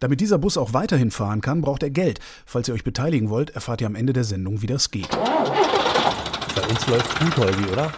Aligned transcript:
Damit 0.00 0.20
dieser 0.20 0.38
Bus 0.38 0.56
auch 0.56 0.72
weiterhin 0.72 1.10
fahren 1.10 1.40
kann, 1.40 1.60
braucht 1.60 1.82
er 1.82 1.90
Geld. 1.90 2.20
Falls 2.46 2.68
ihr 2.68 2.74
euch 2.74 2.84
beteiligen 2.84 3.30
wollt, 3.30 3.50
erfahrt 3.50 3.80
ihr 3.80 3.86
am 3.86 3.94
Ende 3.94 4.12
der 4.12 4.24
Sendung, 4.24 4.62
wie 4.62 4.66
das 4.66 4.90
geht. 4.90 5.08
Bei 5.10 6.62
uns 6.68 6.86
läuft 6.86 7.18
gut, 7.20 7.36
Holgi, 7.36 7.64
oder? 7.72 7.92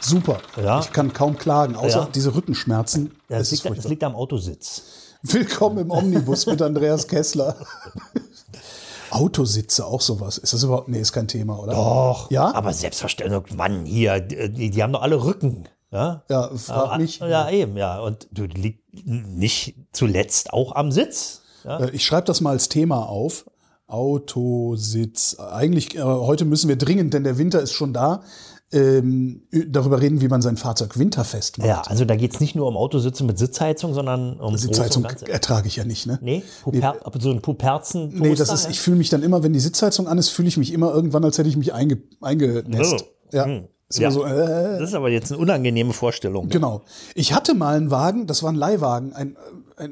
Super. 0.00 0.40
Ja. 0.62 0.80
Ich 0.80 0.92
kann 0.92 1.12
kaum 1.12 1.36
klagen, 1.36 1.76
außer 1.76 2.00
Ja. 2.00 2.08
diese 2.14 2.34
Rückenschmerzen. 2.34 3.12
Ja, 3.28 3.38
Es 3.38 3.50
das, 3.50 3.64
liegt, 3.64 3.78
das 3.78 3.88
liegt 3.88 4.04
am 4.04 4.14
Autositz. 4.14 4.82
Willkommen 5.22 5.78
im 5.78 5.90
Omnibus 5.90 6.46
mit 6.46 6.62
Andreas 6.62 7.06
Kessler. 7.06 7.54
Autositze, 9.10 9.84
auch 9.84 10.00
sowas. 10.00 10.38
Ist 10.38 10.52
das 10.52 10.62
überhaupt? 10.62 10.88
Nee, 10.88 11.00
ist 11.00 11.12
kein 11.12 11.26
Thema, 11.28 11.58
oder? 11.58 11.72
Doch. 11.74 12.30
Ja? 12.30 12.54
Aber 12.54 12.72
selbstverständlich, 12.72 13.54
Mann, 13.56 13.84
hier, 13.84 14.20
die, 14.20 14.70
die 14.70 14.82
haben 14.82 14.92
doch 14.92 15.02
alle 15.02 15.22
Rücken. 15.24 15.64
Ja, 15.92 16.22
Ja, 16.28 16.50
frag 16.56 16.98
mich. 16.98 17.18
Ja, 17.18 17.50
eben, 17.50 17.76
ja. 17.76 18.00
Und 18.00 18.28
du 18.30 18.44
liegst 18.44 18.84
nicht 19.04 19.74
zuletzt 19.92 20.52
auch 20.52 20.74
am 20.74 20.92
Sitz. 20.92 21.42
Ja? 21.64 21.80
Äh, 21.80 21.90
Ich 21.90 22.04
schreibe 22.04 22.26
das 22.26 22.40
mal 22.40 22.50
als 22.50 22.68
Thema 22.68 23.08
auf. 23.08 23.44
Autositz. 23.86 25.36
Eigentlich, 25.40 25.96
äh, 25.96 26.02
heute 26.02 26.44
müssen 26.44 26.68
wir 26.68 26.76
dringend, 26.76 27.12
denn 27.12 27.24
der 27.24 27.38
Winter 27.38 27.60
ist 27.60 27.72
schon 27.72 27.92
da, 27.92 28.22
ähm, 28.72 29.42
darüber 29.68 30.00
reden, 30.00 30.20
wie 30.20 30.28
man 30.28 30.42
sein 30.42 30.56
Fahrzeug 30.56 30.96
winterfest 30.96 31.58
macht. 31.58 31.66
Ja, 31.66 31.82
also 31.82 32.04
da 32.04 32.14
geht 32.14 32.34
es 32.34 32.38
nicht 32.40 32.54
nur 32.54 32.68
um 32.68 32.76
Autositze 32.76 33.24
mit 33.24 33.36
Sitzheizung, 33.36 33.94
sondern 33.94 34.38
um 34.38 34.56
Sitzheizung 34.56 35.04
ertrage 35.04 35.66
ich 35.66 35.74
ja 35.74 35.84
nicht, 35.84 36.06
ne? 36.06 36.20
Nee, 36.22 36.44
Puper, 36.62 36.94
so 37.18 37.32
ein 37.32 37.42
Puperzen. 37.42 38.14
Nee, 38.14 38.36
das 38.36 38.52
ist, 38.52 38.70
ich 38.70 38.78
fühle 38.78 38.96
mich 38.96 39.08
dann 39.08 39.24
immer, 39.24 39.42
wenn 39.42 39.52
die 39.52 39.58
Sitzheizung 39.60 40.06
an 40.06 40.18
ist, 40.18 40.28
fühle 40.28 40.46
ich 40.46 40.56
mich 40.56 40.72
immer 40.72 40.94
irgendwann, 40.94 41.24
als 41.24 41.36
hätte 41.38 41.48
ich 41.48 41.56
mich 41.56 41.74
einge, 41.74 42.00
eingenässt. 42.20 42.94
Oh. 43.02 43.36
Ja. 43.36 43.44
Hm. 43.46 43.64
Ist 43.90 43.98
Ja. 43.98 44.10
so, 44.10 44.24
äh, 44.24 44.78
Das 44.78 44.90
ist 44.90 44.94
aber 44.94 45.10
jetzt 45.10 45.32
eine 45.32 45.40
unangenehme 45.40 45.92
Vorstellung. 45.92 46.48
Genau. 46.48 46.82
Ich 47.14 47.34
hatte 47.34 47.54
mal 47.54 47.76
einen 47.76 47.90
Wagen, 47.90 48.26
das 48.26 48.42
war 48.42 48.50
ein 48.52 48.56
Leihwagen. 48.56 49.12
Ein, 49.12 49.36
ein, 49.76 49.90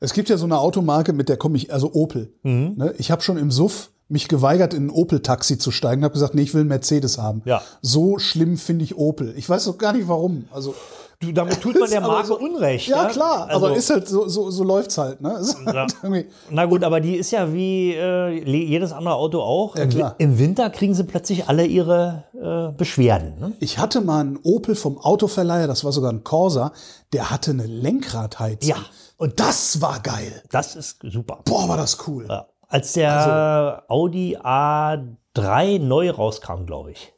es 0.00 0.12
gibt 0.12 0.28
ja 0.28 0.36
so 0.36 0.44
eine 0.46 0.58
Automarke, 0.58 1.12
mit 1.12 1.28
der 1.28 1.36
komme 1.36 1.56
ich, 1.56 1.72
also 1.72 1.92
Opel. 1.94 2.32
Mhm. 2.42 2.74
Ne? 2.76 2.94
Ich 2.98 3.10
habe 3.10 3.22
schon 3.22 3.38
im 3.38 3.50
Suff 3.52 3.90
mich 4.08 4.26
geweigert, 4.26 4.74
in 4.74 4.86
ein 4.86 4.90
Opel-Taxi 4.90 5.58
zu 5.58 5.70
steigen, 5.70 6.02
habe 6.02 6.12
gesagt, 6.12 6.34
nee, 6.34 6.42
ich 6.42 6.52
will 6.52 6.62
einen 6.62 6.68
Mercedes 6.68 7.18
haben. 7.18 7.42
Ja. 7.44 7.62
So 7.80 8.18
schlimm 8.18 8.56
finde 8.58 8.82
ich 8.84 8.96
Opel. 8.96 9.32
Ich 9.36 9.48
weiß 9.48 9.66
doch 9.66 9.78
gar 9.78 9.92
nicht 9.92 10.08
warum. 10.08 10.46
Also 10.52 10.74
Du, 11.22 11.32
damit 11.32 11.60
tut 11.60 11.78
man 11.78 11.90
der 11.90 12.00
Marke 12.00 12.28
so- 12.28 12.38
Unrecht. 12.38 12.88
Ja, 12.88 13.02
ja? 13.02 13.08
klar, 13.10 13.46
Also- 13.50 13.66
aber 13.66 13.76
ist 13.76 13.90
halt 13.90 14.08
so, 14.08 14.26
so, 14.26 14.50
so 14.50 14.64
läuft's 14.64 14.96
halt. 14.96 15.20
Ne? 15.20 15.38
Halt 15.66 16.26
Na 16.48 16.64
gut, 16.64 16.82
aber 16.82 17.00
die 17.00 17.16
ist 17.16 17.30
ja 17.30 17.52
wie 17.52 17.92
äh, 17.94 18.28
jedes 18.42 18.90
andere 18.92 19.14
Auto 19.16 19.42
auch. 19.42 19.76
Ja, 19.76 19.82
Im, 19.82 19.90
klar. 19.90 20.14
Im 20.16 20.38
Winter 20.38 20.70
kriegen 20.70 20.94
sie 20.94 21.04
plötzlich 21.04 21.46
alle 21.46 21.66
ihre 21.66 22.24
äh, 22.72 22.74
Beschwerden. 22.74 23.38
Ne? 23.38 23.52
Ich 23.60 23.78
hatte 23.78 24.00
mal 24.00 24.20
einen 24.20 24.38
Opel 24.42 24.74
vom 24.74 24.96
Autoverleiher, 24.96 25.66
das 25.66 25.84
war 25.84 25.92
sogar 25.92 26.10
ein 26.10 26.24
Corsa, 26.24 26.72
der 27.12 27.30
hatte 27.30 27.50
eine 27.50 27.66
Lenkradheizung. 27.66 28.70
Ja. 28.70 28.76
Und 29.18 29.38
das 29.40 29.82
war 29.82 30.00
geil. 30.00 30.42
Das 30.50 30.74
ist 30.74 31.00
super. 31.02 31.40
Boah, 31.44 31.68
war 31.68 31.76
das 31.76 31.98
cool. 32.08 32.26
Ja. 32.30 32.46
Als 32.66 32.94
der 32.94 33.12
Also 33.12 33.82
Audi 33.88 34.38
A3 34.38 35.78
neu 35.80 36.10
rauskam, 36.10 36.64
glaube 36.64 36.92
ich. 36.92 37.12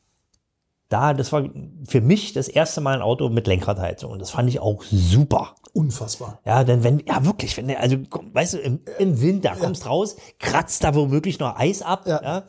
Da, 0.92 1.14
das 1.14 1.32
war 1.32 1.44
für 1.88 2.00
mich 2.00 2.32
das 2.34 2.48
erste 2.48 2.80
Mal 2.80 2.94
ein 2.97 3.03
Auto 3.03 3.28
mit 3.30 3.47
Lenkradheizung. 3.47 4.12
Und 4.12 4.19
das 4.19 4.30
fand 4.30 4.48
ich 4.48 4.60
auch 4.60 4.82
super. 4.91 5.54
Unfassbar. 5.72 6.41
Ja, 6.44 6.64
denn 6.64 6.84
wenn, 6.84 7.00
ja 7.06 7.25
wirklich, 7.25 7.56
wenn 7.56 7.69
der, 7.69 7.80
also, 7.80 7.97
weißt 8.32 8.54
du, 8.54 8.58
im, 8.58 8.80
im 8.98 9.20
Winter 9.22 9.56
kommst 9.58 9.86
raus, 9.86 10.16
kratzt 10.38 10.84
da 10.84 10.94
womöglich 10.94 11.38
noch 11.38 11.58
Eis 11.58 11.80
ab, 11.80 12.06
ja. 12.06 12.20
Ja. 12.22 12.42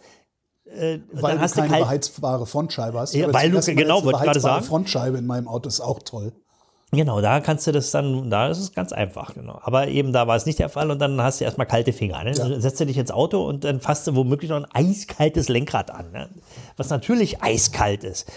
Äh, 0.65 0.99
Weil 1.11 1.37
du 1.37 1.47
keine 1.47 1.77
beheizbare 1.77 2.45
Frontscheibe 2.45 2.99
hast. 2.99 3.13
Ja, 3.13 3.31
weil 3.33 3.51
du- 3.51 3.59
genau, 3.61 4.03
wollte 4.03 4.17
ich 4.19 4.23
gerade 4.25 4.39
sagen. 4.39 4.65
Frontscheibe 4.65 5.17
in 5.17 5.25
meinem 5.25 5.47
Auto 5.47 5.67
ist 5.67 5.79
auch 5.81 5.99
toll. 5.99 6.33
Genau, 6.93 7.21
da 7.21 7.39
kannst 7.39 7.65
du 7.65 7.71
das 7.71 7.91
dann, 7.91 8.29
da 8.29 8.49
ist 8.49 8.59
es 8.59 8.73
ganz 8.73 8.93
einfach, 8.93 9.33
genau. 9.33 9.59
Aber 9.63 9.87
eben 9.87 10.13
da 10.13 10.27
war 10.27 10.35
es 10.35 10.45
nicht 10.45 10.59
der 10.59 10.69
Fall 10.69 10.91
und 10.91 10.99
dann 10.99 11.19
hast 11.21 11.41
du 11.41 11.45
erstmal 11.45 11.67
kalte 11.67 11.91
Finger. 11.91 12.23
Ne? 12.23 12.33
Dann 12.33 12.61
setzt 12.61 12.79
du 12.79 12.85
dich 12.85 12.97
ins 12.97 13.11
Auto 13.11 13.45
und 13.47 13.63
dann 13.63 13.79
fasst 13.79 14.07
du 14.07 14.15
womöglich 14.15 14.49
noch 14.49 14.57
ein 14.57 14.67
eiskaltes 14.71 15.49
Lenkrad 15.49 15.91
an, 15.91 16.11
ne? 16.11 16.29
was 16.77 16.89
natürlich 16.89 17.41
eiskalt 17.41 18.03
ist. 18.03 18.31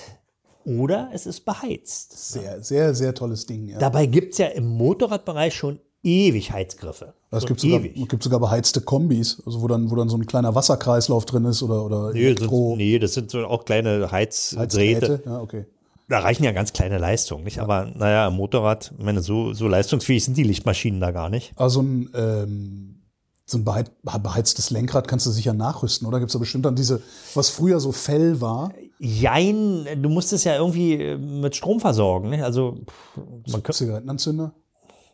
Oder 0.64 1.10
es 1.12 1.26
ist 1.26 1.44
beheizt. 1.44 2.32
Sehr, 2.32 2.62
sehr, 2.62 2.94
sehr 2.94 3.14
tolles 3.14 3.46
Ding. 3.46 3.68
Ja. 3.68 3.78
Dabei 3.78 4.06
gibt 4.06 4.32
es 4.32 4.38
ja 4.38 4.46
im 4.46 4.66
Motorradbereich 4.66 5.54
schon 5.54 5.78
ewig 6.02 6.52
Heizgriffe. 6.52 7.14
Es 7.30 7.46
gibt 7.46 7.60
sogar, 7.60 7.80
gibt 7.80 8.22
sogar 8.22 8.40
beheizte 8.40 8.80
Kombis, 8.80 9.42
also 9.44 9.60
wo 9.60 9.68
dann, 9.68 9.90
wo 9.90 9.96
dann 9.96 10.08
so 10.08 10.16
ein 10.16 10.26
kleiner 10.26 10.54
Wasserkreislauf 10.54 11.26
drin 11.26 11.44
ist 11.44 11.62
oder, 11.62 11.84
oder 11.84 12.12
Nee 12.12 12.32
das, 12.32 12.38
Elektro 12.38 12.70
sind, 12.70 12.78
nee, 12.78 12.98
das 12.98 13.14
sind 13.14 13.30
so 13.30 13.46
auch 13.46 13.64
kleine 13.64 14.10
Heizdrähte. 14.10 14.60
Heizgeräte. 14.60 15.22
Ja, 15.26 15.40
okay. 15.40 15.66
Da 16.08 16.20
reichen 16.20 16.44
ja 16.44 16.52
ganz 16.52 16.72
kleine 16.72 16.98
Leistungen, 16.98 17.44
nicht? 17.44 17.58
Aber 17.58 17.86
naja, 17.86 18.28
im 18.28 18.34
Motorrad, 18.34 18.92
ich 18.96 19.04
meine, 19.04 19.22
so, 19.22 19.52
so 19.54 19.66
leistungsfähig 19.66 20.24
sind 20.24 20.36
die 20.36 20.44
Lichtmaschinen 20.44 21.00
da 21.00 21.10
gar 21.10 21.30
nicht. 21.30 21.52
Also 21.56 21.82
ein, 21.82 22.10
ähm, 22.14 23.02
so 23.44 23.58
ein 23.58 23.64
beheiz- 23.64 23.90
beheiztes 24.02 24.70
Lenkrad 24.70 25.08
kannst 25.08 25.26
du 25.26 25.30
sicher 25.30 25.52
nachrüsten, 25.52 26.06
oder? 26.06 26.18
Gibt 26.18 26.30
es 26.30 26.32
da 26.34 26.38
bestimmt 26.38 26.64
dann 26.64 26.76
diese, 26.76 27.02
was 27.34 27.50
früher 27.50 27.80
so 27.80 27.92
Fell 27.92 28.40
war? 28.40 28.72
Jein, 28.98 29.86
du 30.00 30.08
musst 30.08 30.32
es 30.32 30.44
ja 30.44 30.56
irgendwie 30.56 30.94
äh, 30.94 31.16
mit 31.16 31.56
Strom 31.56 31.80
versorgen. 31.80 32.30
Ne? 32.30 32.44
Also, 32.44 32.78
man 33.16 33.62
könnte, 33.62 33.72
Zigarettenanzünder? 33.72 34.52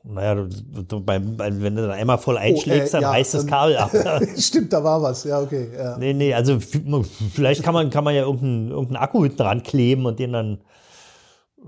naja, 0.05 0.35
du, 0.35 0.49
du, 0.83 1.01
beim, 1.01 1.39
wenn 1.39 1.77
du 1.77 1.83
dann 1.83 1.93
einmal 1.93 2.19
voll 2.19 2.37
einschlägst, 2.37 2.89
äh, 2.89 2.93
dann 2.93 3.03
ja, 3.03 3.11
reißt 3.11 3.35
das 3.35 3.47
Kabel 3.47 3.77
ab. 3.77 3.91
Stimmt, 4.37 4.73
da 4.73 4.83
war 4.83 5.01
was. 5.01 5.25
Ja, 5.25 5.41
okay. 5.41 5.69
Ja. 5.77 5.97
nee, 5.99 6.13
nee, 6.13 6.35
also 6.35 6.59
vielleicht 6.61 7.63
kann 7.63 7.75
man, 7.75 7.91
kann 7.91 8.05
man 8.05 8.15
ja 8.15 8.23
irgendeinen, 8.23 8.71
irgendeinen 8.71 9.03
Akku 9.03 9.23
hinten 9.23 9.39
dran 9.39 9.63
kleben 9.63 10.07
und 10.07 10.19
den 10.19 10.33
dann, 10.33 10.59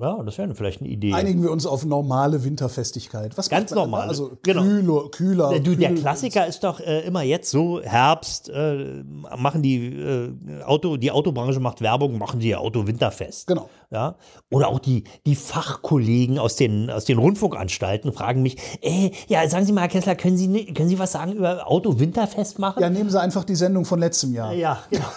ja, 0.00 0.22
das 0.22 0.38
wäre 0.38 0.54
vielleicht 0.54 0.80
eine 0.80 0.90
Idee. 0.90 1.12
Einigen 1.12 1.42
wir 1.42 1.50
uns 1.50 1.66
auf 1.66 1.84
normale 1.84 2.42
Winterfestigkeit. 2.44 3.36
Was 3.38 3.48
Ganz 3.48 3.70
normal. 3.72 4.08
Also 4.08 4.32
Genau. 4.42 4.62
kühler, 4.62 5.08
kühler. 5.10 5.48
Der, 5.50 5.60
du, 5.60 5.76
der 5.76 5.90
kühl- 5.92 6.00
Klassiker 6.00 6.46
ist 6.46 6.64
doch 6.64 6.80
äh, 6.80 7.00
immer 7.06 7.22
jetzt 7.22 7.50
so, 7.50 7.80
Herbst, 7.80 8.48
äh, 8.48 9.02
machen 9.36 9.62
die 9.62 9.86
äh, 9.86 10.32
Auto, 10.64 10.96
die 10.96 11.10
Autobranche 11.10 11.60
macht 11.60 11.80
Werbung, 11.80 12.18
machen 12.18 12.40
die 12.40 12.54
Auto 12.56 12.86
winterfest. 12.86 13.46
Genau. 13.46 13.68
Ja? 13.90 14.16
Oder 14.50 14.68
auch 14.68 14.78
die, 14.80 15.04
die 15.26 15.36
Fachkollegen 15.36 16.38
aus 16.38 16.56
den, 16.56 16.90
aus 16.90 17.04
den 17.04 17.18
Rundfunkanstalten 17.18 18.12
fragen 18.12 18.42
mich, 18.42 18.56
äh, 18.82 19.10
ja, 19.28 19.48
sagen 19.48 19.64
Sie 19.64 19.72
mal, 19.72 19.82
Herr 19.82 19.88
Kessler, 19.88 20.16
können 20.16 20.36
Sie, 20.36 20.72
können 20.74 20.88
Sie 20.88 20.98
was 20.98 21.12
sagen 21.12 21.32
über 21.32 21.70
Auto 21.70 21.98
winterfest 22.00 22.58
machen? 22.58 22.80
Ja, 22.82 22.90
nehmen 22.90 23.10
Sie 23.10 23.20
einfach 23.20 23.44
die 23.44 23.54
Sendung 23.54 23.84
von 23.84 24.00
letztem 24.00 24.34
Jahr. 24.34 24.52
Ja, 24.52 24.78
genau. 24.90 25.04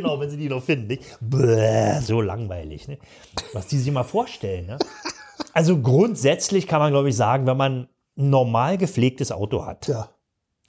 genau, 0.00 0.20
wenn 0.20 0.30
sie 0.30 0.36
die 0.36 0.48
noch 0.48 0.62
finden. 0.62 0.88
Nicht? 0.88 1.02
Bäh, 1.20 2.00
so 2.00 2.20
langweilig. 2.20 2.88
Ne? 2.88 2.98
Was 3.52 3.66
die 3.66 3.78
sich 3.78 3.92
mal 3.92 4.04
vorstellen. 4.04 4.66
Ne? 4.66 4.78
Also 5.52 5.78
grundsätzlich 5.80 6.66
kann 6.66 6.80
man, 6.80 6.92
glaube 6.92 7.08
ich, 7.08 7.16
sagen, 7.16 7.46
wenn 7.46 7.56
man 7.56 7.88
ein 8.18 8.30
normal 8.30 8.78
gepflegtes 8.78 9.30
Auto 9.32 9.64
hat, 9.66 9.88
Ja. 9.88 10.08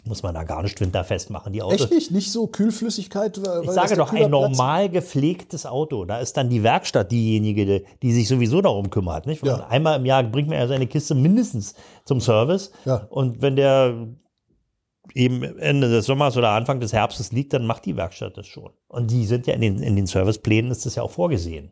muss 0.06 0.24
man 0.24 0.33
da 0.33 0.44
gar 0.44 0.62
nicht 0.63 0.79
winterfest 0.81 1.29
machen. 1.29 1.53
Die 1.53 1.62
Autos, 1.62 1.81
Echt 1.81 1.91
nicht? 1.91 2.12
Nicht 2.12 2.31
so 2.31 2.47
Kühlflüssigkeit? 2.47 3.39
weil- 3.45 3.63
ich 3.63 3.71
sage 3.71 3.95
doch, 3.95 4.12
ein 4.13 4.29
normal 4.29 4.89
gepflegtes 4.89 5.65
Auto. 5.65 6.06
Da 6.06 6.19
ist 6.19 6.35
dann 6.38 6.50
die 6.50 6.63
Werkstatt 6.63 7.12
diejenige, 7.12 7.65
die, 7.65 7.85
die 8.01 8.13
sich 8.13 8.27
sowieso 8.27 8.62
darum 8.62 8.89
kümmert. 8.89 9.25
Nicht? 9.27 9.45
Ja. 9.45 9.68
Einmal 9.68 10.00
im 10.00 10.06
Jahr 10.06 10.24
bringt 10.24 10.50
man 10.50 10.57
ja 10.57 10.68
seine 10.68 10.88
Kiste 10.88 11.15
mindestens 11.15 11.75
zum 12.06 12.19
Service. 12.21 12.71
Ja. 12.85 13.07
Und 13.09 13.41
wenn 13.41 13.56
der 13.56 13.94
eben 15.13 15.44
Ende 15.59 15.89
des 15.89 16.06
Sommers 16.06 16.38
oder 16.38 16.50
Anfang 16.50 16.80
des 16.80 16.94
Herbstes 16.94 17.31
liegt, 17.31 17.54
dann 17.54 17.65
macht 17.65 17.86
die 17.86 17.95
Werkstatt 17.98 18.38
das 18.38 18.48
schon. 18.48 18.71
Und 18.88 19.12
die 19.12 19.25
sind 19.25 19.48
ja 19.48 19.54
in 19.54 19.62
den, 19.62 19.80
in 19.81 19.95
den 19.95 20.07
Serviceplänen 20.07 20.71
ist 20.71 20.86
das 20.86 20.95
ja 20.95 21.04
auch 21.04 21.12
vorgesehen. 21.12 21.71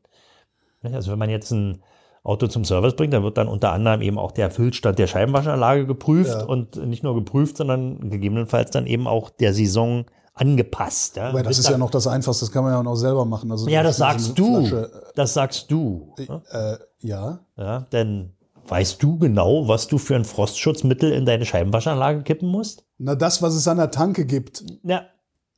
Nicht? 0.82 0.96
Also 0.96 1.12
wenn 1.12 1.20
man 1.20 1.30
jetzt 1.30 1.52
ein 1.52 1.82
Auto 2.24 2.48
zum 2.48 2.66
Service 2.66 2.96
bringt, 2.96 3.14
da 3.14 3.22
wird 3.24 3.38
dann 3.38 3.48
unter 3.48 3.72
anderem 3.72 4.02
eben 4.02 4.18
auch 4.18 4.32
der 4.32 4.50
Füllstand 4.50 4.98
der 4.98 5.08
Scheibenwaschanlage 5.08 5.86
geprüft 5.86 6.32
Ja. 6.40 6.46
und 6.46 6.76
nicht 6.88 7.04
nur 7.04 7.14
geprüft, 7.16 7.58
sondern 7.58 8.10
gegebenenfalls 8.10 8.72
dann 8.72 8.88
eben 8.88 9.08
auch 9.08 9.30
der 9.30 9.54
Saison 9.54 10.06
angepasst. 10.34 11.16
Ja, 11.18 11.30
Aber 11.30 11.44
das 11.44 11.60
ist 11.60 11.70
ja 11.70 11.78
noch 11.78 11.92
das 11.92 12.08
Einfachste, 12.08 12.46
das 12.46 12.52
kann 12.52 12.64
man 12.64 12.74
ja 12.74 12.80
auch 12.80 12.84
noch 12.84 12.96
selber 12.96 13.26
machen. 13.26 13.52
Also 13.52 13.68
ja, 13.70 13.84
das 13.84 13.98
so 13.98 14.04
sagst 14.04 14.38
du. 14.40 14.66
Flasche, 14.66 14.92
Das 15.16 15.34
sagst 15.34 15.72
du. 15.72 16.14
ne? 16.18 16.42
äh, 16.52 17.08
ja. 17.08 17.40
Ja, 17.58 17.80
denn 17.92 18.34
weißt 18.68 19.02
du 19.02 19.18
genau, 19.20 19.68
was 19.68 19.88
du 19.88 19.98
für 19.98 20.16
ein 20.16 20.26
Frostschutzmittel 20.26 21.12
in 21.12 21.26
deine 21.26 21.46
Scheibenwaschanlage 21.46 22.24
kippen 22.24 22.50
musst? 22.50 22.85
Na, 22.98 23.16
das, 23.16 23.42
was 23.42 23.56
es 23.56 23.68
an 23.68 23.78
der 23.78 23.92
Tanke 23.92 24.26
gibt. 24.26 24.64
Ja, 24.84 25.08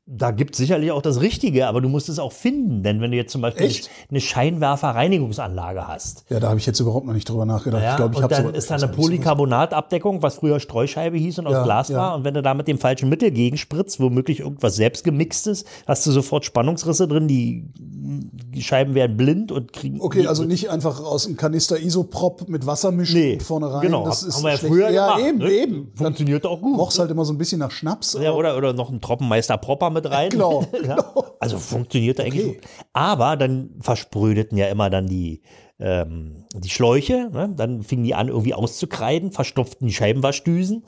da 0.09 0.31
gibt 0.31 0.51
es 0.53 0.57
sicherlich 0.57 0.91
auch 0.91 1.01
das 1.01 1.19
Richtige, 1.19 1.67
aber 1.67 1.81
du 1.81 1.89
musst 1.89 2.07
es 2.07 2.17
auch 2.17 2.31
finden. 2.31 2.81
Denn 2.81 3.01
wenn 3.01 3.11
du 3.11 3.17
jetzt 3.17 3.31
zum 3.33 3.41
Beispiel 3.41 3.65
Echt? 3.65 3.89
eine 4.09 4.21
Scheinwerferreinigungsanlage 4.21 5.87
hast, 5.87 6.23
Ja, 6.29 6.39
da 6.39 6.47
habe 6.49 6.59
ich 6.59 6.65
jetzt 6.65 6.79
überhaupt 6.79 7.05
noch 7.05 7.13
nicht 7.13 7.27
drüber 7.29 7.45
nachgedacht. 7.45 7.83
ja, 7.83 7.91
ich 7.91 7.97
glaube, 7.97 8.15
ich 8.15 8.21
und 8.23 8.31
dann 8.31 8.53
ist 8.55 8.71
da 8.71 8.75
eine 8.75 8.87
Polycarbonat-Abdeckung, 8.87 10.21
was 10.21 10.35
früher 10.35 10.59
Streuscheibe 10.59 11.17
hieß 11.17 11.39
und 11.39 11.47
aus 11.47 11.53
Ja, 11.53 11.63
Glas 11.63 11.89
ja. 11.89 11.97
war. 11.97 12.15
Und 12.15 12.23
wenn 12.23 12.33
du 12.33 12.41
da 12.41 12.53
mit 12.53 12.67
dem 12.67 12.77
falschen 12.77 13.09
Mittel 13.09 13.31
gegenspritzt, 13.31 13.99
womöglich 13.99 14.39
irgendwas 14.39 14.75
selbst 14.75 15.03
gemixtes, 15.03 15.65
hast 15.85 16.05
du 16.07 16.11
sofort 16.11 16.45
Spannungsrisse 16.45 17.07
drin, 17.07 17.27
die, 17.27 17.65
die 17.77 18.61
Scheiben 18.63 18.95
werden 18.95 19.17
blind 19.17 19.51
und 19.51 19.73
kriegen. 19.73 19.99
Okay, 19.99 20.25
also 20.27 20.43
nicht 20.45 20.69
einfach 20.69 21.01
aus 21.03 21.25
einem 21.27 21.35
Kanister 21.37 21.79
Isoprop 21.79 22.47
mit 22.47 22.65
Wasser 22.65 22.91
mischen 22.91 23.19
Nee, 23.19 23.39
vorne 23.39 23.71
rein. 23.73 23.81
genau, 23.81 24.05
das 24.05 24.23
ist 24.23 24.37
haben 24.37 24.43
wir 24.43 24.51
ja 24.51 24.57
schlecht. 24.57 24.73
früher 24.73 24.89
ja, 24.89 25.15
gemacht. 25.15 25.27
eben, 25.29 25.37
ne? 25.39 25.51
eben. 25.51 25.91
Funktioniert 25.95 26.45
auch 26.45 26.61
gut. 26.61 26.77
roch's 26.79 26.97
halt 26.99 27.11
immer 27.11 27.25
so 27.25 27.33
ein 27.33 27.37
bisschen 27.37 27.59
nach 27.59 27.71
Schnaps. 27.71 28.17
Ja, 28.21 28.31
oder, 28.31 28.57
oder 28.57 28.73
noch 28.73 28.89
ein 28.89 29.01
Troppenmeister 29.01 29.57
Propper 29.57 29.89
mit 29.97 30.09
rein. 30.09 30.29
Genau, 30.29 30.65
ja. 30.85 30.97
Also 31.39 31.57
funktioniert 31.57 32.19
eigentlich 32.19 32.45
Okay. 32.45 32.55
gut. 32.55 32.69
Aber 32.93 33.35
dann 33.37 33.75
versprödeten 33.81 34.57
ja 34.57 34.67
immer 34.67 34.89
dann 34.89 35.07
die, 35.07 35.41
ähm, 35.79 36.45
die 36.55 36.69
Schläuche. 36.69 37.29
Ne? 37.31 37.53
Dann 37.55 37.83
fingen 37.83 38.03
die 38.03 38.15
an, 38.15 38.29
irgendwie 38.29 38.53
auszukreiden, 38.53 39.31
verstopften 39.31 39.87
die 39.87 39.93
Scheibenwaschdüsen. 39.93 40.85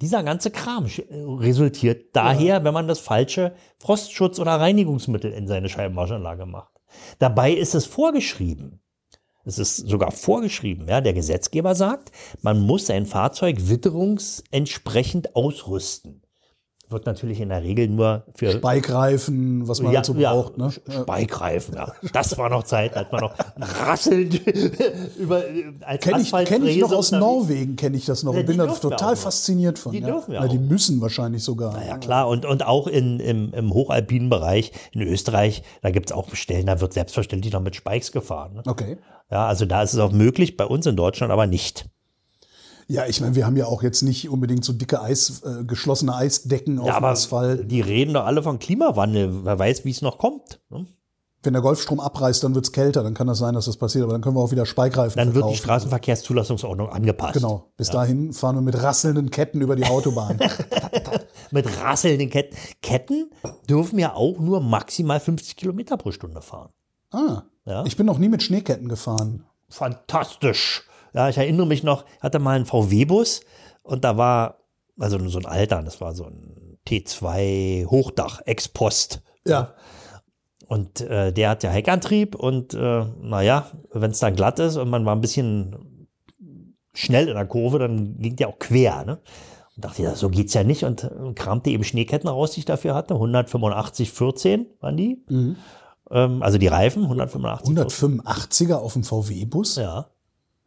Dieser 0.00 0.22
ganze 0.24 0.50
Kram 0.50 0.86
resultiert 1.38 2.16
daher, 2.16 2.64
wenn 2.64 2.74
man 2.74 2.88
das 2.88 2.98
falsche 2.98 3.54
Frostschutz- 3.78 4.40
oder 4.40 4.52
Reinigungsmittel 4.52 5.30
in 5.32 5.46
seine 5.46 5.68
Scheibenwaschanlage 5.68 6.44
macht. 6.46 6.72
Dabei 7.20 7.52
ist 7.52 7.74
es 7.74 7.86
vorgeschrieben. 7.86 8.80
Es 9.44 9.58
ist 9.58 9.76
sogar 9.76 10.10
vorgeschrieben, 10.12 10.88
ja. 10.88 11.00
Der 11.00 11.12
Gesetzgeber 11.14 11.74
sagt, 11.74 12.12
man 12.42 12.60
muss 12.60 12.86
sein 12.86 13.06
Fahrzeug 13.06 13.68
witterungsentsprechend 13.68 15.34
ausrüsten. 15.34 16.21
Wird 16.92 17.06
natürlich 17.06 17.40
in 17.40 17.48
der 17.48 17.62
Regel 17.62 17.88
nur 17.88 18.24
für 18.34 18.58
Beikreifen, 18.58 19.66
was 19.66 19.80
man 19.80 19.94
halt 19.94 20.06
so 20.06 20.14
braucht. 20.14 20.58
Ne? 20.58 20.70
Speikreifen, 20.70 21.74
ja. 21.74 21.92
Das 22.12 22.36
war 22.38 22.50
noch 22.50 22.64
Zeit, 22.64 22.96
als 22.96 23.10
man 23.10 23.22
noch 23.22 23.34
rasselnd 23.56 24.40
über 25.18 25.44
äh, 25.44 25.72
als 25.80 26.04
Kenne 26.04 26.20
ich, 26.20 26.30
kenn 26.44 26.66
ich 26.66 26.78
noch 26.78 26.92
aus 26.92 27.12
Norwegen, 27.12 27.76
kenne 27.76 27.96
ich 27.96 28.04
das 28.04 28.22
noch. 28.22 28.34
Ja, 28.34 28.40
und 28.40 28.46
bin 28.46 28.58
da 28.58 28.66
total 28.66 29.16
fasziniert 29.16 29.78
von. 29.78 29.92
Die 29.92 29.98
ja. 29.98 30.06
dürfen 30.06 30.32
wir 30.32 30.40
Na, 30.40 30.48
die 30.48 30.58
müssen 30.58 31.00
wahrscheinlich 31.00 31.42
sogar. 31.42 31.84
Ja 31.84 31.98
klar, 31.98 32.28
und, 32.28 32.44
und 32.44 32.64
auch 32.66 32.86
in, 32.86 33.20
im, 33.20 33.52
im 33.52 33.72
hochalpinen 33.72 34.28
Bereich 34.28 34.72
in 34.92 35.02
Österreich, 35.02 35.62
da 35.82 35.90
gibt 35.90 36.10
es 36.10 36.12
auch 36.16 36.34
Stellen, 36.34 36.66
da 36.66 36.80
wird 36.80 36.92
selbstverständlich 36.92 37.52
noch 37.52 37.62
mit 37.62 37.76
Spikes 37.76 38.12
gefahren. 38.12 38.54
Ne? 38.54 38.62
Okay. 38.66 38.98
Ja, 39.30 39.46
also 39.46 39.64
da 39.64 39.82
ist 39.82 39.94
es 39.94 39.98
auch 39.98 40.12
möglich, 40.12 40.56
bei 40.56 40.66
uns 40.66 40.86
in 40.86 40.96
Deutschland 40.96 41.32
aber 41.32 41.46
nicht. 41.46 41.86
Ja, 42.92 43.06
ich 43.06 43.20
meine, 43.20 43.34
wir 43.34 43.46
haben 43.46 43.56
ja 43.56 43.66
auch 43.66 43.82
jetzt 43.82 44.02
nicht 44.02 44.28
unbedingt 44.28 44.64
so 44.64 44.72
dicke 44.72 45.00
Eis, 45.00 45.42
äh, 45.44 45.64
geschlossene 45.64 46.14
Eisdecken 46.14 46.78
auf 46.78 46.86
Ja, 46.86 46.92
dem 46.94 46.96
aber 46.98 47.08
Asphalt. 47.08 47.70
die 47.70 47.80
reden 47.80 48.12
doch 48.14 48.26
alle 48.26 48.42
von 48.42 48.58
Klimawandel. 48.58 49.44
Wer 49.44 49.58
weiß, 49.58 49.84
wie 49.84 49.90
es 49.90 50.02
noch 50.02 50.18
kommt. 50.18 50.60
Ne? 50.68 50.86
Wenn 51.44 51.54
der 51.54 51.62
Golfstrom 51.62 51.98
abreißt, 52.00 52.44
dann 52.44 52.54
wird 52.54 52.66
es 52.66 52.72
kälter, 52.72 53.02
dann 53.02 53.14
kann 53.14 53.26
das 53.26 53.38
sein, 53.38 53.54
dass 53.54 53.64
das 53.64 53.76
passiert. 53.76 54.04
Aber 54.04 54.12
dann 54.12 54.20
können 54.20 54.36
wir 54.36 54.40
auch 54.40 54.50
wieder 54.52 54.66
Speikreifen 54.66 55.16
Dann 55.16 55.28
wird 55.28 55.36
die 55.36 55.56
verkaufen. 55.56 55.62
Straßenverkehrszulassungsordnung 55.64 56.88
angepasst. 56.90 57.32
Genau. 57.32 57.72
Bis 57.76 57.88
dahin 57.90 58.32
fahren 58.32 58.56
wir 58.56 58.60
mit 58.62 58.80
rasselnden 58.80 59.30
Ketten 59.30 59.60
über 59.60 59.74
die 59.74 59.84
Autobahn. 59.86 60.38
Mit 61.50 61.66
rasselnden 61.82 62.30
Ketten. 62.30 62.56
Ketten 62.80 63.30
dürfen 63.68 63.98
ja 63.98 64.14
auch 64.14 64.38
nur 64.38 64.60
maximal 64.60 65.18
50 65.20 65.56
Kilometer 65.56 65.96
pro 65.96 66.10
Stunde 66.12 66.42
fahren. 66.42 66.70
ah. 67.10 67.42
Ja. 67.64 67.84
Ich 67.86 67.96
bin 67.96 68.06
noch 68.06 68.18
nie 68.18 68.28
mit 68.28 68.42
Schneeketten 68.42 68.88
gefahren. 68.88 69.44
Fantastisch. 69.68 70.82
Ja, 71.14 71.28
ich 71.28 71.38
erinnere 71.38 71.66
mich 71.66 71.82
noch, 71.82 72.04
ich 72.16 72.22
hatte 72.22 72.38
mal 72.38 72.56
einen 72.56 72.66
VW-Bus 72.66 73.40
und 73.82 74.04
da 74.04 74.16
war, 74.16 74.58
also 74.98 75.18
so 75.28 75.38
ein 75.38 75.46
alter, 75.46 75.82
das 75.82 76.00
war 76.00 76.14
so 76.14 76.24
ein 76.24 76.78
T2 76.86 77.86
Hochdach, 77.86 78.40
Ex-Post. 78.44 79.22
Ja. 79.46 79.74
Und 80.66 81.02
äh, 81.02 81.32
der 81.32 81.50
hat 81.50 81.62
ja 81.62 81.70
Heckantrieb 81.70 82.34
und 82.34 82.72
äh, 82.74 83.04
naja, 83.20 83.66
wenn 83.92 84.10
es 84.10 84.20
dann 84.20 84.34
glatt 84.34 84.58
ist 84.58 84.76
und 84.76 84.88
man 84.88 85.04
war 85.04 85.14
ein 85.14 85.20
bisschen 85.20 86.08
schnell 86.94 87.28
in 87.28 87.34
der 87.34 87.46
Kurve, 87.46 87.78
dann 87.78 88.18
ging 88.18 88.36
der 88.36 88.48
auch 88.48 88.58
quer. 88.58 89.04
Ne? 89.04 89.18
Und 89.76 89.84
dachte, 89.84 90.02
ja, 90.02 90.14
so 90.14 90.28
geht's 90.28 90.54
ja 90.54 90.64
nicht 90.64 90.84
und 90.84 91.04
äh, 91.04 91.32
kramte 91.34 91.70
eben 91.70 91.84
Schneeketten 91.84 92.28
raus, 92.28 92.52
die 92.52 92.60
ich 92.60 92.66
dafür 92.66 92.94
hatte. 92.94 93.14
185, 93.14 94.12
14 94.12 94.66
waren 94.80 94.96
die. 94.96 95.22
Mhm. 95.28 95.56
Ähm, 96.10 96.42
also 96.42 96.58
die 96.58 96.68
Reifen, 96.68 97.02
185. 97.04 97.76
185er 97.76 98.74
auf 98.74 98.94
dem 98.94 99.04
VW-Bus? 99.04 99.76
Ja, 99.76 100.11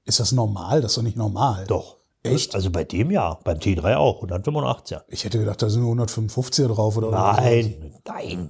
Ist 0.06 0.20
das 0.20 0.32
normal? 0.32 0.82
Das 0.82 0.92
ist 0.92 0.98
doch 0.98 1.04
nicht 1.04 1.18
normal. 1.18 1.66
doch. 1.68 1.98
Echt? 2.24 2.56
Also 2.56 2.72
bei 2.72 2.84
dem 2.84 3.12
ja, 3.12 3.40
beim 3.44 3.60
T3 3.60 3.98
auch, 3.98 4.24
185er. 4.24 5.04
Ich 5.10 5.26
hätte 5.26 5.38
gedacht, 5.38 5.62
da 5.62 5.70
sind 5.70 5.84
nur 5.84 5.94
155er 5.96 6.68
drauf 6.74 6.98
oder 6.98 7.12
Nein, 7.12 7.94
nein. 8.08 8.50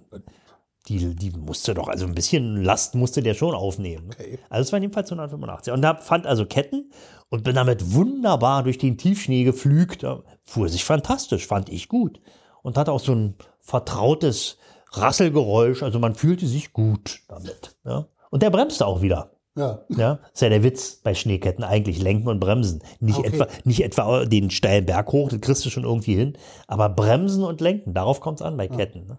Die, 0.88 1.16
die 1.16 1.32
musste 1.32 1.74
doch, 1.74 1.88
also 1.90 2.06
ein 2.06 2.14
bisschen 2.16 2.64
Last 2.64 2.96
musste 2.96 3.22
der 3.24 3.34
schon 3.34 3.56
aufnehmen. 3.56 4.08
ne? 4.08 4.14
Okay. 4.18 4.40
Also 4.50 4.68
es 4.68 4.72
waren 4.72 4.82
jedenfalls 4.84 5.12
185. 5.12 5.74
Und 5.74 5.82
da 5.82 5.96
fand 5.96 6.26
also 6.28 6.46
Ketten 6.46 6.92
und 7.30 7.44
bin 7.44 7.56
damit 7.56 7.94
wunderbar 7.94 8.64
durch 8.64 8.78
den 8.78 8.98
Tiefschnee 8.98 9.44
geflügt. 9.44 10.06
Fuhr 10.44 10.70
sich 10.70 10.86
fantastisch, 10.86 11.46
fand 11.48 11.70
ich 11.70 11.90
gut. 11.90 12.22
Und 12.62 12.78
hatte 12.78 12.92
auch 12.94 13.00
so 13.00 13.14
ein 13.14 13.36
vertrautes 13.60 14.58
Rasselgeräusch. 14.92 15.84
Also 15.84 16.00
man 16.00 16.16
fühlte 16.16 16.48
sich 16.48 16.72
gut 16.72 17.22
damit. 17.28 17.76
Ja. 17.84 18.08
Und 18.30 18.44
der 18.44 18.52
bremste 18.52 18.86
auch 18.86 19.02
wieder. 19.02 19.32
Ja. 19.58 19.80
Ja, 19.90 20.20
ist 20.34 20.42
ja 20.42 20.50
der 20.50 20.64
Witz 20.64 20.96
bei 21.02 21.14
Schneeketten 21.14 21.64
eigentlich 21.64 22.02
lenken 22.02 22.28
und 22.28 22.40
bremsen. 22.40 22.84
Nicht, 23.00 23.20
Okay. 23.20 23.28
etwa, 23.30 23.48
nicht 23.64 23.84
etwa 23.84 24.26
den 24.26 24.52
steilen 24.52 24.86
Berg 24.86 25.12
hoch, 25.14 25.30
das 25.30 25.40
kriegst 25.40 25.66
du 25.66 25.70
schon 25.70 25.84
irgendwie 25.86 26.16
hin, 26.16 26.38
aber 26.68 26.90
bremsen 26.90 27.44
und 27.44 27.62
lenken, 27.62 27.94
darauf 27.94 28.20
kommt 28.20 28.42
es 28.42 28.46
an 28.46 28.58
bei 28.58 28.68
Ketten. 28.68 29.08
Ne? 29.08 29.18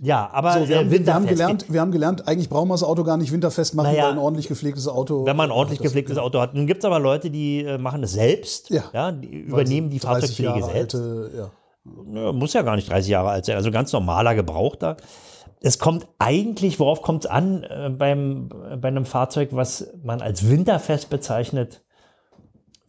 Ja, 0.00 0.30
aber 0.32 0.52
So, 0.52 0.68
wir, 0.68 0.76
äh, 0.76 0.78
haben, 0.78 0.90
wir, 0.92 1.14
haben 1.14 1.26
gelernt, 1.26 1.66
wir 1.72 1.80
haben 1.80 1.90
gelernt, 1.90 2.28
eigentlich 2.28 2.48
brauchen 2.48 2.68
wir 2.68 2.74
das 2.74 2.84
Auto 2.84 3.02
gar 3.02 3.16
nicht 3.16 3.32
winterfest 3.32 3.74
machen, 3.74 3.88
Naja, 3.90 4.04
weil 4.04 4.12
ein 4.12 4.18
ordentlich 4.18 4.46
gepflegtes 4.46 4.86
Auto. 4.86 5.26
Wenn 5.26 5.36
man 5.36 5.48
ein 5.50 5.52
ordentlich 5.56 5.80
gepflegtes 5.80 6.18
Auto 6.18 6.38
hat. 6.40 6.54
Nun 6.54 6.68
gibt 6.68 6.82
es 6.82 6.84
aber 6.84 7.00
Leute, 7.00 7.30
die 7.30 7.64
äh, 7.64 7.78
machen 7.78 8.04
es 8.04 8.12
selbst, 8.12 8.70
Ja. 8.70 9.10
die 9.10 9.26
übernehmen 9.26 9.90
die 9.90 9.98
30 9.98 10.36
Fahrzeugpflege 10.36 10.64
selbst. 10.72 10.94
alte, 10.94 11.30
ja. 11.36 11.50
Ja, 12.14 12.32
muss 12.32 12.52
ja 12.52 12.62
gar 12.62 12.76
nicht 12.76 12.88
30 12.88 13.10
Jahre 13.10 13.30
alt 13.30 13.44
sein, 13.46 13.56
also 13.56 13.72
ganz 13.72 13.92
normaler 13.92 14.34
Gebrauchter. 14.36 14.98
Es 15.60 15.78
kommt 15.78 16.08
eigentlich, 16.18 16.78
worauf 16.78 17.02
kommt 17.02 17.24
es 17.24 17.30
an 17.30 17.64
äh, 17.64 17.90
beim, 17.90 18.48
äh, 18.70 18.76
bei 18.76 18.88
einem 18.88 19.04
Fahrzeug, 19.04 19.50
was 19.52 19.92
man 20.02 20.20
als 20.20 20.48
winterfest 20.48 21.10
bezeichnet? 21.10 21.84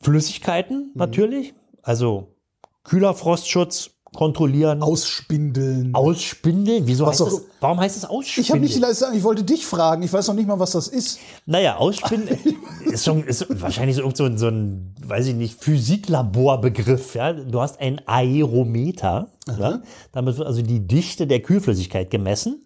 Flüssigkeiten 0.02 0.92
natürlich, 0.96 1.54
also 1.82 2.36
kühler 2.84 3.14
Frostschutz 3.14 3.99
kontrollieren, 4.16 4.82
Ausspindeln. 4.84 5.94
ausspindeln. 5.94 6.88
Wieso 6.88 7.06
Was 7.06 7.12
heißt 7.14 7.22
auch- 7.22 7.26
das, 7.32 7.42
warum 7.60 7.80
heißt 7.80 7.98
es 7.98 8.04
ich 8.04 8.10
ausspindeln? 8.10 8.50
habe 8.50 8.60
nicht 8.62 8.76
die 8.76 8.80
Leistung, 8.80 9.10
ich 9.14 9.24
wollte 9.24 9.44
dich 9.44 9.66
fragen. 9.66 10.02
Ich 10.04 10.12
weiß 10.12 10.28
noch 10.28 10.36
nicht 10.36 10.48
mal, 10.48 10.60
was 10.60 10.72
das 10.72 10.88
ist. 10.88 11.20
Naja, 11.46 11.78
Ausspinnen 11.78 12.28
ist, 12.86 13.06
schon, 13.06 13.24
ist 13.24 13.46
wahrscheinlich 13.62 13.96
so, 13.98 14.10
so, 14.14 14.24
ein, 14.26 14.38
so 14.38 14.48
ein, 14.48 14.96
weiß 15.06 15.28
ich 15.28 15.36
nicht, 15.36 15.62
Physiklaborbegriff. 15.64 17.16
Ja? 17.16 17.34
Du 17.34 17.62
hast 17.62 17.80
ein 17.80 18.02
Aerometer. 18.08 19.30
Ja? 19.60 19.82
Damit 20.12 20.38
wird 20.38 20.48
also 20.48 20.62
die 20.62 20.86
Dichte 20.86 21.28
der 21.28 21.42
Kühlflüssigkeit 21.42 22.10
gemessen. 22.12 22.66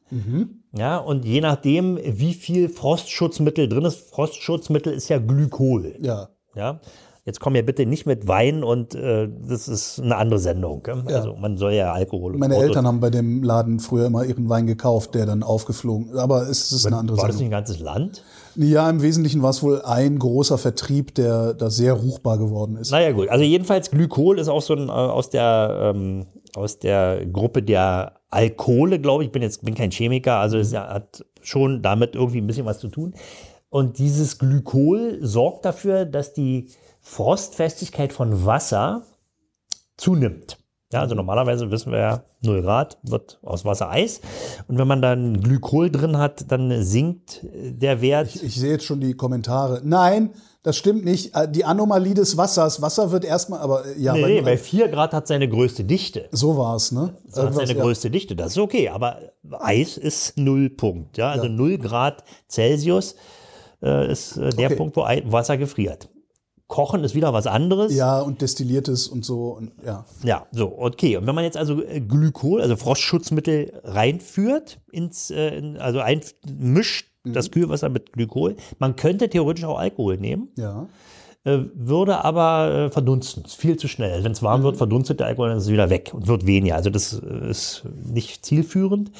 Ja, 0.75 0.97
und 0.97 1.25
je 1.25 1.41
nachdem, 1.41 1.97
wie 2.03 2.33
viel 2.33 2.69
Frostschutzmittel 2.69 3.67
drin 3.67 3.85
ist, 3.85 4.09
Frostschutzmittel 4.11 4.93
ist 4.93 5.09
ja 5.09 5.17
Glykol. 5.17 5.95
Ja. 6.01 6.29
Ja? 6.55 6.79
Jetzt 7.25 7.39
komm 7.39 7.55
ja 7.55 7.61
bitte 7.61 7.85
nicht 7.85 8.05
mit 8.05 8.27
Wein 8.27 8.65
und 8.65 8.95
äh, 8.95 9.29
das 9.47 9.69
ist 9.69 10.01
eine 10.01 10.17
andere 10.17 10.39
Sendung. 10.39 10.83
gell? 10.83 11.03
Also 11.07 11.35
man 11.35 11.55
soll 11.55 11.71
ja 11.71 11.93
Alkohol 11.93 12.37
Meine 12.37 12.55
Auto- 12.55 12.63
Eltern 12.65 12.85
haben 12.85 12.99
bei 12.99 13.09
dem 13.09 13.43
Laden 13.43 13.79
früher 13.79 14.07
immer 14.07 14.25
ihren 14.25 14.49
Wein 14.49 14.67
gekauft, 14.67 15.15
der 15.15 15.25
dann 15.25 15.41
aufgeflogen. 15.41 16.17
Aber 16.17 16.49
es 16.49 16.73
ist 16.73 16.85
eine 16.85 16.97
andere 16.97 17.17
War 17.17 17.27
das 17.27 17.37
nicht 17.37 17.45
ein 17.45 17.51
ganzes 17.51 17.79
Land? 17.79 18.23
Ja, 18.55 18.89
im 18.89 19.01
Wesentlichen 19.01 19.41
war 19.41 19.51
es 19.51 19.63
wohl 19.63 19.81
ein 19.83 20.19
großer 20.19 20.57
Vertrieb, 20.57 21.15
der 21.15 21.53
da 21.53 21.69
sehr 21.69 21.93
ruchbar 21.93 22.37
geworden 22.37 22.75
ist. 22.75 22.91
Naja, 22.91 23.13
gut. 23.13 23.29
Also 23.29 23.45
jedenfalls 23.45 23.89
Glykol 23.89 24.37
ist 24.37 24.49
auch 24.49 24.61
so 24.61 24.73
ein, 24.75 24.89
äh, 24.89 24.91
aus, 24.91 25.29
der, 25.29 25.93
ähm, 25.95 26.25
aus 26.55 26.79
der 26.79 27.25
Gruppe 27.25 27.63
der 27.63 28.19
Alkohole, 28.31 28.99
glaube 28.99 29.23
ich. 29.23 29.27
Ich 29.27 29.31
bin 29.31 29.43
jetzt 29.43 29.63
bin 29.63 29.75
kein 29.75 29.91
Chemiker, 29.91 30.35
also 30.39 30.57
es 30.57 30.73
hat 30.75 31.23
schon 31.41 31.81
damit 31.81 32.15
irgendwie 32.15 32.39
ein 32.41 32.47
bisschen 32.47 32.65
was 32.65 32.79
zu 32.79 32.89
tun. 32.89 33.13
Und 33.69 33.97
dieses 33.97 34.37
Glykol 34.39 35.19
sorgt 35.21 35.63
dafür, 35.65 36.05
dass 36.05 36.33
die 36.33 36.67
Frostfestigkeit 37.03 38.11
von 38.13 38.45
Wasser 38.45 39.03
zunimmt. 39.97 40.57
Ja, 40.91 40.99
also 41.01 41.15
normalerweise 41.15 41.71
wissen 41.71 41.91
wir 41.91 41.99
ja, 41.99 42.23
0 42.41 42.61
Grad 42.61 42.99
wird 43.03 43.39
aus 43.41 43.65
Wasser 43.65 43.89
Eis. 43.89 44.21
Und 44.67 44.77
wenn 44.77 44.87
man 44.87 45.01
dann 45.01 45.41
Glykol 45.41 45.89
drin 45.89 46.17
hat, 46.17 46.51
dann 46.51 46.83
sinkt 46.83 47.41
der 47.51 48.01
Wert. 48.01 48.27
Ich, 48.35 48.43
ich 48.43 48.55
sehe 48.59 48.71
jetzt 48.73 48.85
schon 48.85 48.99
die 48.99 49.15
Kommentare. 49.15 49.81
Nein, 49.83 50.29
das 50.61 50.77
stimmt 50.77 51.03
nicht. 51.03 51.35
Äh, 51.35 51.49
Die 51.49 51.65
Anomalie 51.65 52.13
des 52.13 52.37
Wassers. 52.37 52.79
Wasser 52.83 53.11
wird 53.11 53.25
erstmal, 53.25 53.59
aber 53.61 53.87
äh, 53.87 53.99
ja, 53.99 54.13
nee, 54.13 54.21
bei- 54.21 54.27
nee, 54.27 54.41
bei 54.41 54.57
4 54.57 54.87
Grad 54.89 55.13
hat 55.13 55.25
seine 55.27 55.49
größte 55.49 55.83
Dichte. 55.83 56.29
so 56.31 56.57
war 56.57 56.75
es, 56.75 56.91
ne? 56.91 57.15
Das 57.25 57.43
hat 57.45 57.55
seine 57.55 57.73
ja. 57.75 57.81
größte 57.83 58.11
Dichte, 58.11 58.35
das 58.35 58.51
ist 58.51 58.59
okay, 58.59 58.89
aber 58.89 59.17
Eis 59.59 59.97
ist 59.97 60.37
Nullpunkt. 60.37 61.17
Ja? 61.17 61.31
Also 61.31 61.47
0 61.47 61.79
Grad 61.79 62.23
Celsius 62.47 63.15
äh, 63.81 64.11
ist 64.11 64.37
äh, 64.37 64.51
der 64.51 64.67
Okay. 64.67 64.75
Punkt, 64.75 64.95
wo 64.95 65.01
Wasser 65.31 65.57
gefriert. 65.57 66.07
Kochen 66.73 67.03
ist 67.03 67.13
wieder 67.13 67.33
was 67.33 67.45
anderes. 67.45 67.93
Ja, 67.95 68.19
und 68.19 68.41
destilliertes 68.41 69.07
und 69.07 69.23
so. 69.23 69.51
Und, 69.51 69.73
ja. 69.85 70.05
Ja, 70.23 70.47
so, 70.51 70.73
okay. 70.79 71.17
Und 71.17 71.27
wenn 71.27 71.35
man 71.35 71.43
jetzt 71.43 71.55
also 71.55 71.83
äh, 71.83 72.01
Glykol, 72.01 72.61
also 72.63 72.75
Frostschutzmittel 72.75 73.79
reinführt, 73.83 74.79
ins, 74.91 75.29
äh, 75.29 75.75
also 75.77 75.99
ein, 75.99 76.21
mischt 76.47 77.11
Mhm. 77.25 77.33
das 77.33 77.51
Kühlwasser 77.51 77.89
mit 77.89 78.11
Glykol, 78.11 78.55
man 78.79 78.95
könnte 78.95 79.29
theoretisch 79.29 79.63
auch 79.65 79.77
Alkohol 79.77 80.17
nehmen, 80.17 80.49
ja. 80.57 80.87
äh, 81.45 81.59
würde 81.75 82.25
aber 82.25 82.87
äh, 82.87 82.89
verdunsten. 82.91 83.45
Viel 83.45 83.77
zu 83.77 83.87
schnell. 83.87 84.23
Wenn 84.23 84.31
es 84.33 84.41
warm 84.41 84.61
Mhm. 84.61 84.65
wird, 84.65 84.77
verdunstet 84.77 85.19
der 85.19 85.27
Alkohol, 85.27 85.49
dann 85.49 85.57
ist 85.59 85.65
es 85.65 85.71
wieder 85.71 85.91
weg 85.91 86.11
und 86.13 86.27
wird 86.27 86.47
weniger. 86.47 86.75
Also 86.75 86.89
das 86.89 87.13
ist 87.13 87.83
nicht 88.03 88.43
zielführend. 88.45 89.11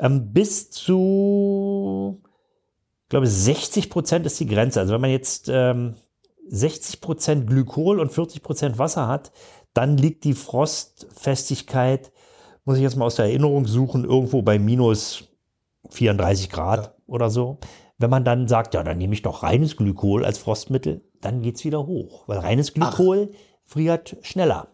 Ähm, 0.00 0.32
bis 0.32 0.70
zu, 0.70 2.20
ich 3.04 3.08
glaube, 3.10 3.26
60 3.28 3.90
Prozent 3.90 4.26
ist 4.26 4.40
die 4.40 4.46
Grenze. 4.46 4.80
Also 4.80 4.92
wenn 4.92 5.00
man 5.00 5.10
jetzt 5.10 5.48
ähm, 5.50 5.94
60 6.48 7.00
Prozent 7.00 7.46
Glykol 7.46 8.00
und 8.00 8.12
40 8.12 8.42
Prozent 8.42 8.78
Wasser 8.78 9.08
hat, 9.08 9.32
dann 9.74 9.96
liegt 9.96 10.24
die 10.24 10.34
Frostfestigkeit, 10.34 12.12
muss 12.64 12.76
ich 12.76 12.82
jetzt 12.82 12.96
mal 12.96 13.04
aus 13.06 13.16
der 13.16 13.26
Erinnerung 13.26 13.66
suchen, 13.66 14.04
irgendwo 14.04 14.42
bei 14.42 14.58
minus 14.58 15.24
34 15.90 16.50
Grad 16.50 16.94
oder 17.06 17.30
so. 17.30 17.58
Wenn 17.98 18.10
man 18.10 18.24
dann 18.24 18.48
sagt, 18.48 18.74
ja, 18.74 18.82
dann 18.82 18.98
nehme 18.98 19.14
ich 19.14 19.22
doch 19.22 19.42
reines 19.42 19.76
Glykol 19.76 20.24
als 20.24 20.38
Frostmittel, 20.38 21.02
dann 21.20 21.42
geht 21.42 21.56
es 21.56 21.64
wieder 21.64 21.86
hoch. 21.86 22.24
Weil 22.26 22.38
reines 22.38 22.74
Glykol 22.74 23.30
friert 23.64 24.16
schneller, 24.22 24.68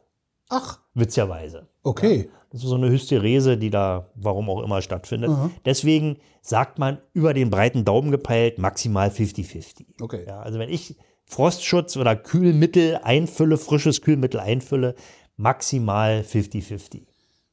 Ach, 0.49 0.81
witzigerweise. 0.95 1.69
okay. 1.83 2.31
Das 2.51 2.63
ist 2.63 2.69
so 2.69 2.75
eine 2.75 2.91
Hysterese, 2.91 3.57
die 3.57 3.71
da, 3.71 4.11
warum 4.15 4.51
auch 4.51 4.63
immer, 4.63 4.83
stattfindet. 4.83 5.31
Deswegen 5.65 6.19
sagt 6.43 6.79
man 6.79 6.99
über 7.15 7.33
den 7.33 7.49
breiten 7.49 7.87
Daumen 7.87 8.11
gepeilt 8.11 8.59
maximal 8.59 9.09
50-50. 9.09 10.03
Okay. 10.03 10.27
Ja, 10.27 10.41
also 10.43 10.59
wenn 10.59 10.69
ich 10.69 10.99
Frostschutz 11.27 11.97
oder 11.97 12.15
Kühlmittel 12.17 13.01
einfülle, 13.03 13.57
frisches 13.59 14.03
Kühlmittel 14.03 14.41
einfülle, 14.41 14.95
maximal 15.37 16.21
50-50. 16.21 17.03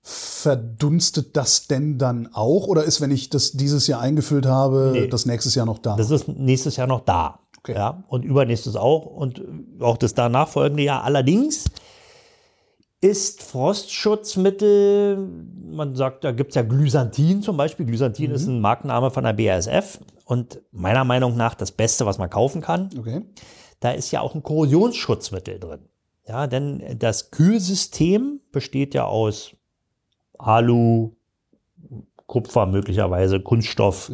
Verdunstet 0.01 1.35
das 1.37 1.67
denn 1.67 1.97
dann 1.97 2.29
auch? 2.33 2.67
Oder 2.67 2.83
ist, 2.83 2.99
wenn 3.01 3.11
ich 3.11 3.29
das 3.29 3.51
dieses 3.53 3.87
Jahr 3.87 4.01
eingefüllt 4.01 4.45
habe, 4.45 4.91
Nee. 4.93 5.07
das 5.07 5.25
nächstes 5.25 5.55
Jahr 5.55 5.65
noch 5.65 5.79
da? 5.79 5.95
Das 5.95 6.09
ist 6.11 6.27
nächstes 6.27 6.75
Jahr 6.77 6.87
noch 6.87 7.01
da. 7.01 7.39
Okay. 7.59 7.73
Ja, 7.73 8.03
und 8.07 8.23
übernächstes 8.23 8.75
auch 8.77 9.05
und 9.05 9.41
auch 9.81 9.97
das 9.97 10.13
danach 10.13 10.47
folgende 10.47 10.83
Jahr. 10.83 11.03
Allerdings 11.03 11.65
ist 13.01 13.43
Frostschutzmittel, 13.43 15.17
man 15.71 15.95
sagt, 15.95 16.23
da 16.23 16.31
gibt 16.31 16.49
es 16.51 16.55
ja 16.55 16.61
Glysantin 16.63 17.41
zum 17.41 17.57
Beispiel. 17.57 17.85
Glysantin 17.85 18.31
ist 18.31 18.47
ein 18.47 18.61
Markenname 18.61 19.11
von 19.11 19.23
der 19.25 19.33
BASF 19.33 19.99
und 20.25 20.61
meiner 20.71 21.03
Meinung 21.03 21.35
nach 21.37 21.53
das 21.55 21.71
Beste, 21.71 22.05
was 22.05 22.17
man 22.17 22.29
kaufen 22.29 22.61
kann. 22.61 22.89
okay. 22.97 23.21
Da 23.79 23.91
ist 23.91 24.11
ja 24.11 24.21
auch 24.21 24.35
ein 24.35 24.43
Korrosionsschutzmittel 24.43 25.59
drin. 25.59 25.79
Ja, 26.27 26.47
denn 26.47 26.83
das 26.99 27.31
Kühlsystem 27.31 28.39
besteht 28.51 28.93
ja 28.93 29.05
aus 29.05 29.55
Alu, 30.37 31.11
Kupfer 32.27 32.67
möglicherweise, 32.67 33.39
Kunststoff. 33.39 34.09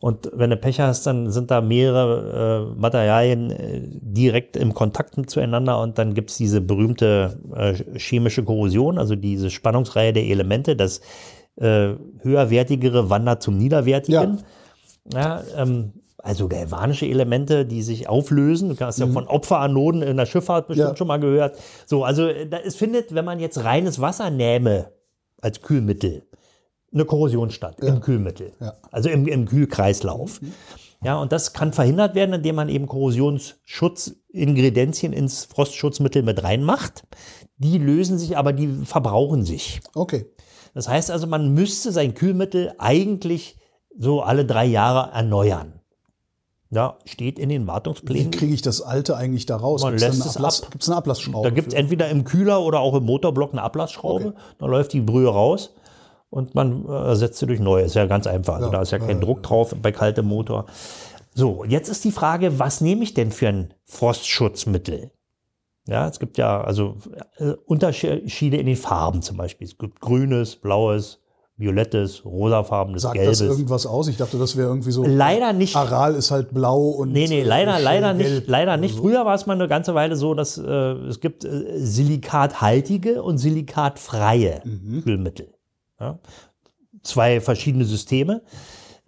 Und 0.00 0.30
wenn 0.32 0.48
du 0.48 0.56
Pech 0.56 0.80
hast, 0.80 1.06
dann 1.06 1.30
sind 1.30 1.50
da 1.50 1.60
mehrere 1.60 2.70
äh, 2.72 2.80
Materialien 2.80 3.50
äh, 3.50 3.82
direkt 3.84 4.56
im 4.56 4.72
Kontakt 4.72 5.30
zueinander 5.30 5.78
und 5.80 5.98
dann 5.98 6.14
gibt 6.14 6.30
es 6.30 6.38
diese 6.38 6.62
berühmte 6.62 7.38
äh, 7.54 7.74
chemische 7.98 8.42
Korrosion, 8.42 8.96
also 8.96 9.14
diese 9.14 9.50
Spannungsreihe 9.50 10.14
der 10.14 10.24
Elemente, 10.24 10.74
das 10.74 11.02
äh, 11.56 11.94
höherwertigere 12.22 13.10
wandert 13.10 13.42
zum 13.42 13.58
niederwertigen. 13.58 14.42
Ja, 15.12 15.42
ähm, 15.56 15.92
also 16.22 16.48
galvanische 16.48 17.06
Elemente, 17.06 17.64
die 17.66 17.82
sich 17.82 18.08
auflösen. 18.08 18.76
Du 18.76 18.84
hast 18.84 18.98
ja 18.98 19.06
von 19.06 19.26
Opferanoden 19.26 20.02
in 20.02 20.16
der 20.16 20.26
Schifffahrt 20.26 20.68
bestimmt 20.68 20.90
Ja. 20.90 20.96
schon 20.96 21.08
mal 21.08 21.20
gehört. 21.20 21.56
So, 21.86 22.04
also 22.04 22.26
äh, 22.26 22.48
da, 22.48 22.58
es 22.58 22.76
findet, 22.76 23.14
wenn 23.14 23.24
man 23.24 23.40
jetzt 23.40 23.62
reines 23.64 24.00
Wasser 24.00 24.30
nähme 24.30 24.92
als 25.40 25.62
Kühlmittel, 25.62 26.22
eine 26.92 27.04
Korrosion 27.04 27.50
statt 27.50 27.78
im 27.80 28.00
Kühlmittel. 28.00 28.52
Ja. 28.60 28.74
Also 28.90 29.08
im, 29.08 29.26
im 29.28 29.46
Kühlkreislauf. 29.46 30.40
Ja, 31.02 31.18
und 31.18 31.32
das 31.32 31.52
kann 31.54 31.72
verhindert 31.72 32.14
werden, 32.14 32.34
indem 32.34 32.56
man 32.56 32.68
eben 32.68 32.86
Korrosionssschutzingredienzien 32.86 35.12
ins 35.12 35.44
Frostschutzmittel 35.44 36.22
mit 36.22 36.42
reinmacht. 36.42 37.04
Die 37.56 37.78
lösen 37.78 38.18
sich, 38.18 38.36
aber 38.36 38.52
die 38.52 38.68
verbrauchen 38.84 39.44
sich. 39.44 39.80
Okay. 39.94 40.26
Das 40.74 40.88
heißt 40.88 41.10
also, 41.10 41.26
man 41.26 41.54
müsste 41.54 41.92
sein 41.92 42.14
Kühlmittel 42.14 42.72
eigentlich 42.78 43.56
so 43.96 44.22
alle 44.22 44.44
drei 44.44 44.66
Jahre 44.66 45.12
erneuern. 45.12 45.79
Ja, 46.72 46.98
steht 47.04 47.38
in 47.40 47.48
den 47.48 47.64
Wie 47.64 47.66
Wartungsplänen. 47.66 48.30
kriege 48.30 48.54
ich 48.54 48.62
das 48.62 48.80
alte 48.80 49.16
eigentlich 49.16 49.44
da 49.44 49.56
raus? 49.56 49.82
Man 49.82 49.92
Gibt's 49.92 50.02
da 50.04 50.08
lässt 50.08 50.26
es 50.26 50.36
Ablass, 50.36 50.62
ab. 50.62 50.70
Gibt's 50.70 50.88
eine 50.88 50.96
Ablassschraube? 50.98 51.48
Da 51.48 51.54
gibt 51.54 51.68
es 51.68 51.74
entweder 51.74 52.08
im 52.08 52.22
Kühler 52.24 52.62
oder 52.62 52.78
auch 52.80 52.94
im 52.94 53.04
Motorblock 53.04 53.52
eine 53.52 53.62
Ablassschraube. 53.62 54.26
Okay. 54.28 54.38
Dann 54.58 54.70
läuft 54.70 54.92
die 54.92 55.00
Brühe 55.00 55.28
raus 55.28 55.74
und 56.30 56.54
man 56.54 56.86
äh, 56.88 56.92
ersetzt 56.92 57.38
sie 57.38 57.46
durch 57.46 57.58
neue. 57.58 57.84
Ist 57.84 57.96
ja 57.96 58.06
ganz 58.06 58.28
einfach. 58.28 58.54
Also 58.54 58.66
Ja, 58.66 58.72
da 58.72 58.82
ist 58.82 58.92
ja 58.92 59.00
kein 59.00 59.16
ja, 59.18 59.24
Druck 59.24 59.42
drauf 59.42 59.74
bei 59.82 59.90
kaltem 59.90 60.26
Motor. 60.26 60.66
So, 61.34 61.64
jetzt 61.64 61.88
ist 61.88 62.04
die 62.04 62.12
Frage, 62.12 62.60
was 62.60 62.80
nehme 62.80 63.02
ich 63.02 63.14
denn 63.14 63.32
für 63.32 63.48
ein 63.48 63.74
Frostschutzmittel? 63.84 65.10
Ja, 65.88 66.06
es 66.06 66.20
gibt 66.20 66.38
ja 66.38 66.60
also 66.60 66.98
äh, 67.38 67.54
Unterschiede 67.66 68.56
in 68.58 68.66
den 68.66 68.76
Farben 68.76 69.22
zum 69.22 69.36
Beispiel. 69.36 69.66
Es 69.66 69.76
gibt 69.76 70.00
grünes, 70.00 70.54
blaues, 70.54 71.20
violettes, 71.60 72.24
rosafarbenes, 72.24 73.02
Sagt 73.02 73.14
gelbes. 73.14 73.38
das 73.38 73.48
irgendwas 73.48 73.86
aus? 73.86 74.08
Ich 74.08 74.16
dachte, 74.16 74.38
das 74.38 74.56
wäre 74.56 74.68
irgendwie 74.68 74.90
so. 74.90 75.04
Leider 75.04 75.52
nicht. 75.52 75.76
Aral 75.76 76.14
ist 76.16 76.30
halt 76.32 76.52
blau 76.52 76.88
und. 76.88 77.12
Nee, 77.12 77.28
nee, 77.28 77.42
leider, 77.42 77.78
leider 77.78 78.14
gelb 78.14 78.38
nicht. 78.40 78.48
Leider 78.48 78.76
nicht. 78.76 78.96
so. 78.96 79.02
Früher 79.02 79.24
war 79.24 79.34
es 79.34 79.46
mal 79.46 79.52
eine 79.52 79.68
ganze 79.68 79.94
Weile 79.94 80.16
so, 80.16 80.34
dass 80.34 80.58
äh, 80.58 80.64
es 80.64 81.20
gibt 81.20 81.44
äh, 81.44 81.78
silikathaltige 81.78 83.22
und 83.22 83.38
silikatfreie 83.38 84.62
Mhm. 84.64 85.02
Kühlmittel. 85.04 85.54
Ja? 86.00 86.18
Zwei 87.02 87.40
verschiedene 87.40 87.84
Systeme, 87.84 88.42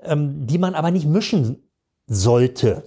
ähm, 0.01 0.47
die 0.47 0.59
man 0.59 0.75
aber 0.75 0.91
nicht 0.91 1.07
mischen 1.07 1.63
sollte. 2.07 2.85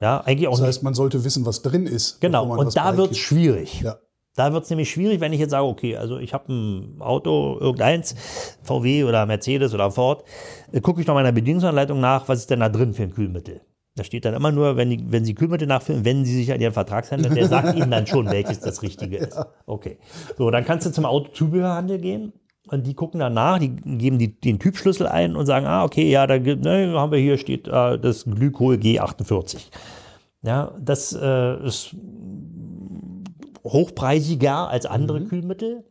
Ja, 0.00 0.20
eigentlich 0.20 0.48
auch 0.48 0.52
Das 0.52 0.60
nicht. 0.60 0.68
heißt, 0.68 0.82
man 0.82 0.94
sollte 0.94 1.24
wissen, 1.24 1.46
was 1.46 1.62
drin 1.62 1.86
ist. 1.86 2.20
Genau, 2.20 2.46
und 2.58 2.76
da 2.76 2.96
wird 2.96 3.12
es 3.12 3.18
schwierig. 3.18 3.80
Ja. 3.80 3.96
Da 4.36 4.52
wird 4.52 4.64
es 4.64 4.70
nämlich 4.70 4.90
schwierig, 4.90 5.20
wenn 5.20 5.32
ich 5.32 5.38
jetzt 5.38 5.52
sage, 5.52 5.64
okay, 5.64 5.96
also 5.96 6.18
ich 6.18 6.34
habe 6.34 6.52
ein 6.52 6.96
Auto, 7.00 7.56
irgendeins, 7.60 8.16
VW 8.62 9.04
oder 9.04 9.26
Mercedes 9.26 9.72
oder 9.74 9.90
Ford, 9.92 10.24
äh, 10.72 10.80
gucke 10.80 11.00
ich 11.00 11.06
noch 11.06 11.14
mal 11.14 11.20
in 11.20 11.26
der 11.26 11.32
Bedienungsanleitung 11.32 12.00
nach, 12.00 12.28
was 12.28 12.40
ist 12.40 12.50
denn 12.50 12.60
da 12.60 12.68
drin 12.68 12.94
für 12.94 13.04
ein 13.04 13.14
Kühlmittel. 13.14 13.60
Da 13.96 14.02
steht 14.02 14.24
dann 14.24 14.34
immer 14.34 14.50
nur, 14.50 14.76
wenn, 14.76 14.90
die, 14.90 15.04
wenn 15.12 15.24
Sie 15.24 15.34
Kühlmittel 15.34 15.68
nachfüllen, 15.68 16.04
wenden 16.04 16.24
Sie 16.24 16.34
sich 16.34 16.52
an 16.52 16.60
Ihren 16.60 16.72
Vertragshändler, 16.72 17.30
der 17.30 17.46
sagt 17.46 17.76
Ihnen 17.76 17.92
dann 17.92 18.08
schon, 18.08 18.28
welches 18.28 18.58
das 18.58 18.82
Richtige 18.82 19.18
ist. 19.18 19.38
Okay. 19.66 19.98
So, 20.36 20.50
dann 20.50 20.64
kannst 20.64 20.84
du 20.86 20.90
zum 20.90 21.06
Autozubehörhandel 21.06 21.98
gehen 21.98 22.32
und 22.68 22.86
die 22.86 22.94
gucken 22.94 23.20
dann 23.20 23.34
nach, 23.34 23.58
die 23.58 23.70
geben 23.70 24.18
die, 24.18 24.38
den 24.38 24.58
Typschlüssel 24.58 25.06
ein 25.06 25.36
und 25.36 25.46
sagen, 25.46 25.66
ah, 25.66 25.84
okay, 25.84 26.10
ja, 26.10 26.26
da 26.26 26.38
ne, 26.38 26.92
haben 26.94 27.12
wir 27.12 27.18
hier 27.18 27.38
steht 27.38 27.68
äh, 27.68 27.98
das 27.98 28.24
Glykol 28.24 28.76
G48. 28.76 29.68
Ja, 30.42 30.72
das 30.78 31.12
äh, 31.18 31.64
ist 31.64 31.96
hochpreisiger 33.64 34.68
als 34.68 34.86
andere 34.86 35.24
Kühlmittel. 35.24 35.84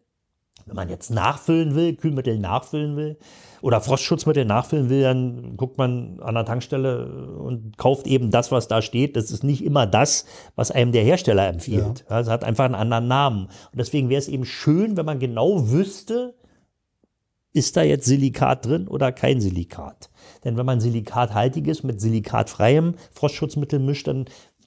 Wenn 0.65 0.75
man 0.75 0.89
jetzt 0.89 1.09
nachfüllen 1.09 1.75
will, 1.75 1.95
Kühlmittel 1.95 2.39
nachfüllen 2.39 2.95
will 2.95 3.17
oder 3.61 3.81
Frostschutzmittel 3.81 4.45
nachfüllen 4.45 4.89
will, 4.89 5.01
dann 5.01 5.57
guckt 5.57 5.77
man 5.77 6.21
an 6.21 6.35
der 6.35 6.45
Tankstelle 6.45 7.35
und 7.37 7.77
kauft 7.77 8.07
eben 8.07 8.31
das, 8.31 8.51
was 8.51 8.69
da 8.69 8.81
steht. 8.81 9.17
Das 9.17 9.29
ist 9.29 9.43
nicht 9.43 9.63
immer 9.63 9.85
das, 9.87 10.25
was 10.55 10.71
einem 10.71 10.93
der 10.93 11.03
Hersteller 11.03 11.47
empfiehlt. 11.47 12.05
Ja. 12.09 12.19
Es 12.21 12.29
hat 12.29 12.45
einfach 12.45 12.65
einen 12.65 12.75
anderen 12.75 13.07
Namen. 13.07 13.45
Und 13.45 13.77
deswegen 13.77 14.09
wäre 14.09 14.19
es 14.19 14.29
eben 14.29 14.45
schön, 14.45 14.95
wenn 14.95 15.05
man 15.05 15.19
genau 15.19 15.69
wüsste, 15.69 16.33
ist 17.53 17.77
da 17.77 17.83
jetzt 17.83 18.05
Silikat 18.05 18.65
drin 18.65 18.87
oder 18.87 19.11
kein 19.11 19.39
Silikat? 19.39 20.09
Denn 20.43 20.57
wenn 20.57 20.65
man 20.65 20.79
silikathaltiges 20.79 21.83
mit 21.83 22.01
silikatfreiem 22.01 22.95
Frostschutzmittel 23.11 23.79
mischt, 23.79 24.07
dann 24.07 24.25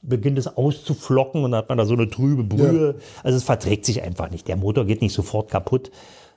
beginnt 0.09 0.39
es 0.39 0.47
auszuflocken 0.47 1.45
und 1.45 1.53
dann 1.53 1.59
hat 1.59 1.69
man 1.69 1.79
da 1.79 1.85
so 1.85 1.95
eine 1.95 2.09
trübe 2.09 2.45
Brühe. 2.45 2.97
Also 3.23 3.37
es 3.37 3.45
verträgt 3.45 3.85
sich 3.85 4.03
einfach 4.03 4.31
nicht. 4.31 4.49
Der 4.49 4.57
Motor 4.57 4.85
geht 4.85 5.03
nicht 5.03 5.13
sofort 5.13 5.51
kaputt, 5.51 5.91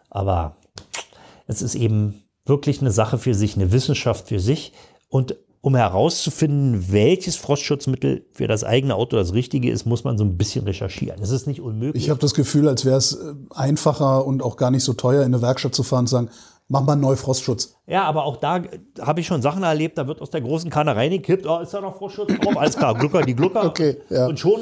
aber 0.10 0.58
es 1.48 1.62
ist 1.62 1.76
eben 1.76 2.24
wirklich 2.46 2.82
eine 2.82 2.92
Sache 2.92 3.18
für 3.18 3.34
sich, 3.34 3.56
eine 3.56 3.72
Wissenschaft 3.72 4.28
für 4.28 4.40
sich. 4.40 4.74
Und 5.08 5.36
um 5.62 5.76
herauszufinden, 5.76 6.92
welches 6.92 7.36
Frostschutzmittel 7.36 8.26
für 8.32 8.48
das 8.48 8.64
eigene 8.64 8.96
Auto 8.96 9.18
das 9.18 9.34
richtige 9.34 9.70
ist, 9.70 9.86
muss 9.86 10.04
man 10.04 10.18
so 10.18 10.24
ein 10.24 10.38
bisschen 10.38 10.64
recherchieren. 10.66 11.20
Das 11.20 11.32
ist 11.32 11.48
nicht 11.48 11.60
unmöglich. 11.60 12.02
Ich 12.02 12.10
habe 12.10 12.20
das 12.20 12.34
Gefühl, 12.34 12.68
als 12.68 12.86
wäre 12.86 12.98
es 12.98 13.14
äh, 13.14 13.34
einfacher 13.54 14.26
und 14.26 14.42
auch 14.42 14.56
gar 14.56 14.72
nicht 14.72 14.84
so 14.84 14.94
teuer, 14.94 15.22
in 15.22 15.34
eine 15.34 15.42
Werkstatt 15.42 15.76
zu 15.76 15.84
fahren 15.84 16.02
und 16.02 16.08
zu 16.08 16.16
sagen, 16.16 16.30
mach 16.70 16.82
mal 16.84 16.94
einen 16.94 17.02
Neufrostschutz. 17.02 17.76
Ja, 17.88 18.04
aber 18.04 18.24
auch 18.24 18.38
da 18.38 18.62
habe 19.02 19.20
ich 19.20 19.28
schon 19.28 19.42
Sachen 19.42 19.64
erlebt, 19.64 19.98
da 19.98 20.08
wird 20.08 20.22
aus 20.22 20.30
der 20.30 20.42
großen 20.42 20.70
Kanne 20.70 20.96
reingekippt, 20.96 21.46
oh, 21.46 21.60
ist 21.60 21.74
da 21.74 21.82
noch 21.82 21.98
Frostschutz 21.98 22.34
drauf? 22.40 22.56
Alles 22.58 22.78
klar, 22.78 22.94
Glucker, 22.96 23.24
die 23.24 23.36
Glucker. 23.36 23.66
Okay, 23.66 23.98
ja. 24.10 24.28
Und 24.28 24.40
schon, 24.40 24.62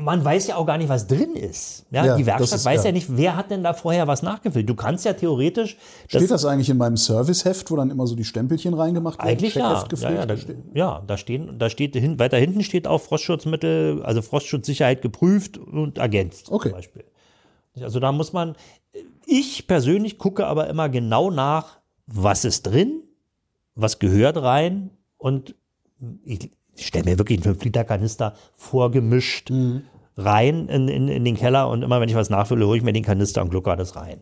man 0.00 0.24
weiß 0.24 0.46
ja 0.46 0.54
auch 0.56 0.66
gar 0.66 0.78
nicht, 0.78 0.88
was 0.88 1.08
drin 1.08 1.34
ist. 1.34 1.84
Ja, 1.90 2.04
Ja, 2.04 2.16
die 2.16 2.22
das 2.22 2.38
Werkstatt 2.38 2.58
ist- 2.60 2.64
weiß 2.66 2.80
ja. 2.84 2.86
ja. 2.90 2.92
nicht, 2.92 3.16
wer 3.16 3.34
hat 3.36 3.50
denn 3.50 3.64
da 3.64 3.72
vorher 3.72 4.06
was 4.06 4.22
nachgefüllt. 4.22 4.68
Du 4.68 4.76
kannst 4.76 5.04
ja 5.04 5.12
theoretisch. 5.14 5.76
Steht 6.06 6.30
das 6.30 6.44
eigentlich 6.44 6.70
in 6.70 6.76
meinem 6.76 6.96
Serviceheft, 6.96 7.68
wo 7.70 7.76
dann 7.76 7.90
immer 7.90 8.06
so 8.06 8.14
die 8.14 8.24
Stempelchen 8.24 8.74
reingemacht 8.74 9.18
werden? 9.18 9.28
Eigentlich 9.28 9.56
ja. 9.56 9.84
Ja, 10.00 10.10
ja, 10.12 10.26
da, 10.26 10.34
ja, 10.74 11.02
da 11.04 11.16
stehen, 11.16 11.58
da 11.58 11.68
steht 11.68 11.96
hin, 11.96 12.18
weiter 12.20 12.36
hinten 12.36 12.62
steht 12.62 12.86
auch 12.86 13.00
Frostschutzmittel, 13.00 14.02
also 14.04 14.22
Frostschutzsicherheit 14.22 15.02
geprüft 15.02 15.58
und 15.58 15.98
ergänzt 15.98 16.52
Okay. 16.52 16.68
zum 16.68 16.76
Beispiel. 16.76 17.04
Also 17.80 17.98
da 18.00 18.10
muss 18.12 18.32
man, 18.32 18.54
ich 19.28 19.66
persönlich 19.66 20.18
gucke 20.18 20.46
aber 20.46 20.68
immer 20.68 20.88
genau 20.88 21.30
nach, 21.30 21.78
was 22.06 22.44
ist 22.44 22.62
drin, 22.66 23.02
was 23.74 23.98
gehört 23.98 24.36
rein 24.38 24.90
und 25.18 25.54
ich 26.24 26.50
stelle 26.76 27.04
mir 27.04 27.18
wirklich 27.18 27.44
einen 27.44 27.54
5-Liter-Kanister 27.56 28.34
vorgemischt 28.56 29.50
Mhm. 29.50 29.82
rein 30.16 30.68
in, 30.68 30.88
in, 30.88 31.06
in 31.08 31.24
den 31.24 31.36
Keller 31.36 31.68
und 31.68 31.82
immer 31.82 32.00
wenn 32.00 32.08
ich 32.08 32.14
was 32.16 32.28
nachfülle, 32.30 32.66
hole 32.66 32.76
ich 32.78 32.82
mir 32.82 32.92
den 32.92 33.04
Kanister 33.04 33.40
und 33.42 33.50
glucker 33.50 33.76
das 33.76 33.94
rein. 33.94 34.20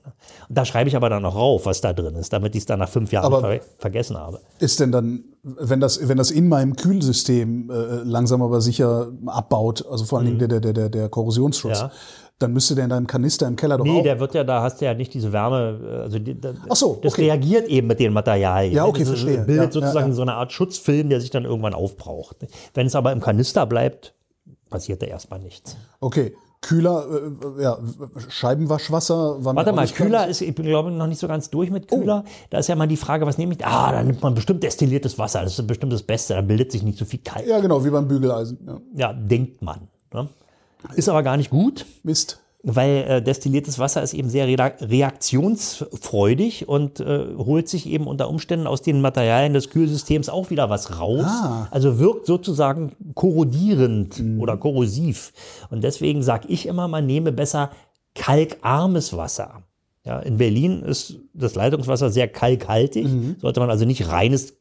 Und 0.49 0.59
da 0.59 0.65
schreibe 0.67 0.89
ich 0.89 0.97
aber 0.97 1.09
dann 1.09 1.25
auch 1.25 1.35
rauf, 1.35 1.65
was 1.67 1.81
da 1.81 1.93
drin 1.95 2.15
ist, 2.17 2.33
damit 2.35 2.55
ich 2.55 2.61
es 2.63 2.67
dann 2.67 2.81
nach 2.81 2.89
fünf 2.89 3.13
Jahren 3.13 3.31
ver 3.41 3.61
vergessen 3.79 4.17
habe. 4.19 4.41
Ist 4.59 4.79
denn 4.81 4.93
dann, 4.93 5.25
wenn 5.43 5.81
das, 5.81 6.07
wenn 6.07 6.19
das 6.19 6.31
in 6.31 6.49
meinem 6.49 6.77
Kühlsystem 6.77 7.71
äh, 7.71 7.75
langsam 8.05 8.43
aber 8.43 8.61
sicher 8.61 9.11
abbaut, 9.27 9.87
also 9.91 10.05
vor 10.05 10.19
allen 10.19 10.27
Dingen 10.27 10.39
der, 10.39 10.49
der, 10.49 10.61
der, 10.61 10.73
der, 10.75 10.89
der 10.91 11.09
Korrosionsschutz, 11.09 11.79
Mhm. 11.83 11.89
Ja. 11.89 11.93
Dann 12.39 12.53
müsste 12.53 12.75
der 12.75 12.85
in 12.85 12.91
deinem 12.91 13.07
Kanister 13.07 13.47
im 13.47 13.57
Keller 13.57 13.79
doch 13.79 13.85
Nee, 13.85 14.01
auch. 14.01 14.03
der 14.03 14.21
wird 14.21 14.35
ja, 14.35 14.45
da 14.45 14.61
hast 14.63 14.81
du 14.81 14.85
ja 14.85 14.93
nicht 14.95 15.15
diese 15.15 15.33
Wärme, 15.33 15.81
äh, 15.83 16.03
also 16.03 16.19
die, 16.19 16.39
da, 16.39 16.53
Ach 16.69 16.77
so, 16.77 16.99
das 17.03 17.15
okay. 17.15 17.27
reagiert 17.27 17.69
eben 17.69 17.87
mit 17.87 17.99
den 17.99 18.13
Materialien. 18.13 18.75
Ja, 18.75 18.85
okay, 18.85 19.01
das 19.01 19.09
verstehe. 19.09 19.39
bildet 19.39 19.57
Ja, 19.57 19.65
ja, 19.65 19.73
sozusagen 19.73 20.09
ja. 20.09 20.15
so 20.15 20.23
eine 20.23 20.35
Art 20.35 20.53
Schutzfilm, 20.53 21.09
der 21.09 21.21
sich 21.21 21.31
dann 21.31 21.45
irgendwann 21.45 21.75
aufbraucht. 21.75 22.37
Wenn 22.75 22.87
es 22.87 22.95
aber 22.95 23.13
im 23.13 23.21
Kanister 23.21 23.65
bleibt, 23.67 24.15
passiert 24.69 25.01
da 25.03 25.07
erstmal 25.07 25.39
nichts. 25.39 25.77
Okay. 26.01 26.35
Kühler, 26.63 27.07
äh, 27.59 27.63
ja, 27.63 27.79
Scheibenwaschwasser. 28.29 29.45
Warte 29.45 29.73
mal, 29.73 29.87
Kühler 29.87 30.27
ist, 30.27 30.41
ich 30.41 30.55
bin 30.55 30.67
glaube 30.67 30.91
ich 30.91 30.97
noch 30.97 31.07
nicht 31.07 31.21
so 31.21 31.29
ganz 31.29 31.49
durch 31.51 31.71
mit 31.71 31.89
Kühler. 31.89 32.25
Da 32.51 32.59
ist 32.59 32.67
ja 32.67 32.75
mal 32.77 32.89
die 32.89 32.97
Frage, 32.97 33.25
was 33.27 33.39
nehme 33.39 33.55
ich? 33.55 33.65
Ah, 33.65 33.93
da 33.93 34.03
nimmt 34.03 34.23
man 34.23 34.35
bestimmt 34.35 34.63
destilliertes 34.63 35.19
Wasser. 35.19 35.43
Das 35.43 35.59
ist 35.59 35.67
bestimmt 35.67 35.93
das 35.93 36.03
Beste. 36.03 36.35
Da 36.35 36.41
bildet 36.41 36.73
sich 36.73 36.83
nicht 36.83 36.99
so 36.99 37.05
viel 37.05 37.21
Kalk. 37.21 37.47
Ja, 37.47 37.61
genau, 37.61 37.85
wie 37.85 37.91
beim 37.91 38.09
Bügeleisen. 38.09 38.59
Ja. 38.67 38.81
Ja, 38.95 39.13
denkt 39.13 39.63
man. 39.63 39.89
Ne? 40.13 40.29
Ist 40.95 41.09
aber 41.09 41.23
gar 41.23 41.37
nicht 41.37 41.51
gut. 41.51 41.87
Mist. 42.03 42.41
Weil 42.69 43.05
äh, 43.09 43.23
destilliertes 43.23 43.79
Wasser 43.79 44.03
ist 44.03 44.13
eben 44.13 44.29
sehr 44.29 44.47
rea- 44.47 44.75
reaktionsfreudig 44.81 46.69
und 46.69 46.99
äh, 46.99 47.27
holt 47.37 47.69
sich 47.69 47.87
eben 47.87 48.07
unter 48.09 48.29
Umständen 48.29 48.67
aus 48.67 48.83
den 48.83 49.01
Materialien 49.01 49.53
des 49.55 49.71
Kühlsystems 49.71 50.29
auch 50.29 50.51
wieder 50.51 50.69
was 50.69 50.99
raus. 50.99 51.25
Ah. 51.27 51.69
Also 51.71 52.01
wirkt 52.01 52.27
sozusagen 52.27 52.93
korrodierend 53.15 54.21
oder 54.41 54.57
korrosiv. 54.57 55.33
Und 55.71 55.85
deswegen 55.85 56.23
sage 56.25 56.49
ich 56.49 56.67
immer, 56.67 56.89
man 56.89 57.07
nehme 57.07 57.31
besser 57.31 57.71
kalkarmes 58.17 59.17
Wasser. 59.17 59.63
Ja, 60.05 60.19
in 60.21 60.37
Berlin 60.39 60.83
ist 60.83 61.19
das 61.35 61.55
Leitungswasser 61.55 62.11
sehr 62.11 62.29
kalkhaltig. 62.29 63.07
Sollte 63.41 63.61
man 63.61 63.71
also 63.71 63.85
nicht 63.85 64.09
reines 64.09 64.55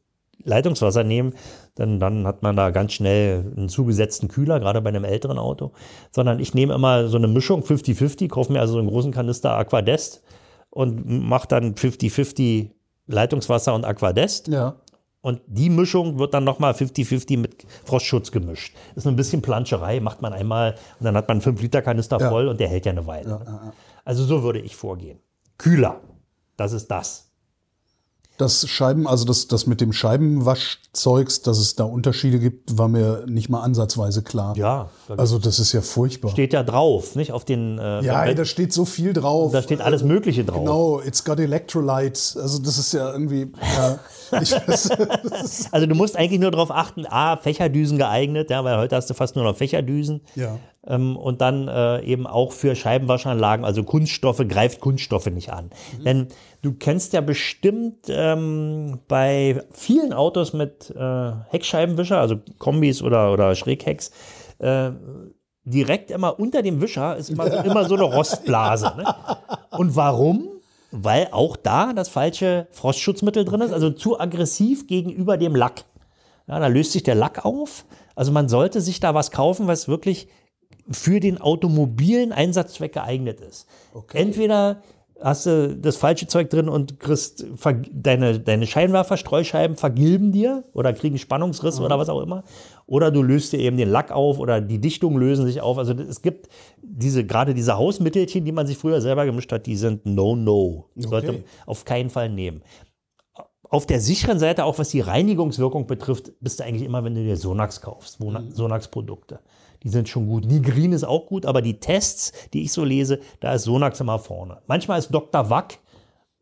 Leitungswasser 0.44 1.02
nehmen, 1.04 1.34
denn 1.78 1.98
dann 1.98 2.26
hat 2.26 2.42
man 2.42 2.56
da 2.56 2.70
ganz 2.70 2.92
schnell 2.92 3.52
einen 3.56 3.68
zugesetzten 3.68 4.28
Kühler, 4.28 4.60
gerade 4.60 4.80
bei 4.80 4.88
einem 4.90 5.04
älteren 5.04 5.38
Auto. 5.38 5.72
Sondern 6.10 6.38
ich 6.38 6.54
nehme 6.54 6.74
immer 6.74 7.08
so 7.08 7.16
eine 7.16 7.28
Mischung 7.28 7.62
50-50, 7.62 8.28
kaufe 8.28 8.52
mir 8.52 8.60
also 8.60 8.74
so 8.74 8.78
einen 8.78 8.88
großen 8.88 9.12
Kanister 9.12 9.52
Aquadest 9.56 10.22
und 10.70 11.06
mache 11.28 11.48
dann 11.48 11.74
50-50 11.74 12.70
Leitungswasser 13.06 13.74
und 13.74 13.84
Aquadest. 13.84 14.48
Ja. 14.48 14.76
Und 15.22 15.40
die 15.46 15.70
Mischung 15.70 16.20
wird 16.20 16.34
dann 16.34 16.44
nochmal 16.44 16.72
50-50 16.72 17.38
mit 17.38 17.66
Frostschutz 17.84 18.30
gemischt. 18.30 18.76
Ist 18.94 19.08
ein 19.08 19.16
bisschen 19.16 19.42
Planscherei, 19.42 19.98
macht 19.98 20.22
man 20.22 20.32
einmal 20.32 20.76
und 21.00 21.04
dann 21.04 21.16
hat 21.16 21.26
man 21.26 21.40
einen 21.40 21.56
5-Liter-Kanister 21.56 22.20
Ja. 22.20 22.28
voll 22.28 22.46
und 22.46 22.60
der 22.60 22.68
hält 22.68 22.86
ja 22.86 22.92
eine 22.92 23.06
Weile. 23.08 23.30
ne? 23.30 23.72
Also 24.04 24.22
so 24.22 24.44
würde 24.44 24.60
ich 24.60 24.76
vorgehen. 24.76 25.18
Kühler, 25.58 26.00
das 26.56 26.72
ist 26.72 26.88
das. 26.88 27.25
Das 28.38 28.68
Scheiben, 28.68 29.06
also 29.06 29.24
das, 29.24 29.48
das 29.48 29.66
mit 29.66 29.80
dem 29.80 29.92
Scheibenwaschzeugs, 29.92 31.42
dass 31.42 31.58
es 31.58 31.74
da 31.76 31.84
Unterschiede 31.84 32.38
gibt, 32.38 32.76
war 32.78 32.88
mir 32.88 33.24
nicht 33.26 33.48
mal 33.48 33.62
ansatzweise 33.62 34.22
klar. 34.22 34.56
Ja, 34.56 34.88
da 35.08 35.14
Also 35.14 35.38
das 35.38 35.58
ist 35.58 35.72
ja 35.72 35.80
furchtbar. 35.80 36.30
steht 36.30 36.52
ja 36.52 36.62
drauf, 36.62 37.14
nicht? 37.16 37.32
Auf 37.32 37.44
den. 37.44 37.78
Äh, 37.78 38.02
ja, 38.04 38.24
wenn- 38.26 38.36
da 38.36 38.44
steht 38.44 38.72
so 38.72 38.84
viel 38.84 39.12
drauf. 39.12 39.52
da 39.52 39.62
steht 39.62 39.80
alles 39.80 40.02
Mögliche 40.02 40.44
drauf. 40.44 40.58
Genau, 40.60 41.00
it's 41.00 41.24
got 41.24 41.38
electrolytes. 41.40 42.36
Also 42.36 42.58
das 42.58 42.78
ist 42.78 42.92
ja 42.92 43.10
irgendwie, 43.12 43.52
ja, 43.76 43.98
ich 44.40 44.52
weiß, 44.52 44.90
Also 45.72 45.86
du 45.86 45.94
musst 45.94 46.16
eigentlich 46.16 46.40
nur 46.40 46.50
darauf 46.50 46.70
achten, 46.70 47.06
A, 47.06 47.36
Fächerdüsen 47.36 47.98
geeignet, 47.98 48.50
ja, 48.50 48.62
weil 48.64 48.76
heute 48.78 48.96
hast 48.96 49.08
du 49.10 49.14
fast 49.14 49.36
nur 49.36 49.44
noch 49.44 49.56
Fächerdüsen. 49.56 50.20
ja. 50.34 50.58
Ähm, 50.86 51.16
und 51.16 51.40
dann 51.40 51.68
äh, 51.68 52.02
eben 52.02 52.26
auch 52.26 52.52
für 52.52 52.74
Scheibenwaschanlagen, 52.74 53.64
also 53.64 53.82
Kunststoffe, 53.82 54.42
greift 54.48 54.80
Kunststoffe 54.80 55.26
nicht 55.26 55.52
an. 55.52 55.70
Denn 56.04 56.28
du 56.62 56.72
kennst 56.74 57.12
ja 57.12 57.20
bestimmt 57.20 58.06
ähm, 58.08 59.00
bei 59.08 59.62
vielen 59.72 60.12
Autos 60.12 60.52
mit 60.52 60.90
äh, 60.90 61.32
Heckscheibenwischer, 61.50 62.20
also 62.20 62.36
Kombis 62.58 63.02
oder, 63.02 63.32
oder 63.32 63.54
Schräghecks, 63.54 64.10
äh, 64.58 64.90
direkt 65.64 66.10
immer 66.10 66.38
unter 66.38 66.62
dem 66.62 66.80
Wischer 66.80 67.16
ist 67.16 67.28
immer 67.28 67.50
so, 67.50 67.56
immer 67.58 67.84
so 67.88 67.94
eine 67.94 68.04
Rostblase. 68.04 68.92
Ne? 68.96 69.14
Und 69.72 69.96
warum? 69.96 70.48
Weil 70.92 71.28
auch 71.32 71.56
da 71.56 71.92
das 71.92 72.08
falsche 72.08 72.68
Frostschutzmittel 72.70 73.44
drin 73.44 73.60
ist, 73.60 73.72
also 73.72 73.90
zu 73.90 74.18
aggressiv 74.18 74.86
gegenüber 74.86 75.36
dem 75.36 75.56
Lack. 75.56 75.84
Ja, 76.46 76.60
da 76.60 76.68
löst 76.68 76.92
sich 76.92 77.02
der 77.02 77.16
Lack 77.16 77.44
auf. 77.44 77.84
Also 78.14 78.30
man 78.30 78.48
sollte 78.48 78.80
sich 78.80 79.00
da 79.00 79.12
was 79.12 79.32
kaufen, 79.32 79.66
was 79.66 79.88
wirklich 79.88 80.28
für 80.90 81.20
den 81.20 81.40
automobilen 81.40 82.32
Einsatzzweck 82.32 82.92
geeignet 82.94 83.40
ist. 83.40 83.66
Entweder 84.12 84.82
hast 85.20 85.46
du 85.46 85.74
das 85.74 85.96
falsche 85.96 86.26
Zeug 86.26 86.50
drin 86.50 86.68
und 86.68 87.00
kriegst 87.00 87.46
deine, 87.90 88.38
deine 88.38 88.66
Scheinwerfer, 88.66 89.16
Streuscheiben 89.16 89.76
vergilben 89.76 90.30
dir 90.30 90.64
oder 90.74 90.92
kriegen 90.92 91.16
Spannungsriss 91.16 91.80
oder 91.80 91.98
was 91.98 92.10
auch 92.10 92.20
immer. 92.20 92.44
Oder 92.86 93.10
du 93.10 93.22
löst 93.22 93.52
dir 93.54 93.58
eben 93.58 93.78
den 93.78 93.88
Lack 93.88 94.12
auf 94.12 94.38
oder 94.38 94.60
die 94.60 94.78
Dichtungen 94.78 95.16
lösen 95.18 95.46
sich 95.46 95.62
auf. 95.62 95.78
Also 95.78 95.94
es 95.94 96.20
gibt 96.20 96.48
diese, 96.82 97.24
gerade 97.24 97.54
diese 97.54 97.78
Hausmittelchen, 97.78 98.44
die 98.44 98.52
man 98.52 98.66
sich 98.66 98.76
früher 98.76 99.00
selber 99.00 99.24
gemischt 99.24 99.50
hat, 99.52 99.64
die 99.66 99.76
sind 99.76 100.04
No-No. 100.04 100.90
Sollte 100.96 101.30
Okay. 101.30 101.44
auf 101.64 101.86
keinen 101.86 102.10
Fall 102.10 102.28
nehmen. 102.28 102.62
Auf 103.68 103.86
der 103.86 104.00
sicheren 104.00 104.38
Seite, 104.38 104.64
auch 104.64 104.78
was 104.78 104.90
die 104.90 105.00
Reinigungswirkung 105.00 105.86
betrifft, 105.86 106.30
bist 106.40 106.60
du 106.60 106.64
eigentlich 106.64 106.84
immer, 106.84 107.02
wenn 107.02 107.14
du 107.16 107.24
dir 107.24 107.36
Sonax 107.36 107.80
kaufst, 107.80 108.20
Wona- 108.20 108.48
Sonax-Produkte. 108.52 109.40
Die 109.82 109.88
sind 109.88 110.08
schon 110.08 110.26
gut. 110.26 110.44
Nigrin 110.46 110.92
ist 110.92 111.04
auch 111.04 111.26
gut, 111.26 111.46
aber 111.46 111.62
die 111.62 111.80
Tests, 111.80 112.32
die 112.52 112.62
ich 112.62 112.72
so 112.72 112.84
lese, 112.84 113.20
da 113.40 113.54
ist 113.54 113.64
Sonax 113.64 114.00
immer 114.00 114.18
vorne. 114.18 114.58
Manchmal 114.66 114.98
ist 114.98 115.10
Dr. 115.10 115.50
Wack 115.50 115.78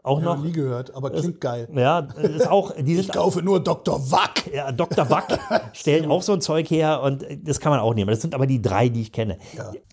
auch 0.05 0.21
noch 0.21 0.37
noch. 0.37 0.45
nie 0.45 0.53
gehört, 0.53 0.95
aber 0.95 1.09
klingt 1.11 1.41
geil. 1.41 1.67
Ja, 1.75 2.01
ist 2.01 2.47
auch, 2.51 2.73
die 2.79 2.95
Ich 2.95 3.09
kaufe 3.11 3.41
nur 3.41 3.59
Dr. 3.59 4.11
Wack. 4.11 4.51
ja, 4.53 4.71
Dr. 4.71 5.09
Wack 5.09 5.39
stellt 5.73 6.07
auch 6.07 6.21
so 6.21 6.35
ein 6.35 6.43
Zeug 6.43 6.71
her 6.71 7.01
und 7.03 7.25
das 7.43 7.59
kann 7.59 7.71
man 7.71 7.81
auch 7.81 7.95
nehmen. 7.95 8.11
Das 8.11 8.21
sind 8.21 8.35
aber 8.35 8.47
die 8.47 8.61
drei, 8.61 8.91
die 8.91 9.01
ich 9.01 9.13
kenne. 9.13 9.39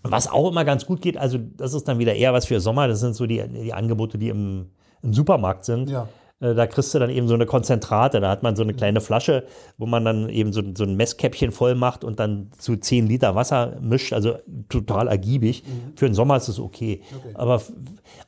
Was 0.02 0.30
auch 0.30 0.50
immer 0.50 0.66
ganz 0.66 0.84
gut 0.84 1.00
geht, 1.00 1.16
also 1.16 1.38
das 1.38 1.72
ist 1.72 1.88
dann 1.88 1.98
wieder 1.98 2.14
eher 2.14 2.34
was 2.34 2.44
für 2.44 2.60
Sommer, 2.60 2.88
das 2.88 3.00
sind 3.00 3.16
so 3.16 3.24
die, 3.24 3.42
die 3.48 3.72
Angebote, 3.72 4.18
die 4.18 4.28
im, 4.28 4.70
im 5.02 5.14
Supermarkt 5.14 5.64
sind. 5.64 5.88
Ja. 5.88 6.08
Äh, 6.42 6.54
Da 6.54 6.66
kriegst 6.66 6.92
du 6.94 6.98
dann 6.98 7.08
eben 7.10 7.28
so 7.28 7.34
eine 7.34 7.46
Konzentrate, 7.46 8.20
da 8.20 8.28
hat 8.30 8.42
man 8.42 8.56
so 8.56 8.62
eine 8.62 8.74
kleine 8.74 9.00
Flasche, 9.00 9.44
wo 9.78 9.86
man 9.86 10.04
dann 10.04 10.28
eben 10.28 10.52
so, 10.52 10.60
so 10.76 10.84
ein 10.84 10.96
Messkäppchen 10.96 11.52
voll 11.52 11.74
macht 11.74 12.04
und 12.04 12.18
dann 12.20 12.50
zu 12.58 12.76
10 12.76 13.06
Liter 13.06 13.34
Wasser 13.34 13.76
mischt, 13.80 14.12
also 14.12 14.34
total 14.68 15.08
ergiebig. 15.08 15.62
Für 15.96 16.06
den 16.06 16.14
Sommer 16.14 16.36
ist 16.36 16.48
es 16.48 16.58
okay. 16.58 17.00
Aber 17.34 17.54
f- 17.56 17.72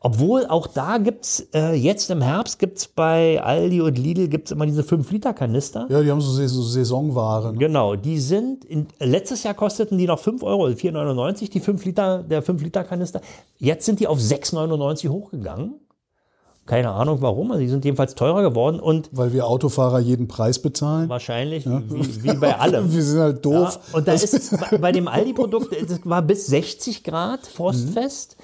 obwohl 0.01 0.47
auch 0.47 0.67
da 0.67 0.99
gibt's 0.99 1.49
äh, 1.55 1.75
jetzt 1.75 2.11
im 2.11 2.23
Herbst 2.23 2.59
gibt's 2.59 2.87
bei 2.87 3.43
Aldi 3.43 3.81
und 3.81 3.99
Lidl 3.99 4.29
gibt's 4.29 4.51
immer 4.53 4.67
diese 4.67 4.83
5 4.85 5.11
Liter 5.11 5.35
Kanister. 5.35 5.87
Ja, 5.91 6.01
die 6.03 6.11
haben 6.11 6.21
so, 6.21 6.47
so 6.47 6.63
Saisonwaren. 6.63 7.59
Genau, 7.59 7.97
die 7.97 8.19
sind, 8.19 8.65
in, 8.65 8.87
letztes 9.01 9.43
Jahr 9.43 9.55
kosteten 9.55 9.99
die 9.99 10.07
noch 10.07 10.19
5 10.19 10.43
Euro, 10.43 10.67
also 10.67 10.77
4,99 10.77 11.51
die 11.51 11.61
5 11.61 11.85
Liter, 11.85 12.23
der 12.23 12.43
5 12.43 12.63
Liter 12.63 12.85
Kanister. 12.85 13.21
Jetzt 13.59 13.87
sind 13.87 14.01
die 14.01 14.07
auf 14.07 14.19
6,99 14.19 15.09
hochgegangen. 15.09 15.75
Keine 16.67 16.91
Ahnung 16.93 17.21
warum, 17.21 17.51
also 17.51 17.61
die 17.61 17.69
sind 17.69 17.85
jedenfalls 17.85 18.15
teurer 18.15 18.43
geworden 18.43 18.81
und 18.81 19.11
Weil 19.13 19.33
wir 19.35 19.47
Autofahrer 19.47 19.99
jeden 20.01 20.29
Preis 20.29 20.61
bezahlen. 20.63 21.09
wahrscheinlich 21.11 21.67
wie, 21.67 22.23
wie 22.25 22.35
bei 22.37 22.55
allem. 22.59 22.91
Wir 22.93 23.03
sind 23.03 23.21
halt 23.21 23.37
Ja, 23.37 23.41
doof. 23.43 23.79
und 23.93 24.09
da 24.09 24.13
ist 24.13 24.57
bei- 24.71 24.79
bei 24.79 24.91
dem 24.93 25.07
Aldi-Produkt, 25.07 25.75
das 25.91 26.01
war 26.05 26.23
bis 26.23 26.47
60 26.47 27.05
Grad 27.05 27.47
frostfest. 27.47 28.37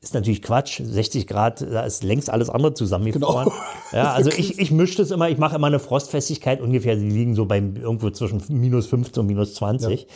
Ist 0.00 0.14
natürlich 0.14 0.42
Quatsch. 0.42 0.82
60 0.84 1.26
Grad, 1.28 1.60
da 1.62 1.84
ist 1.84 2.02
längst 2.02 2.28
alles 2.28 2.50
andere 2.50 2.74
zusammengefroren. 2.74 3.44
Genau. 3.44 3.56
Ja, 3.92 4.12
also 4.14 4.30
ich, 4.30 4.58
ich 4.58 4.70
mische 4.70 4.96
das 4.98 5.10
immer, 5.10 5.28
ich 5.30 5.38
mache 5.38 5.54
immer 5.56 5.66
eine 5.68 5.78
Frostfestigkeit 5.78 6.60
ungefähr, 6.60 6.96
die 6.96 7.08
liegen 7.08 7.34
so 7.34 7.44
beim 7.46 7.76
irgendwo 7.76 8.10
zwischen 8.10 8.42
minus 8.48 8.86
15 8.86 9.20
und 9.20 9.26
minus 9.26 9.54
20. 9.54 10.06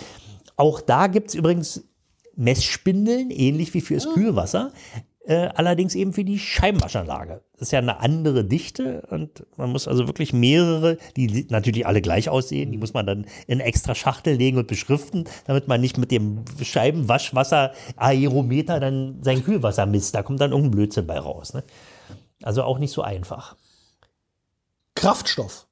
Auch 0.56 0.80
da 0.80 1.06
gibt 1.06 1.28
es 1.28 1.34
übrigens 1.34 1.84
Messspindeln, 2.34 3.30
ähnlich 3.30 3.72
wie 3.74 3.80
fürs 3.80 4.12
Kühlwasser. 4.12 4.72
Äh, 5.26 5.48
allerdings 5.56 5.96
eben 5.96 6.12
für 6.12 6.22
die 6.22 6.38
Scheibenwaschanlage. 6.38 7.42
Das 7.54 7.62
ist 7.62 7.72
ja 7.72 7.80
eine 7.80 7.98
andere 7.98 8.44
Dichte 8.44 9.02
und 9.10 9.44
man 9.56 9.72
muss 9.72 9.88
also 9.88 10.06
wirklich 10.06 10.32
mehrere, 10.32 10.98
die 11.16 11.48
natürlich 11.50 11.84
alle 11.84 12.00
gleich 12.00 12.28
aussehen, 12.28 12.70
die 12.70 12.78
muss 12.78 12.94
man 12.94 13.06
dann 13.06 13.26
in 13.48 13.58
extra 13.58 13.96
Schachtel 13.96 14.36
legen 14.36 14.56
und 14.56 14.68
beschriften, 14.68 15.24
damit 15.48 15.66
man 15.66 15.80
nicht 15.80 15.98
mit 15.98 16.12
dem 16.12 16.44
Scheibenwaschwasser 16.62 17.72
Aerometer 17.96 18.78
dann 18.78 19.18
sein 19.22 19.42
Kühlwasser 19.42 19.84
misst. 19.86 20.14
Da 20.14 20.22
kommt 20.22 20.40
dann 20.40 20.52
irgendein 20.52 20.70
Blödsinn 20.70 21.08
bei 21.08 21.18
raus. 21.18 21.54
Ne? 21.54 21.64
Also 22.44 22.62
auch 22.62 22.78
nicht 22.78 22.92
so 22.92 23.02
einfach. 23.02 23.56
Kraftstoff. 24.94 25.65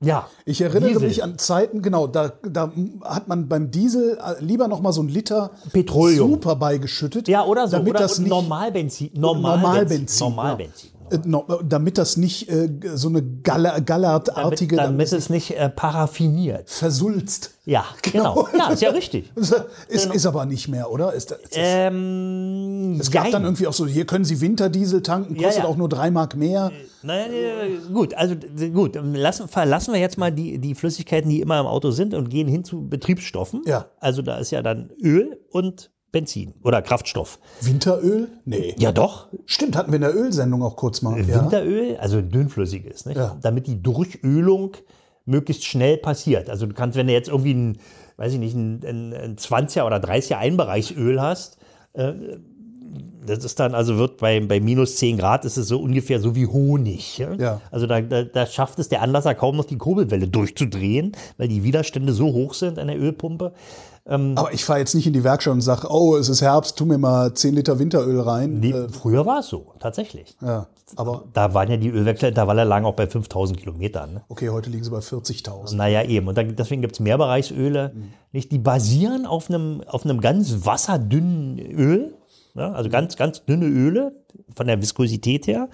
Ja. 0.00 0.28
Ich 0.44 0.60
erinnere 0.60 0.92
Diesel. 0.92 1.08
mich 1.08 1.24
an 1.24 1.38
Zeiten, 1.38 1.82
genau, 1.82 2.06
da, 2.06 2.32
da 2.48 2.72
hat 3.02 3.26
man 3.26 3.48
beim 3.48 3.72
Diesel 3.72 4.16
äh, 4.18 4.42
lieber 4.42 4.68
noch 4.68 4.80
mal 4.80 4.92
so 4.92 5.00
einen 5.00 5.08
Liter 5.08 5.50
Petroleum. 5.72 6.30
Super 6.30 6.54
beigeschüttet. 6.54 7.26
Ja, 7.26 7.44
oder 7.44 7.66
so. 7.66 7.78
Damit 7.78 7.90
oder 7.90 8.00
das 8.00 8.18
nicht, 8.20 8.28
Normalbenzin. 8.28 9.10
Normalbenzin, 9.14 10.20
Normalbenzin. 10.20 10.26
Normalbenzin. 10.26 10.90
Äh, 11.10 11.18
no, 11.24 11.44
damit 11.64 11.98
das 11.98 12.16
nicht 12.16 12.48
äh, 12.50 12.68
so 12.94 13.08
eine 13.08 13.22
Galler, 13.22 13.80
Gallertartige 13.80 14.76
Damit, 14.76 14.90
damit, 15.10 15.12
es 15.12 15.30
nicht 15.30 15.56
äh, 15.56 15.68
paraffiniert. 15.68 16.68
versulzt. 16.70 17.52
Ja, 17.64 17.84
genau. 18.02 18.48
Ja, 18.56 18.70
ist 18.70 18.80
ja 18.82 18.90
richtig. 18.90 19.30
Ist, 19.88 20.06
ist 20.14 20.26
aber 20.26 20.46
nicht 20.46 20.68
mehr, 20.68 20.90
oder? 20.90 21.12
Ist, 21.12 21.32
ist, 21.32 21.50
Ähm, 21.52 22.98
es 23.00 23.10
gab 23.10 23.24
jein. 23.24 23.32
dann 23.32 23.44
irgendwie 23.44 23.66
auch 23.66 23.72
so, 23.72 23.86
hier 23.86 24.06
können 24.06 24.24
Sie 24.24 24.40
Winterdiesel 24.40 25.02
tanken, 25.02 25.36
Ja, 25.36 25.44
kostet 25.48 25.64
ja. 25.64 25.68
auch 25.68 25.76
nur 25.76 25.88
drei 25.88 26.10
Mark 26.10 26.34
mehr. 26.36 26.72
Naja, 27.02 27.26
nee, 27.28 27.78
gut, 27.92 28.14
also 28.14 28.34
gut, 28.72 28.98
lassen, 29.14 29.48
verlassen 29.48 29.92
wir 29.92 30.00
jetzt 30.00 30.18
mal 30.18 30.32
die, 30.32 30.58
die 30.58 30.74
Flüssigkeiten, 30.74 31.30
die 31.30 31.40
immer 31.40 31.60
im 31.60 31.66
Auto 31.66 31.90
sind 31.90 32.14
und 32.14 32.28
gehen 32.30 32.48
hin 32.48 32.64
zu 32.64 32.88
Betriebsstoffen. 32.88 33.62
Ja. 33.66 33.86
Also 34.00 34.22
da 34.22 34.38
ist 34.38 34.50
ja 34.50 34.62
dann 34.62 34.90
Öl 35.02 35.38
und 35.50 35.90
Benzin 36.10 36.54
oder 36.62 36.80
Kraftstoff. 36.82 37.38
Winteröl? 37.60 38.28
Nee. 38.44 38.74
Ja 38.78 38.92
doch, 38.92 39.28
Stimmt, 39.44 39.76
hatten 39.76 39.92
wir 39.92 39.96
in 39.96 40.02
der 40.02 40.14
Ölsendung 40.14 40.62
auch 40.62 40.76
kurz 40.76 41.02
mal. 41.02 41.18
Ja. 41.20 41.42
Winteröl, 41.42 41.96
also 41.98 42.22
dünnflüssiges, 42.22 43.06
nicht? 43.06 43.18
Ja. 43.18 43.36
damit 43.42 43.66
die 43.66 43.82
Durchölung 43.82 44.76
möglichst 45.26 45.66
schnell 45.66 45.98
passiert. 45.98 46.48
Also 46.48 46.66
du 46.66 46.74
kannst, 46.74 46.96
wenn 46.96 47.06
du 47.06 47.12
jetzt 47.12 47.28
irgendwie 47.28 47.52
ein, 47.52 47.78
weiß 48.16 48.32
ich 48.32 48.38
nicht, 48.38 48.54
ein, 48.54 48.80
ein, 48.84 49.12
ein 49.12 49.36
20er 49.36 49.84
oder 49.84 49.98
30er 49.98 50.36
Einbereichsöl 50.36 51.20
hast, 51.20 51.58
äh, 51.92 52.14
das 53.26 53.44
ist 53.44 53.60
dann, 53.60 53.74
also 53.74 53.98
wird 53.98 54.16
bei, 54.18 54.40
bei 54.40 54.60
minus 54.60 54.96
10 54.96 55.18
Grad 55.18 55.44
ist 55.44 55.58
es 55.58 55.68
so 55.68 55.78
ungefähr 55.80 56.20
so 56.20 56.34
wie 56.34 56.46
Honig. 56.46 57.18
Ja? 57.18 57.34
Ja. 57.34 57.60
Also 57.70 57.86
da, 57.86 58.00
da, 58.00 58.24
da 58.24 58.46
schafft 58.46 58.78
es 58.78 58.88
der 58.88 59.02
Anlasser 59.02 59.34
kaum 59.34 59.56
noch 59.56 59.66
die 59.66 59.76
Kurbelwelle 59.76 60.28
durchzudrehen, 60.28 61.12
weil 61.36 61.48
die 61.48 61.62
Widerstände 61.62 62.12
so 62.14 62.32
hoch 62.32 62.54
sind 62.54 62.78
an 62.78 62.88
der 62.88 62.98
Ölpumpe. 62.98 63.52
Aber 64.08 64.52
ich 64.52 64.64
fahre 64.64 64.78
jetzt 64.78 64.94
nicht 64.94 65.06
in 65.06 65.12
die 65.12 65.22
Werkstatt 65.22 65.52
und 65.52 65.60
sage, 65.60 65.86
oh, 65.90 66.16
es 66.16 66.28
ist 66.28 66.40
Herbst, 66.40 66.76
tu 66.78 66.86
mir 66.86 66.96
mal 66.98 67.34
10 67.34 67.54
Liter 67.54 67.78
Winteröl 67.78 68.20
rein. 68.20 68.58
Nee, 68.60 68.70
Äh, 68.70 68.88
früher 68.88 69.26
war 69.26 69.40
es 69.40 69.48
so, 69.48 69.74
tatsächlich. 69.78 70.34
ja, 70.42 70.66
aber 70.96 71.24
Da 71.34 71.52
waren 71.52 71.70
ja 71.70 71.76
die 71.76 71.90
Ölwechselintervalle 71.90 72.64
lagen 72.64 72.86
auch 72.86 72.94
bei 72.94 73.06
5000 73.06 73.58
Kilometern. 73.60 74.14
Ne? 74.14 74.20
okay, 74.28 74.48
heute 74.48 74.70
liegen 74.70 74.84
sie 74.84 74.90
bei 74.90 75.00
40.000. 75.00 75.76
Naja, 75.76 76.02
eben. 76.04 76.26
Und 76.28 76.38
dann, 76.38 76.56
deswegen 76.56 76.80
gibt 76.80 76.94
es 76.94 77.00
Mehrbereichsöle. 77.00 77.92
Nicht? 78.32 78.50
Die 78.50 78.58
basieren 78.58 79.26
auf 79.26 79.50
einem, 79.50 79.82
auf 79.86 80.04
einem 80.04 80.20
ganz 80.22 80.64
wasserdünnen 80.64 81.58
Öl. 81.58 82.14
Ja? 82.54 82.72
Also 82.72 82.88
ganz, 82.88 83.16
ganz 83.16 83.44
dünne 83.44 83.66
Öle 83.66 84.12
von 84.56 84.66
der 84.66 84.80
Viskosität 84.80 85.46
her. 85.46 85.68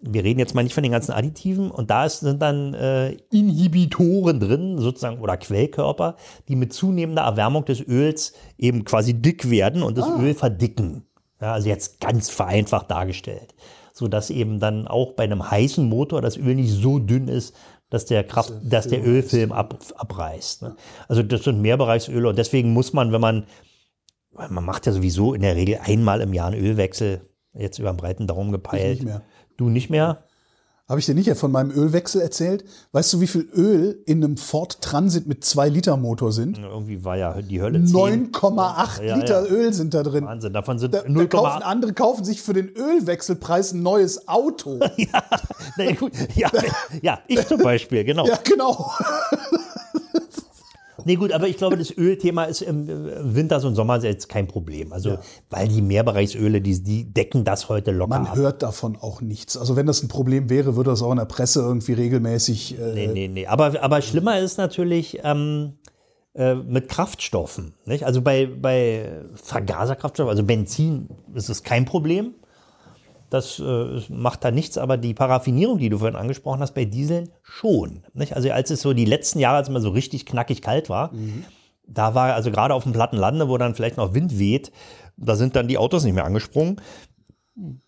Wir 0.00 0.24
reden 0.24 0.38
jetzt 0.38 0.54
mal 0.54 0.62
nicht 0.62 0.74
von 0.74 0.82
den 0.82 0.92
ganzen 0.92 1.12
Additiven. 1.12 1.70
Und 1.70 1.90
da 1.90 2.08
sind 2.08 2.42
dann 2.42 2.74
äh, 2.74 3.12
Inhibitoren 3.30 4.40
drin, 4.40 4.78
sozusagen, 4.78 5.20
oder 5.20 5.36
Quellkörper, 5.36 6.16
die 6.48 6.56
mit 6.56 6.72
zunehmender 6.72 7.22
Erwärmung 7.22 7.64
des 7.64 7.86
Öls 7.86 8.34
eben 8.58 8.84
quasi 8.84 9.14
dick 9.14 9.50
werden 9.50 9.82
und 9.82 9.96
das 9.98 10.08
Öl 10.08 10.34
verdicken. 10.34 11.06
Ja, 11.40 11.52
also 11.52 11.68
jetzt 11.68 12.00
ganz 12.00 12.30
vereinfacht 12.30 12.90
dargestellt. 12.90 13.54
Sodass 13.92 14.30
eben 14.30 14.60
dann 14.60 14.86
auch 14.86 15.12
bei 15.12 15.24
einem 15.24 15.50
heißen 15.50 15.86
Motor 15.86 16.20
das 16.20 16.36
Öl 16.36 16.54
nicht 16.54 16.72
so 16.72 16.98
dünn 16.98 17.28
ist, 17.28 17.54
dass 17.90 18.04
der 18.04 18.24
Kraft, 18.24 18.52
dass 18.62 18.88
der 18.88 19.06
Ölfilm 19.06 19.52
ab, 19.52 19.78
abreißt. 19.96 20.62
Ne? 20.62 20.76
Also 21.08 21.22
das 21.22 21.44
sind 21.44 21.62
Mehrbereichsöle 21.62 22.28
und 22.28 22.36
deswegen 22.36 22.72
muss 22.72 22.92
man, 22.92 23.12
wenn 23.12 23.20
man, 23.20 23.46
man 24.32 24.64
macht 24.64 24.86
ja 24.86 24.92
sowieso 24.92 25.34
in 25.34 25.42
der 25.42 25.56
Regel 25.56 25.78
einmal 25.82 26.20
im 26.20 26.34
Jahr 26.34 26.48
einen 26.48 26.60
Ölwechsel, 26.60 27.20
jetzt 27.54 27.78
über 27.78 27.92
den 27.92 27.96
breiten 27.96 28.26
Daumen 28.26 28.52
gepeilt. 28.52 28.98
nicht 28.98 29.04
mehr. 29.04 29.22
Du 29.56 29.68
nicht 29.68 29.90
mehr? 29.90 30.18
Habe 30.88 31.00
ich 31.00 31.06
dir 31.06 31.16
nicht 31.16 31.28
von 31.36 31.50
meinem 31.50 31.72
Ölwechsel 31.72 32.20
erzählt? 32.20 32.64
Weißt 32.92 33.12
du, 33.12 33.20
wie 33.20 33.26
viel 33.26 33.48
Öl 33.52 34.00
in 34.06 34.22
einem 34.22 34.36
Ford 34.36 34.80
Transit 34.80 35.26
mit 35.26 35.42
2-Liter-Motor 35.42 36.30
sind? 36.30 36.58
Irgendwie 36.58 37.04
war 37.04 37.16
ja 37.16 37.42
die 37.42 37.60
Hölle 37.60 37.82
10. 37.84 38.32
9,8 38.32 39.02
Ja, 39.02 39.16
Liter 39.16 39.44
ja. 39.44 39.50
Öl 39.52 39.72
sind 39.72 39.94
da 39.94 40.04
drin. 40.04 40.24
Wahnsinn, 40.24 40.52
davon 40.52 40.78
sind 40.78 40.94
Da, 40.94 41.00
da 41.02 41.08
0,8. 41.08 41.26
kaufen, 41.28 41.62
andere 41.64 41.92
kaufen 41.92 42.24
sich 42.24 42.40
für 42.40 42.52
den 42.52 42.68
Ölwechselpreis 42.68 43.72
ein 43.72 43.82
neues 43.82 44.28
Auto. 44.28 44.78
Ja, 44.96 45.22
na 45.76 45.92
gut. 45.92 46.12
ja, 46.36 46.50
ja, 47.02 47.18
ich 47.26 47.44
zum 47.48 47.58
Beispiel, 47.58 48.04
genau. 48.04 48.24
ja, 48.28 48.38
genau. 48.44 48.92
Nee, 51.06 51.14
gut, 51.14 51.30
aber 51.30 51.46
ich 51.46 51.56
glaube, 51.56 51.76
das 51.76 51.96
Ölthema 51.96 52.44
ist 52.44 52.62
im 52.62 52.88
Winter 52.88 53.64
und 53.64 53.76
Sommer 53.76 54.02
jetzt 54.02 54.28
kein 54.28 54.48
Problem. 54.48 54.92
Also, 54.92 55.18
weil 55.50 55.68
die 55.68 55.80
Mehrbereichsöle, 55.80 56.60
die, 56.60 56.82
die 56.82 57.04
decken 57.12 57.44
das 57.44 57.68
heute 57.68 57.92
locker 57.92 58.18
Man 58.18 58.26
ab. 58.26 58.36
hört 58.36 58.62
davon 58.64 58.96
auch 59.00 59.20
nichts. 59.20 59.56
Also 59.56 59.76
wenn 59.76 59.86
das 59.86 60.02
ein 60.02 60.08
Problem 60.08 60.50
wäre, 60.50 60.74
würde 60.74 60.90
das 60.90 61.02
auch 61.02 61.12
in 61.12 61.18
der 61.18 61.26
Presse 61.26 61.60
irgendwie 61.60 61.92
regelmäßig. 61.92 62.76
Äh, 62.76 62.92
Nee, 62.94 63.06
nee, 63.06 63.28
nee. 63.28 63.46
Aber, 63.46 63.80
aber 63.82 64.02
schlimmer 64.02 64.40
ist 64.40 64.58
natürlich 64.58 65.20
ähm, 65.22 65.74
äh, 66.34 66.56
mit 66.56 66.88
Kraftstoffen. 66.88 67.74
Nicht? 67.84 68.04
Also 68.04 68.20
bei, 68.20 68.46
bei 68.46 69.22
Vergaserkraftstoffen, 69.36 70.28
also 70.30 70.42
Benzin, 70.42 71.08
ist 71.34 71.48
es 71.48 71.62
kein 71.62 71.84
Problem. 71.84 72.34
Das 73.30 73.58
äh, 73.58 74.00
macht 74.08 74.44
da 74.44 74.50
nichts, 74.50 74.78
aber 74.78 74.96
die 74.96 75.14
Paraffinierung, 75.14 75.78
die 75.78 75.88
du 75.88 75.98
vorhin 75.98 76.16
angesprochen 76.16 76.60
hast, 76.60 76.74
bei 76.74 76.84
Dieseln 76.84 77.30
schon. 77.42 78.02
Nicht? 78.14 78.34
Also 78.34 78.50
als 78.50 78.70
es 78.70 78.82
so 78.82 78.92
die 78.92 79.04
letzten 79.04 79.38
Jahre, 79.38 79.58
als 79.58 79.68
es 79.68 79.72
mal 79.72 79.80
so 79.80 79.90
richtig 79.90 80.26
knackig 80.26 80.62
kalt 80.62 80.88
war, 80.88 81.12
da 81.86 82.14
war 82.14 82.34
also 82.34 82.50
gerade 82.50 82.74
auf 82.74 82.84
dem 82.84 82.92
platten 82.92 83.16
Lande, 83.16 83.48
wo 83.48 83.58
dann 83.58 83.74
vielleicht 83.74 83.96
noch 83.96 84.14
Wind 84.14 84.38
weht, 84.38 84.72
da 85.16 85.36
sind 85.36 85.56
dann 85.56 85.68
die 85.68 85.78
Autos 85.78 86.04
nicht 86.04 86.14
mehr 86.14 86.24
angesprungen 86.24 86.80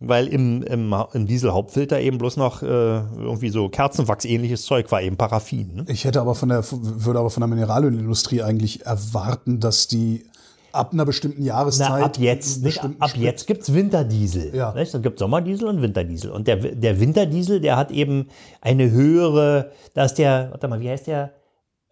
weil 0.00 0.28
im, 0.28 0.62
im, 0.62 0.94
im 1.12 1.26
Dieselhauptfilter 1.26 2.00
eben 2.00 2.16
bloß 2.18 2.38
noch 2.38 2.62
äh, 2.62 2.66
irgendwie 2.66 3.50
so 3.50 3.68
Kerzenwachs-ähnliches 3.68 4.64
Zeug 4.64 4.90
war, 4.90 5.02
eben 5.02 5.16
Paraffin. 5.16 5.74
Ne? 5.74 5.84
Ich 5.88 6.04
hätte 6.04 6.20
aber 6.20 6.34
von 6.34 6.48
der, 6.48 6.64
würde 6.70 7.18
aber 7.18 7.28
von 7.28 7.42
der 7.42 7.48
Mineralölindustrie 7.48 8.42
eigentlich 8.42 8.86
erwarten, 8.86 9.60
dass 9.60 9.86
die 9.86 10.24
ab 10.72 10.92
einer 10.92 11.04
bestimmten 11.04 11.42
Jahreszeit. 11.42 11.88
Na, 12.00 12.04
ab 12.06 12.18
jetzt, 12.18 12.62
nicht? 12.62 12.82
Ab 12.82 13.10
Sprit- 13.10 13.22
jetzt 13.22 13.46
gibt 13.46 13.62
es 13.62 13.72
Winterdiesel. 13.74 14.54
Ja. 14.54 14.72
Nicht? 14.74 14.94
Es 14.94 15.02
gibt 15.02 15.18
Sommerdiesel 15.18 15.68
und 15.68 15.82
Winterdiesel. 15.82 16.30
Und 16.30 16.46
der, 16.48 16.56
der 16.56 17.00
Winterdiesel, 17.00 17.60
der 17.60 17.76
hat 17.76 17.90
eben 17.90 18.28
eine 18.60 18.90
höhere, 18.90 19.72
da 19.94 20.04
ist 20.04 20.14
der, 20.14 20.48
warte 20.50 20.68
mal, 20.68 20.80
wie 20.80 20.88
heißt 20.90 21.06
der? 21.06 21.32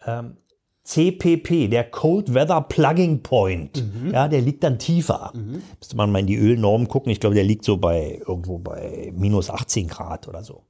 Ähm, 0.06 0.36
CPP, 0.84 1.66
der 1.68 1.82
Cold 1.90 2.32
Weather 2.32 2.60
Plugging 2.60 3.20
Point. 3.22 3.82
Mhm. 4.04 4.12
Ja, 4.12 4.28
der 4.28 4.40
liegt 4.40 4.62
dann 4.62 4.78
tiefer. 4.78 5.32
Müsste 5.34 5.96
man 5.96 6.12
mal 6.12 6.20
in 6.20 6.28
die 6.28 6.36
Ölnormen 6.36 6.86
gucken. 6.86 7.10
Ich 7.10 7.18
glaube, 7.18 7.34
der 7.34 7.42
liegt 7.42 7.64
so 7.64 7.76
bei 7.76 8.22
irgendwo 8.24 8.58
bei 8.58 9.12
minus 9.16 9.50
18 9.50 9.88
Grad 9.88 10.28
oder 10.28 10.44
so. 10.44 10.62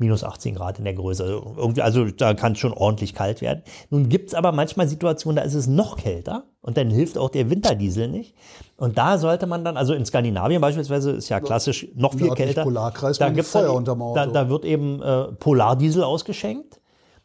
Minus 0.00 0.22
18 0.22 0.54
Grad 0.54 0.78
in 0.78 0.84
der 0.84 0.94
Größe. 0.94 1.24
Also, 1.24 1.54
irgendwie, 1.56 1.82
also 1.82 2.04
da 2.04 2.34
kann 2.34 2.52
es 2.52 2.58
schon 2.58 2.72
ordentlich 2.72 3.14
kalt 3.14 3.40
werden. 3.40 3.62
Nun 3.90 4.08
gibt 4.08 4.28
es 4.28 4.34
aber 4.34 4.52
manchmal 4.52 4.88
Situationen, 4.88 5.36
da 5.36 5.42
ist 5.42 5.54
es 5.54 5.66
noch 5.66 5.96
kälter 5.96 6.44
und 6.62 6.76
dann 6.76 6.88
hilft 6.88 7.18
auch 7.18 7.30
der 7.30 7.50
Winterdiesel 7.50 8.08
nicht. 8.08 8.36
Und 8.76 8.96
da 8.96 9.18
sollte 9.18 9.46
man 9.46 9.64
dann, 9.64 9.76
also 9.76 9.94
in 9.94 10.06
Skandinavien 10.06 10.60
beispielsweise 10.60 11.10
ist 11.10 11.28
ja 11.28 11.40
klassisch 11.40 11.88
noch 11.96 12.14
viel 12.14 12.30
kälter. 12.30 12.62
Polarkreis 12.62 13.18
da 13.18 13.28
gibt's 13.30 13.50
Feuer 13.50 13.66
dann, 13.66 13.76
unterm 13.76 14.02
Auto. 14.02 14.14
Da, 14.14 14.26
da 14.26 14.48
wird 14.48 14.64
eben 14.64 15.02
äh, 15.02 15.24
Polardiesel 15.32 16.04
ausgeschenkt. 16.04 16.80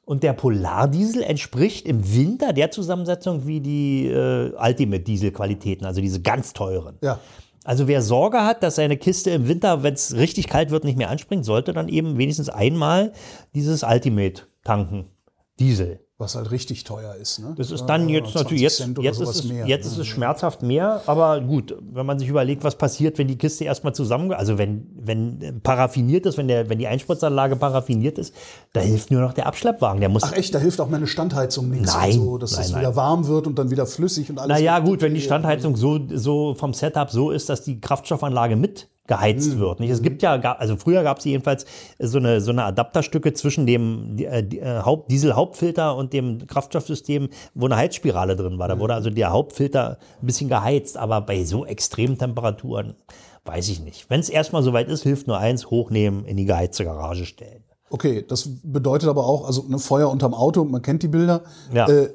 Und 0.05 0.21
der 0.23 0.33
Polardiesel 0.33 1.23
entspricht 1.23 1.87
im 1.87 2.13
Winter 2.13 2.51
der 2.51 2.71
Zusammensetzung 2.71 3.47
wie 3.47 3.61
die 3.61 4.07
äh, 4.07 4.51
Ultimate-Diesel-Qualitäten, 4.51 5.85
also 5.85 6.01
diese 6.01 6.21
ganz 6.21 6.51
teuren. 6.51 6.97
Ja. 7.01 7.19
Also 7.63 7.87
wer 7.87 8.01
Sorge 8.01 8.43
hat, 8.43 8.63
dass 8.63 8.75
seine 8.75 8.97
Kiste 8.97 9.31
im 9.31 9.47
Winter, 9.47 9.83
wenn 9.83 9.93
es 9.93 10.15
richtig 10.15 10.47
kalt 10.47 10.71
wird, 10.71 10.83
nicht 10.83 10.97
mehr 10.97 11.09
anspringt, 11.09 11.45
sollte 11.45 11.73
dann 11.73 11.87
eben 11.87 12.17
wenigstens 12.17 12.49
einmal 12.49 13.13
dieses 13.55 13.83
Ultimate 13.83 14.43
tanken. 14.63 15.09
Diesel. 15.59 16.05
Was 16.23 16.35
halt 16.35 16.51
richtig 16.51 16.85
teuer 16.85 17.15
ist. 17.15 17.39
Ne? 17.39 17.53
Das 17.57 17.69
ist 17.69 17.85
dann 17.85 18.07
jetzt 18.07 18.31
20 18.31 18.35
natürlich, 18.35 18.61
jetzt, 18.61 18.79
jetzt, 18.79 19.19
ist 19.19 19.29
es, 19.29 19.43
mehr, 19.43 19.67
jetzt 19.67 19.85
ne? 19.85 19.91
ist 19.91 19.97
es 19.97 20.07
schmerzhaft 20.07 20.63
mehr, 20.63 21.01
aber 21.05 21.41
gut, 21.41 21.75
wenn 21.91 22.05
man 22.05 22.17
sich 22.17 22.29
überlegt, 22.29 22.63
was 22.63 22.77
passiert, 22.77 23.17
wenn 23.17 23.27
die 23.27 23.37
Kiste 23.37 23.65
erstmal 23.65 23.93
zusammen, 23.93 24.31
also 24.31 24.57
wenn, 24.57 24.87
wenn 24.95 25.41
äh, 25.41 25.51
paraffiniert 25.51 26.25
ist, 26.25 26.37
wenn, 26.37 26.47
der, 26.47 26.69
wenn 26.69 26.79
die 26.79 26.87
Einspritzanlage 26.87 27.57
paraffiniert 27.57 28.17
ist, 28.17 28.33
da 28.71 28.79
hilft 28.79 29.11
nur 29.11 29.21
noch 29.21 29.33
der 29.33 29.47
Abschleppwagen. 29.47 29.99
Der 29.99 30.09
muss 30.09 30.23
Ach 30.23 30.31
echt, 30.31 30.55
da 30.55 30.59
hilft 30.59 30.79
auch 30.79 30.89
meine 30.89 31.07
Standheizung 31.07 31.69
nichts. 31.69 31.93
Nein, 31.93 32.13
so, 32.13 32.37
dass 32.37 32.53
nein, 32.53 32.61
es 32.61 32.71
nein. 32.71 32.81
wieder 32.81 32.95
warm 32.95 33.27
wird 33.27 33.45
und 33.45 33.59
dann 33.59 33.69
wieder 33.69 33.85
flüssig 33.85 34.29
und 34.29 34.39
alles. 34.39 34.57
Naja, 34.57 34.79
gut, 34.79 35.01
wenn 35.01 35.13
die 35.13 35.21
Standheizung 35.21 35.75
so, 35.75 35.99
so 36.09 36.55
vom 36.55 36.73
Setup 36.73 37.11
so 37.11 37.31
ist, 37.31 37.49
dass 37.49 37.63
die 37.63 37.81
Kraftstoffanlage 37.81 38.55
mit 38.55 38.87
geheizt 39.07 39.59
wird. 39.59 39.79
Nicht? 39.79 39.89
Es 39.89 40.01
gibt 40.01 40.21
ja, 40.21 40.39
also 40.39 40.77
früher 40.77 41.03
gab 41.03 41.19
es 41.19 41.25
jedenfalls 41.25 41.65
so 41.99 42.19
eine, 42.19 42.39
so 42.39 42.51
eine 42.51 42.63
Adapterstücke 42.63 43.33
zwischen 43.33 43.65
dem 43.65 44.17
äh, 44.17 44.39
äh, 44.39 44.81
Haupt, 44.81 45.11
Diesel-Hauptfilter 45.11 45.95
und 45.95 46.13
dem 46.13 46.47
Kraftstoffsystem, 46.47 47.29
wo 47.53 47.65
eine 47.65 47.75
Heizspirale 47.75 48.35
drin 48.35 48.59
war. 48.59 48.67
Da 48.67 48.79
wurde 48.79 48.93
also 48.93 49.09
der 49.09 49.31
Hauptfilter 49.31 49.97
ein 50.21 50.25
bisschen 50.25 50.47
geheizt, 50.47 50.97
aber 50.97 51.21
bei 51.21 51.43
so 51.43 51.65
extremen 51.65 52.17
Temperaturen 52.17 52.95
weiß 53.45 53.67
ich 53.69 53.81
nicht. 53.81 54.09
Wenn 54.09 54.21
es 54.21 54.29
erstmal 54.29 54.63
soweit 54.63 54.87
ist, 54.87 55.03
hilft 55.03 55.27
nur 55.27 55.37
eins, 55.37 55.69
hochnehmen, 55.69 56.23
in 56.25 56.37
die 56.37 56.45
geheizte 56.45 56.85
Garage 56.85 57.25
stellen. 57.25 57.63
Okay, 57.89 58.25
das 58.27 58.49
bedeutet 58.63 59.09
aber 59.09 59.25
auch, 59.25 59.45
also 59.45 59.65
ein 59.69 59.77
Feuer 59.79 60.09
unterm 60.09 60.33
Auto, 60.33 60.63
man 60.63 60.81
kennt 60.81 61.03
die 61.03 61.09
Bilder. 61.09 61.43
Ja. 61.73 61.87
Äh, 61.87 62.09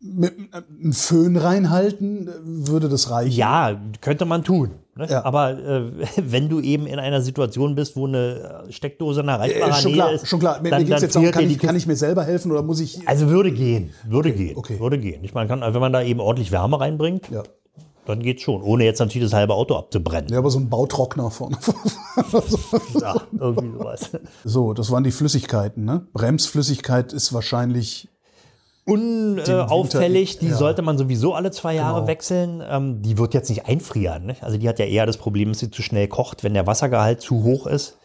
mit 0.00 0.34
einem 0.52 0.92
Föhn 0.92 1.36
reinhalten, 1.36 2.28
äh, 2.28 2.32
würde 2.42 2.88
das 2.88 3.10
reichen. 3.10 3.36
Ja, 3.36 3.78
könnte 4.00 4.24
man 4.24 4.44
tun. 4.44 4.70
Ne? 4.96 5.06
Ja. 5.08 5.24
Aber 5.24 5.58
äh, 5.58 5.82
wenn 6.16 6.48
du 6.48 6.60
eben 6.60 6.86
in 6.86 6.98
einer 6.98 7.20
Situation 7.20 7.74
bist, 7.74 7.96
wo 7.96 8.06
eine 8.06 8.64
Steckdose 8.70 9.20
in 9.20 9.26
der 9.26 9.36
Äh, 9.36 9.38
erreichbarer 9.38 9.74
schon 9.74 9.92
klar, 9.92 10.12
ist, 10.12 10.26
schon 10.26 10.40
klar. 10.40 10.60
Mir, 10.62 10.70
dann, 10.70 10.82
mir 10.82 10.88
geht's 10.88 11.02
jetzt 11.02 11.16
auch, 11.16 11.30
kann 11.30 11.48
ich, 11.48 11.58
kann 11.58 11.76
ich 11.76 11.86
mir 11.86 11.96
selber 11.96 12.24
helfen 12.24 12.50
oder 12.50 12.62
muss 12.62 12.80
ich. 12.80 13.06
Also 13.06 13.28
würde 13.28 13.52
gehen, 13.52 13.90
würde 14.06 14.32
gehen, 14.32 14.56
okay. 14.56 14.80
würde 14.80 14.98
gehen. 14.98 15.22
Ich 15.22 15.34
meine, 15.34 15.48
kann, 15.48 15.60
wenn 15.60 15.80
man 15.80 15.92
da 15.92 16.02
eben 16.02 16.20
ordentlich 16.20 16.50
Wärme 16.50 16.80
reinbringt, 16.80 17.28
ja. 17.30 17.42
dann 18.06 18.20
geht's 18.20 18.42
schon, 18.42 18.62
ohne 18.62 18.84
jetzt 18.84 19.00
natürlich 19.00 19.28
das 19.28 19.34
halbe 19.34 19.52
Auto 19.52 19.76
abzubrennen. 19.76 20.32
ja, 20.32 20.38
aber 20.38 20.50
so 20.50 20.58
ein 20.58 20.70
Bautrockner 20.70 21.30
vorne. 21.30 21.58
Ja, 23.00 23.14
irgendwie 23.38 23.78
sowas. 23.78 24.10
so, 24.44 24.72
das 24.72 24.90
waren 24.90 25.04
die 25.04 25.10
Flüssigkeiten. 25.10 25.84
Ne? 25.84 26.06
Bremsflüssigkeit 26.12 27.12
ist 27.12 27.32
wahrscheinlich. 27.32 28.08
Unauffällig, 28.86 30.38
die 30.38 30.48
ja. 30.48 30.56
sollte 30.56 30.82
man 30.82 30.98
sowieso 30.98 31.34
alle 31.34 31.50
zwei 31.50 31.74
Jahre 31.74 32.00
Genau. 32.00 32.06
wechseln. 32.08 32.62
Ähm, 32.68 33.02
die 33.02 33.18
wird 33.18 33.34
jetzt 33.34 33.48
nicht 33.48 33.66
einfrieren. 33.66 34.26
Ne? 34.26 34.36
Also 34.40 34.58
die 34.58 34.68
hat 34.68 34.78
ja 34.78 34.86
eher 34.86 35.06
das 35.06 35.16
Problem, 35.16 35.50
dass 35.50 35.58
sie 35.60 35.70
zu 35.70 35.82
schnell 35.82 36.08
kocht, 36.08 36.42
wenn 36.44 36.54
der 36.54 36.66
Wassergehalt 36.66 37.20
zu 37.20 37.44
hoch 37.44 37.66
ist. 37.66 37.98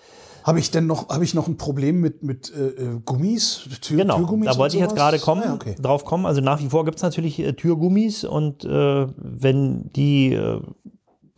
Habe 0.43 0.59
ich 0.59 0.69
denn 0.69 0.85
noch, 0.85 1.09
habe 1.09 1.23
ich 1.23 1.33
noch 1.33 1.47
ein 1.47 1.57
Problem 1.57 2.01
mit, 2.01 2.21
mit 2.21 2.53
äh, 2.55 2.67
äh, 2.67 2.99
Gummis? 3.03 3.67
Tür, 3.81 3.97
Genau, 3.97 4.17
Türgummis 4.17 4.47
da 4.47 4.57
wollte 4.59 4.75
ich 4.75 4.81
jetzt 4.81 4.95
gerade 4.95 5.17
kommen, 5.17 5.43
Ah, 5.43 5.53
okay. 5.55 5.73
drauf 5.81 6.05
kommen. 6.05 6.27
Also 6.27 6.41
nach 6.41 6.59
wie 6.61 6.69
vor 6.69 6.85
gibt 6.85 6.97
es 6.97 7.03
natürlich 7.03 7.39
äh, 7.39 7.53
Türgummis 7.53 8.23
und 8.23 8.63
äh, 8.63 9.07
wenn 9.17 9.89
die 9.93 10.33
äh, 10.33 10.61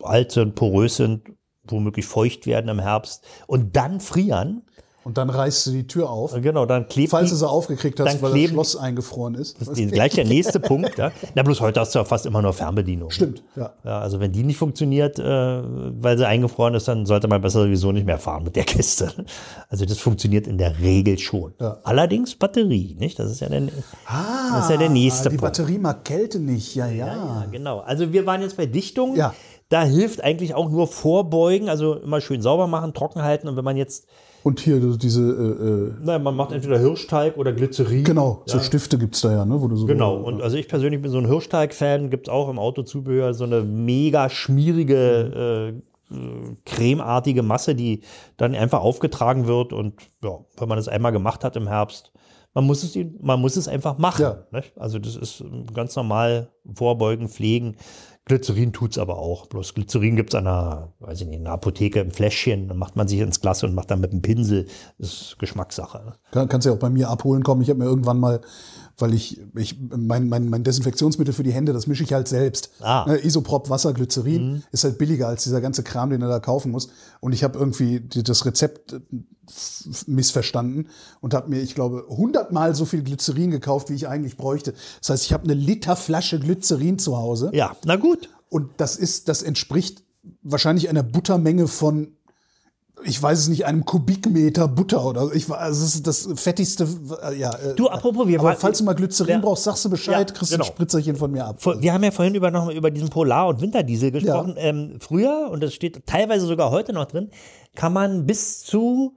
alt 0.02 0.32
sind, 0.32 0.56
porös 0.56 0.96
sind, 0.96 1.22
womöglich 1.64 2.04
feucht 2.06 2.46
werden 2.46 2.68
im 2.68 2.80
Herbst 2.80 3.24
und 3.46 3.76
dann 3.76 4.00
frieren, 4.00 4.62
Und 5.08 5.16
dann 5.16 5.30
reißt 5.30 5.66
du 5.66 5.70
die 5.70 5.86
Tür 5.86 6.10
auf, 6.10 6.34
genau, 6.38 6.66
dann 6.66 6.86
klebt 6.86 7.08
falls 7.12 7.28
die, 7.28 7.30
du 7.30 7.36
sie 7.36 7.48
aufgekriegt 7.48 7.98
hast, 7.98 8.20
weil 8.20 8.42
das 8.42 8.50
Schloss 8.50 8.76
eingefroren 8.76 9.36
ist. 9.36 9.58
das 9.58 9.68
ist 9.68 9.90
gleich 9.90 10.12
der 10.12 10.26
nächste 10.26 10.60
Punkt. 10.60 10.98
Ja. 10.98 11.12
Na 11.34 11.42
bloß 11.42 11.62
heute 11.62 11.80
hast 11.80 11.94
du 11.94 11.98
ja 12.00 12.04
fast 12.04 12.26
immer 12.26 12.42
nur 12.42 12.52
Fernbedienung. 12.52 13.10
Stimmt, 13.10 13.42
ja. 13.56 13.72
Ja, 13.84 14.00
also 14.00 14.20
wenn 14.20 14.32
die 14.32 14.42
nicht 14.42 14.58
funktioniert, 14.58 15.18
äh, 15.18 15.22
weil 15.24 16.18
sie 16.18 16.26
eingefroren 16.26 16.74
ist, 16.74 16.88
dann 16.88 17.06
sollte 17.06 17.26
man 17.26 17.40
besser 17.40 17.62
sowieso 17.62 17.90
nicht 17.90 18.04
mehr 18.04 18.18
fahren 18.18 18.44
mit 18.44 18.54
der 18.54 18.64
Kiste. 18.64 19.10
Also 19.70 19.86
das 19.86 19.96
funktioniert 19.96 20.46
in 20.46 20.58
der 20.58 20.78
Regel 20.78 21.18
schon. 21.18 21.54
Ja. 21.58 21.78
Allerdings 21.84 22.34
Batterie, 22.34 22.94
nicht? 22.98 23.18
Das 23.18 23.30
ist 23.30 23.40
ja 23.40 23.48
der, 23.48 23.62
Ah, 24.04 24.56
das 24.56 24.64
ist 24.64 24.70
ja 24.72 24.76
der 24.76 24.90
nächste 24.90 25.30
Die 25.30 25.36
Punkt. 25.38 25.56
Batterie 25.56 25.78
mag 25.78 26.04
Kälte 26.04 26.38
nicht, 26.38 26.74
ja, 26.74 26.86
ja. 26.86 27.06
Ja, 27.06 27.46
genau. 27.50 27.78
Also 27.78 28.12
wir 28.12 28.26
waren 28.26 28.42
jetzt 28.42 28.58
bei 28.58 28.66
Dichtung. 28.66 29.16
Ja. 29.16 29.34
Da 29.70 29.84
hilft 29.84 30.22
eigentlich 30.22 30.54
auch 30.54 30.68
nur 30.68 30.86
vorbeugen, 30.86 31.70
also 31.70 31.94
immer 31.94 32.20
schön 32.20 32.42
sauber 32.42 32.66
machen, 32.66 32.92
trocken 32.92 33.22
halten. 33.22 33.48
Und 33.48 33.56
wenn 33.56 33.64
man 33.64 33.78
jetzt, 33.78 34.06
Und 34.42 34.60
hier 34.60 34.78
diese, 34.96 35.22
äh, 35.22 35.68
äh, 35.68 36.04
naja, 36.04 36.18
man 36.18 36.36
macht 36.36 36.52
entweder 36.52 36.78
Hirschteig 36.78 37.36
oder 37.36 37.52
Glycerin. 37.52 38.04
genau, 38.04 38.42
so 38.46 38.60
Stifte 38.60 38.98
gibt's 38.98 39.20
da 39.20 39.32
ja, 39.32 39.44
ne? 39.44 39.60
Wo 39.60 39.68
du 39.68 39.76
so 39.76 39.86
Genau. 39.86 40.16
Und 40.16 40.42
also 40.42 40.56
ich 40.56 40.68
persönlich 40.68 41.02
bin 41.02 41.10
so 41.10 41.18
ein 41.18 41.26
Hirschteig-Fan. 41.26 42.10
Gibt 42.10 42.28
es 42.28 42.32
auch 42.32 42.48
im 42.48 42.58
Autozubehör 42.58 43.34
so 43.34 43.44
eine 43.44 43.62
mega 43.62 44.30
schmierige, 44.30 45.74
äh, 46.10 46.14
äh, 46.14 46.56
cremeartige 46.64 47.42
Masse, 47.42 47.74
die 47.74 48.02
dann 48.36 48.54
einfach 48.54 48.80
aufgetragen 48.80 49.46
wird. 49.46 49.72
Und 49.72 49.94
ja, 50.22 50.38
wenn 50.56 50.68
man 50.68 50.78
das 50.78 50.88
einmal 50.88 51.12
gemacht 51.12 51.44
hat 51.44 51.56
im 51.56 51.68
Herbst, 51.68 52.12
man 52.54 52.64
muss 52.64 52.82
es, 52.82 52.98
man 53.20 53.40
muss 53.40 53.56
es 53.56 53.68
einfach 53.68 53.98
machen. 53.98 54.22
Ja. 54.22 54.44
Nicht? 54.50 54.72
Also 54.78 54.98
das 54.98 55.16
ist 55.16 55.44
ganz 55.74 55.94
normal 55.96 56.50
vorbeugen, 56.74 57.28
pflegen. 57.28 57.76
Glycerin 58.28 58.72
tut 58.72 58.92
es 58.92 58.98
aber 58.98 59.18
auch. 59.18 59.46
Bloß 59.46 59.74
Glycerin 59.74 60.14
gibt 60.14 60.30
es 60.30 60.34
an 60.34 60.46
einer, 60.46 60.92
weiß 61.00 61.22
ich 61.22 61.26
nicht, 61.26 61.40
in 61.40 61.46
einer 61.46 61.54
Apotheke 61.54 62.00
im 62.00 62.10
Fläschchen. 62.10 62.68
Dann 62.68 62.76
macht 62.76 62.94
man 62.94 63.08
sich 63.08 63.18
ins 63.20 63.40
Glas 63.40 63.64
und 63.64 63.74
macht 63.74 63.90
dann 63.90 64.00
mit 64.00 64.12
dem 64.12 64.22
Pinsel. 64.22 64.66
Das 64.98 65.08
ist 65.08 65.38
Geschmackssache. 65.38 66.04
Ne? 66.04 66.12
Kann, 66.30 66.48
kannst 66.48 66.66
ja 66.66 66.72
auch 66.72 66.78
bei 66.78 66.90
mir 66.90 67.08
abholen 67.08 67.42
kommen. 67.42 67.62
Ich 67.62 67.70
habe 67.70 67.80
mir 67.80 67.86
irgendwann 67.86 68.20
mal, 68.20 68.40
weil 68.98 69.14
ich, 69.14 69.40
ich 69.56 69.78
mein, 69.80 70.28
mein, 70.28 70.48
mein 70.48 70.62
Desinfektionsmittel 70.62 71.32
für 71.34 71.42
die 71.42 71.52
Hände, 71.52 71.72
das 71.72 71.86
mische 71.86 72.04
ich 72.04 72.12
halt 72.12 72.28
selbst. 72.28 72.70
Ah. 72.80 73.06
Ne, 73.08 73.24
Isoprop, 73.24 73.70
Wasser, 73.70 73.92
Glycerin 73.94 74.62
ist 74.70 74.84
halt 74.84 74.98
billiger 74.98 75.28
als 75.28 75.44
dieser 75.44 75.60
ganze 75.60 75.82
Kram, 75.82 76.10
den 76.10 76.20
du 76.20 76.28
da 76.28 76.38
kaufen 76.38 76.70
musst. 76.70 76.90
Und 77.20 77.32
ich 77.32 77.42
habe 77.42 77.58
irgendwie 77.58 78.00
das 78.00 78.44
Rezept 78.44 78.92
äh, 78.92 79.00
missverstanden 80.06 80.88
und 81.20 81.34
habe 81.34 81.48
mir, 81.48 81.60
ich 81.60 81.74
glaube, 81.74 82.04
hundertmal 82.08 82.74
so 82.74 82.84
viel 82.84 83.02
Glycerin 83.02 83.50
gekauft, 83.50 83.90
wie 83.90 83.94
ich 83.94 84.08
eigentlich 84.08 84.36
bräuchte. 84.36 84.74
Das 85.00 85.10
heißt, 85.10 85.24
ich 85.24 85.32
habe 85.32 85.44
eine 85.44 85.54
Liter 85.54 85.96
Flasche 85.96 86.38
Glycerin 86.58 86.98
zu 86.98 87.16
Hause. 87.16 87.50
Ja, 87.54 87.76
na 87.84 87.96
gut. 87.96 88.28
Und 88.50 88.70
das 88.78 88.96
ist, 88.96 89.28
das 89.28 89.42
entspricht 89.42 90.02
wahrscheinlich 90.42 90.88
einer 90.88 91.02
Buttermenge 91.02 91.68
von, 91.68 92.16
ich 93.04 93.22
weiß 93.22 93.38
es 93.38 93.48
nicht, 93.48 93.64
einem 93.66 93.84
Kubikmeter 93.84 94.66
Butter 94.68 95.04
oder 95.04 95.26
so. 95.26 95.32
ich, 95.32 95.48
also 95.50 95.82
das 95.84 95.94
ist 95.94 96.06
das 96.06 96.28
fettigste, 96.40 96.88
äh, 97.22 97.38
ja. 97.38 97.54
äh, 97.54 97.74
Du, 97.76 97.88
apropos, 97.88 98.26
wir 98.26 98.40
aber 98.40 98.54
falls 98.56 98.78
du 98.78 98.84
mal 98.84 98.94
Glycerin 98.94 99.34
Ja. 99.36 99.38
brauchst, 99.40 99.64
sagst 99.64 99.84
du 99.84 99.90
Bescheid, 99.90 100.30
Ja, 100.30 100.36
kriegst 100.36 100.52
genau. 100.52 100.64
ein 100.64 100.66
Spritzerchen 100.66 101.16
von 101.16 101.30
mir 101.30 101.44
ab. 101.44 101.58
Wir 101.80 101.92
haben 101.92 102.02
ja 102.02 102.10
vorhin 102.10 102.34
über, 102.34 102.50
noch 102.50 102.66
mal 102.66 102.74
über 102.76 102.90
diesen 102.90 103.08
Polar- 103.10 103.48
und 103.48 103.60
Winterdiesel 103.60 104.10
gesprochen. 104.10 104.54
Ähm, 104.56 104.96
früher, 105.00 105.48
und 105.52 105.62
das 105.62 105.74
steht 105.74 106.06
teilweise 106.06 106.46
sogar 106.46 106.70
heute 106.70 106.92
noch 106.92 107.04
drin, 107.06 107.30
kann 107.76 107.92
man 107.92 108.26
bis 108.26 108.60
zu, 108.64 109.14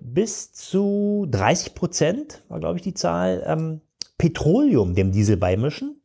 bis 0.00 0.52
zu 0.52 1.26
30 1.30 1.74
Prozent, 1.74 2.42
war 2.48 2.60
glaube 2.60 2.76
ich 2.76 2.82
die 2.82 2.94
Zahl, 2.94 3.42
ähm, 3.46 3.80
Petroleum 4.18 4.94
dem 4.94 5.10
Diesel 5.12 5.36
beimischen. 5.36 6.00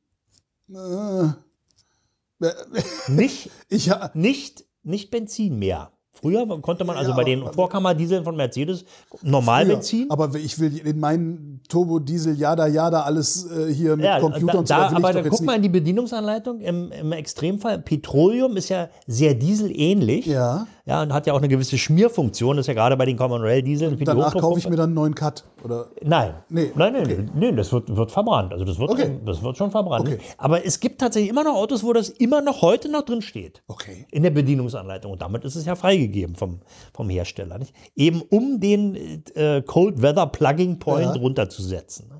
Nicht, 3.07 3.49
Ich, 3.69 3.91
nicht, 4.13 4.65
nicht 4.83 5.11
Benzin 5.11 5.59
mehr. 5.59 5.91
Früher 6.13 6.45
konnte 6.61 6.83
man 6.83 6.97
also 6.97 7.11
Ja, 7.11 7.15
bei 7.15 7.23
den 7.23 7.51
Vorkammerdieseln 7.51 8.23
von 8.23 8.35
Mercedes 8.35 8.85
Normalbenzin. 9.23 10.01
Ja, 10.01 10.11
aber 10.11 10.35
ich 10.35 10.59
will 10.59 10.77
in 10.77 10.99
meinen 10.99 11.61
Turbo-Diesel, 11.67 12.37
Jada, 12.37 12.67
Jada, 12.67 13.01
alles 13.01 13.49
äh, 13.49 13.73
hier 13.73 13.95
mit 13.95 14.05
Ja, 14.05 14.19
Computer 14.19 14.53
da, 14.53 14.59
und 14.59 14.67
so, 14.67 14.73
da, 14.73 14.87
aber 14.89 15.13
da 15.13 15.21
doch 15.21 15.29
guck 15.29 15.41
mal 15.41 15.55
in 15.55 15.63
die 15.63 15.69
Bedienungsanleitung. 15.69 16.59
Im, 16.59 16.91
Im 16.91 17.11
Extremfall, 17.13 17.79
Petroleum 17.79 18.55
ist 18.57 18.69
ja 18.69 18.89
sehr 19.07 19.33
dieselähnlich. 19.33 20.27
Ja. 20.27 20.67
Ja, 20.91 21.01
und 21.03 21.13
hat 21.13 21.25
ja 21.25 21.31
auch 21.31 21.37
eine 21.37 21.47
gewisse 21.47 21.77
Schmierfunktion. 21.77 22.57
Das 22.57 22.65
ist 22.65 22.67
ja 22.67 22.73
gerade 22.73 22.97
bei 22.97 23.05
den 23.05 23.15
Common 23.15 23.41
Rail 23.41 23.63
Dieseln. 23.63 23.91
für 23.91 23.97
die 23.99 24.03
Danach 24.03 24.35
kaufe 24.35 24.59
ich 24.59 24.67
mir 24.67 24.75
dann 24.75 24.87
einen 24.87 24.93
neuen 24.95 25.15
Cut. 25.15 25.45
Oder? 25.63 25.85
Nein. 26.03 26.33
Nee, 26.49 26.71
Nein, 26.75 26.91
nein, 26.91 27.03
okay. 27.05 27.25
nein, 27.33 27.55
das 27.55 27.71
wird, 27.71 27.95
wird 27.95 28.11
verbrannt. 28.11 28.51
Also 28.51 28.65
das 28.65 28.77
wird, 28.77 28.89
Okay. 28.89 29.09
das 29.25 29.41
wird 29.41 29.55
schon 29.55 29.71
verbrannt. 29.71 30.05
Okay. 30.09 30.17
Aber 30.37 30.65
es 30.65 30.81
gibt 30.81 30.99
tatsächlich 30.99 31.29
immer 31.29 31.45
noch 31.45 31.55
Autos, 31.55 31.81
wo 31.85 31.93
das 31.93 32.09
immer 32.09 32.41
noch 32.41 32.61
heute 32.61 32.91
noch 32.91 33.03
drin 33.03 33.21
steht. 33.21 33.63
Okay. 33.69 34.05
In 34.11 34.23
der 34.23 34.31
Bedienungsanleitung. 34.31 35.13
Und 35.13 35.21
damit 35.21 35.45
ist 35.45 35.55
es 35.55 35.65
ja 35.65 35.75
freigegeben 35.75 36.35
vom, 36.35 36.59
vom 36.93 37.09
Hersteller. 37.09 37.57
Nicht? 37.57 37.73
Eben 37.95 38.21
um 38.29 38.59
den 38.59 39.23
äh, 39.35 39.61
Cold 39.61 40.01
Weather 40.01 40.27
Plugging 40.27 40.77
Point 40.79 41.15
Ja. 41.15 41.21
runterzusetzen. 41.21 42.11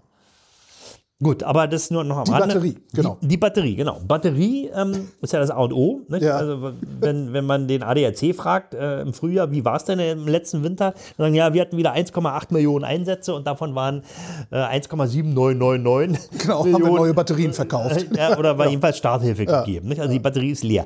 Ne? 1.21 1.27
Gut, 1.27 1.43
aber 1.43 1.67
das 1.67 1.83
ist 1.83 1.91
nur 1.91 2.03
noch 2.03 2.17
am 2.17 2.23
Die 2.25 2.31
Rande. 2.31 2.47
Batterie, 2.47 2.75
genau. 2.93 3.17
Die, 3.21 3.27
die 3.27 3.37
Batterie, 3.37 3.75
genau. 3.75 3.99
Batterie 4.05 4.69
ähm, 4.75 5.09
ist 5.21 5.33
ja 5.33 5.39
das 5.39 5.51
A 5.51 5.59
und 5.59 5.73
O. 5.73 6.01
Nicht? 6.07 6.23
Ja. 6.23 6.37
Also 6.37 6.73
wenn, 6.99 7.31
wenn 7.33 7.45
man 7.45 7.67
den 7.67 7.83
ADAC 7.83 8.35
fragt 8.35 8.73
äh, 8.73 9.01
im 9.01 9.13
Frühjahr, 9.13 9.51
wie 9.51 9.63
war 9.63 9.75
es 9.75 9.85
denn 9.85 9.99
im 9.99 10.27
letzten 10.27 10.63
Winter? 10.63 10.91
Dann 11.17 11.25
sagen, 11.25 11.35
ja, 11.35 11.53
wir 11.53 11.61
hatten 11.61 11.77
wieder 11.77 11.93
1,8 11.93 12.53
Millionen 12.53 12.83
Einsätze 12.83 13.33
und 13.33 13.47
davon 13.47 13.75
waren 13.75 14.03
äh, 14.51 14.57
1,7999 14.57 16.17
Genau, 16.41 16.59
haben 16.59 16.71
wir 16.71 16.79
neue 16.79 17.13
Batterien 17.13 17.53
verkauft. 17.53 18.07
ja, 18.15 18.37
oder 18.37 18.57
war 18.57 18.67
jedenfalls 18.67 18.97
Starthilfe 18.97 19.45
gegeben. 19.45 19.89
Nicht? 19.89 20.01
Also 20.01 20.11
die 20.11 20.19
Batterie 20.19 20.51
ist 20.51 20.63
leer. 20.63 20.85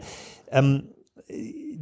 Ähm, 0.51 0.83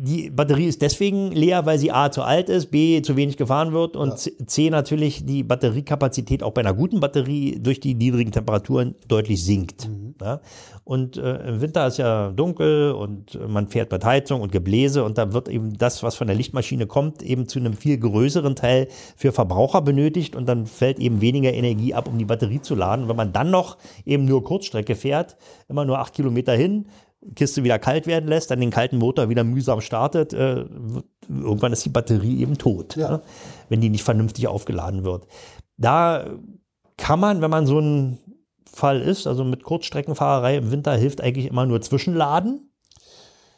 die 0.06 0.30
Batterie 0.30 0.66
ist 0.66 0.82
deswegen 0.82 1.32
leer, 1.32 1.66
weil 1.66 1.80
sie 1.80 1.90
A 1.90 2.12
zu 2.12 2.24
alt 2.24 2.50
ist, 2.50 2.72
B 2.72 3.02
zu 3.02 3.16
wenig 3.16 3.38
gefahren 3.38 3.72
wird 3.72 3.96
und 3.96 4.26
ja. 4.26 4.46
C 4.46 4.70
natürlich 4.70 5.26
die 5.26 5.44
Batteriekapazität 5.44 6.44
auch 6.44 6.52
bei 6.52 6.60
einer 6.60 6.74
guten 6.74 7.00
Batterie 7.00 7.58
durch 7.62 7.80
die 7.80 7.96
niedrigen 7.96 8.34
Temperaturen 8.34 8.96
deutlich 9.08 9.46
sinkt. 9.46 9.88
Mhm. 9.88 10.16
Ja? 10.22 10.42
Und 10.84 11.16
äh, 11.16 11.48
im 11.48 11.62
Winter 11.62 11.88
ist 11.88 12.00
ja 12.00 12.32
dunkel 12.32 12.92
und 12.92 13.40
man 13.48 13.70
fährt 13.70 13.94
mit 13.94 14.04
Heizung 14.04 14.42
und 14.42 14.52
Gebläse 14.52 15.06
und 15.06 15.18
da 15.18 15.32
wird 15.32 15.48
eben 15.48 15.78
das, 15.78 16.04
was 16.04 16.16
von 16.16 16.28
der 16.28 16.36
Lichtmaschine 16.36 16.86
kommt, 16.86 17.24
eben 17.24 17.48
zu 17.48 17.60
einem 17.60 17.74
viel 17.74 17.98
größeren 17.98 18.58
Teil 18.58 18.90
für 19.16 19.32
Verbraucher 19.32 19.82
benötigt 19.82 20.36
und 20.36 20.50
dann 20.50 20.66
fällt 20.66 21.00
eben 21.00 21.22
weniger 21.22 21.54
Energie 21.54 21.94
ab, 21.94 22.10
um 22.10 22.18
die 22.18 22.26
Batterie 22.26 22.60
zu 22.60 22.76
laden. 22.76 23.08
Wenn 23.08 23.16
man 23.16 23.32
dann 23.32 23.52
noch 23.52 23.78
eben 24.06 24.26
nur 24.26 24.44
Kurzstrecke 24.44 24.96
fährt, 24.96 25.38
immer 25.70 25.86
nur 25.86 26.00
acht 26.00 26.14
Kilometer 26.14 26.54
hin, 26.54 26.88
Kiste 27.36 27.64
wieder 27.64 27.80
kalt 27.80 28.08
werden 28.08 28.28
lässt, 28.28 28.52
dann 28.52 28.60
den 28.60 28.72
kalten 28.72 28.98
Motor 28.98 29.30
wieder 29.30 29.44
mühsam 29.44 29.82
startet, 29.82 30.34
äh, 30.34 30.66
irgendwann 31.30 31.74
ist 31.74 31.86
die 31.86 31.90
Batterie 31.90 32.42
eben 32.42 32.58
tot, 32.58 32.96
ja. 32.96 33.12
ne? 33.12 33.22
wenn 33.70 33.82
die 33.82 33.90
nicht 33.90 34.04
vernünftig 34.04 34.48
aufgeladen 34.48 35.04
wird. 35.04 35.28
Da 35.78 36.26
kann 36.98 37.20
man, 37.20 37.42
wenn 37.42 37.52
man 37.52 37.66
so 37.66 37.80
ein 37.80 38.20
Fall 38.72 39.02
ist, 39.02 39.28
also 39.28 39.44
mit 39.44 39.64
Kurzstreckenfahrerei 39.64 40.58
im 40.58 40.72
Winter 40.72 40.96
hilft 40.96 41.22
eigentlich 41.22 41.48
immer 41.48 41.66
nur 41.66 41.82
Zwischenladen. 41.82 42.72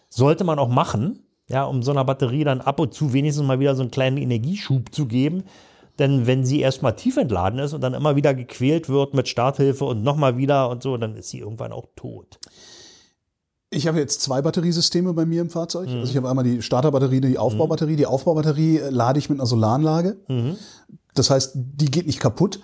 Sollte 0.10 0.44
man 0.44 0.60
auch 0.60 0.70
machen, 0.70 1.24
ja, 1.48 1.64
um 1.64 1.84
so 1.84 1.92
einer 1.92 2.06
Batterie 2.06 2.44
dann 2.44 2.62
ab 2.62 2.80
und 2.80 2.94
zu 2.94 3.14
wenigstens 3.14 3.46
mal 3.46 3.60
wieder 3.60 3.76
so 3.76 3.82
einen 3.82 3.92
kleinen 3.92 4.18
Energieschub 4.18 4.94
zu 4.94 5.06
geben. 5.06 5.44
Denn 6.00 6.28
wenn 6.28 6.46
sie 6.46 6.60
erstmal 6.60 6.96
tief 6.96 7.16
entladen 7.16 7.60
ist 7.60 7.74
und 7.74 7.82
dann 7.82 7.94
immer 7.94 8.18
wieder 8.18 8.34
gequält 8.34 8.90
wird 8.90 9.14
mit 9.14 9.30
Starthilfe 9.30 9.86
und 9.86 10.04
nochmal 10.04 10.38
wieder 10.38 10.70
und 10.70 10.84
so, 10.84 10.98
dann 10.98 11.16
ist 11.16 11.30
sie 11.30 11.40
irgendwann 11.40 11.72
auch 11.72 11.88
tot. 11.96 12.40
Ich 13.70 13.88
habe 13.88 14.00
jetzt 14.00 14.22
zwei 14.22 14.42
Batteriesysteme 14.42 15.14
bei 15.14 15.26
mir 15.26 15.42
im 15.42 15.50
Fahrzeug. 15.50 15.90
Mhm. 15.90 16.00
Also 16.00 16.12
ich 16.12 16.18
habe 16.18 16.30
einmal 16.30 16.46
die 16.46 16.62
Starterbatterie, 16.62 17.22
die 17.22 17.38
Aufbaubatterie. 17.38 17.96
Die 17.96 18.06
Aufbaubatterie 18.06 18.78
äh, 18.78 18.90
lade 18.90 19.20
ich 19.20 19.30
mit 19.30 19.40
einer 19.40 19.48
Solaranlage. 19.48 20.18
Mhm. 20.28 20.56
Das 21.14 21.30
heißt, 21.30 21.52
die 21.56 21.92
geht 21.92 22.08
nicht 22.08 22.20
kaputt. 22.20 22.60